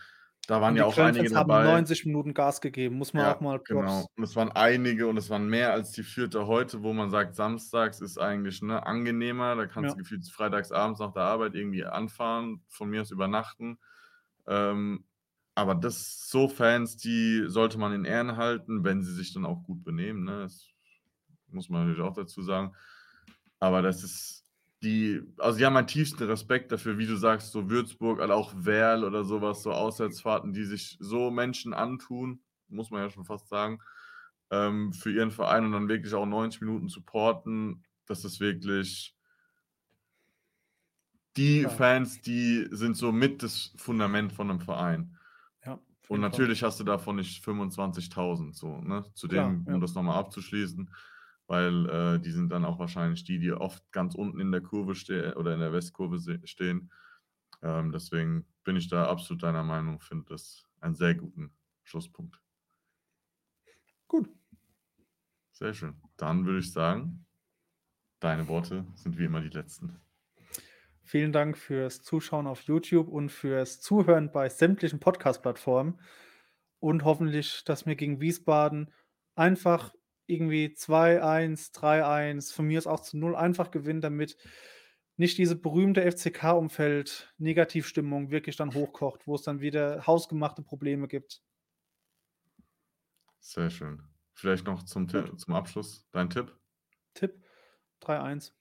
[0.47, 3.39] da waren ja auch einige Köln-Fans haben dabei 90 Minuten Gas gegeben, muss man auch
[3.39, 4.05] Ja, mal genau.
[4.05, 7.09] Props Und es waren einige und es waren mehr als die Fürther heute, wo man
[7.09, 9.55] sagt, samstags ist eigentlich, ne, angenehmer.
[9.55, 9.95] Da kannst Ja.
[9.95, 13.79] du gefühlt freitags abends nach der Arbeit irgendwie anfahren, von mir aus übernachten.
[14.47, 15.05] Ähm,
[15.55, 19.63] aber das so Fans, die sollte man in Ehren halten, wenn sie sich dann auch
[19.63, 20.41] gut benehmen, ne?
[20.43, 20.69] Das
[21.49, 22.75] muss man natürlich auch dazu sagen.
[23.59, 24.45] Aber das ist
[24.83, 28.53] die also, die haben meinen tiefsten Respekt dafür, wie du sagst, so Würzburg oder auch
[28.55, 33.25] Werl oder so was, so Auswärtsfahrten, die sich so Menschen antun, muss man ja schon
[33.25, 33.79] fast sagen,
[34.51, 37.85] ähm, für ihren Verein und dann wirklich auch 90 Minuten supporten.
[38.07, 39.13] Das ist wirklich
[41.35, 41.69] die Ja.
[41.69, 45.17] Fans, die sind so mit das Fundament von 'nem Verein.
[45.65, 46.41] Ja, Und jeden Fall.
[46.41, 49.05] natürlich hast du davon nicht 25.000 so, ne?
[49.29, 49.77] Klar, Zudem, ja.
[49.77, 50.91] um das noch mal abzuschließen,
[51.47, 54.95] weil, äh, die sind dann auch wahrscheinlich die, die oft ganz unten in der Kurve
[54.95, 56.91] ste oder in der Westkurve stehen.
[57.61, 61.51] Ähm, deswegen bin ich da absolut deiner Meinung, finde das einen sehr guten
[61.83, 62.39] Schlusspunkt.
[64.07, 64.29] Gut.
[65.53, 65.95] Sehr schön.
[66.17, 67.25] Dann würde ich sagen,
[68.19, 69.99] deine Worte sind wie immer die letzten.
[71.03, 75.99] Vielen Dank fürs Zuschauen auf YouTube und fürs Zuhören bei sämtlichen Podcast-Plattformen
[76.79, 78.91] und hoffentlich, dass wir gegen Wiesbaden
[79.35, 79.93] einfach
[80.27, 84.37] irgendwie 2:1, 3:1, von mir aus auch zu 0 einfach gewinnen, damit
[85.17, 91.39] nicht diese berühmte FCK-Umfeld-Negativstimmung wirklich dann hochkocht, wo es dann wieder hausgemachte Probleme gibt.
[93.43, 94.03] Sehr schön.
[94.33, 95.37] Vielleicht noch zum Ti Gut.
[95.37, 96.57] zum Abschluss dein Tipp?
[97.15, 97.43] Tipp:
[97.99, 98.53] 3:1.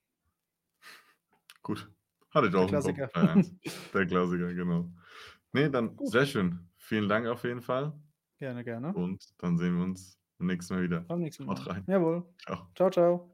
[1.62, 1.90] Gut,
[2.30, 3.10] hatte ich Der auch im Kopf, Klassiker.
[3.12, 3.54] 3:1.
[3.94, 4.92] Der Klassiker, genau.
[5.52, 6.04] Ne, dann Gut.
[6.04, 6.70] sehr schön.
[6.78, 7.94] Vielen Dank auf jeden Fall.
[8.40, 8.96] Gerne, gerne.
[8.96, 11.00] Und dann sehen wir uns beim nächsten Mal wieder.
[11.00, 11.72] Beim nächsten Haut Mal.
[11.74, 11.84] rein.
[11.86, 12.24] Jawohl.
[12.38, 12.66] Tschau.
[12.74, 13.30] Tschau, tschau.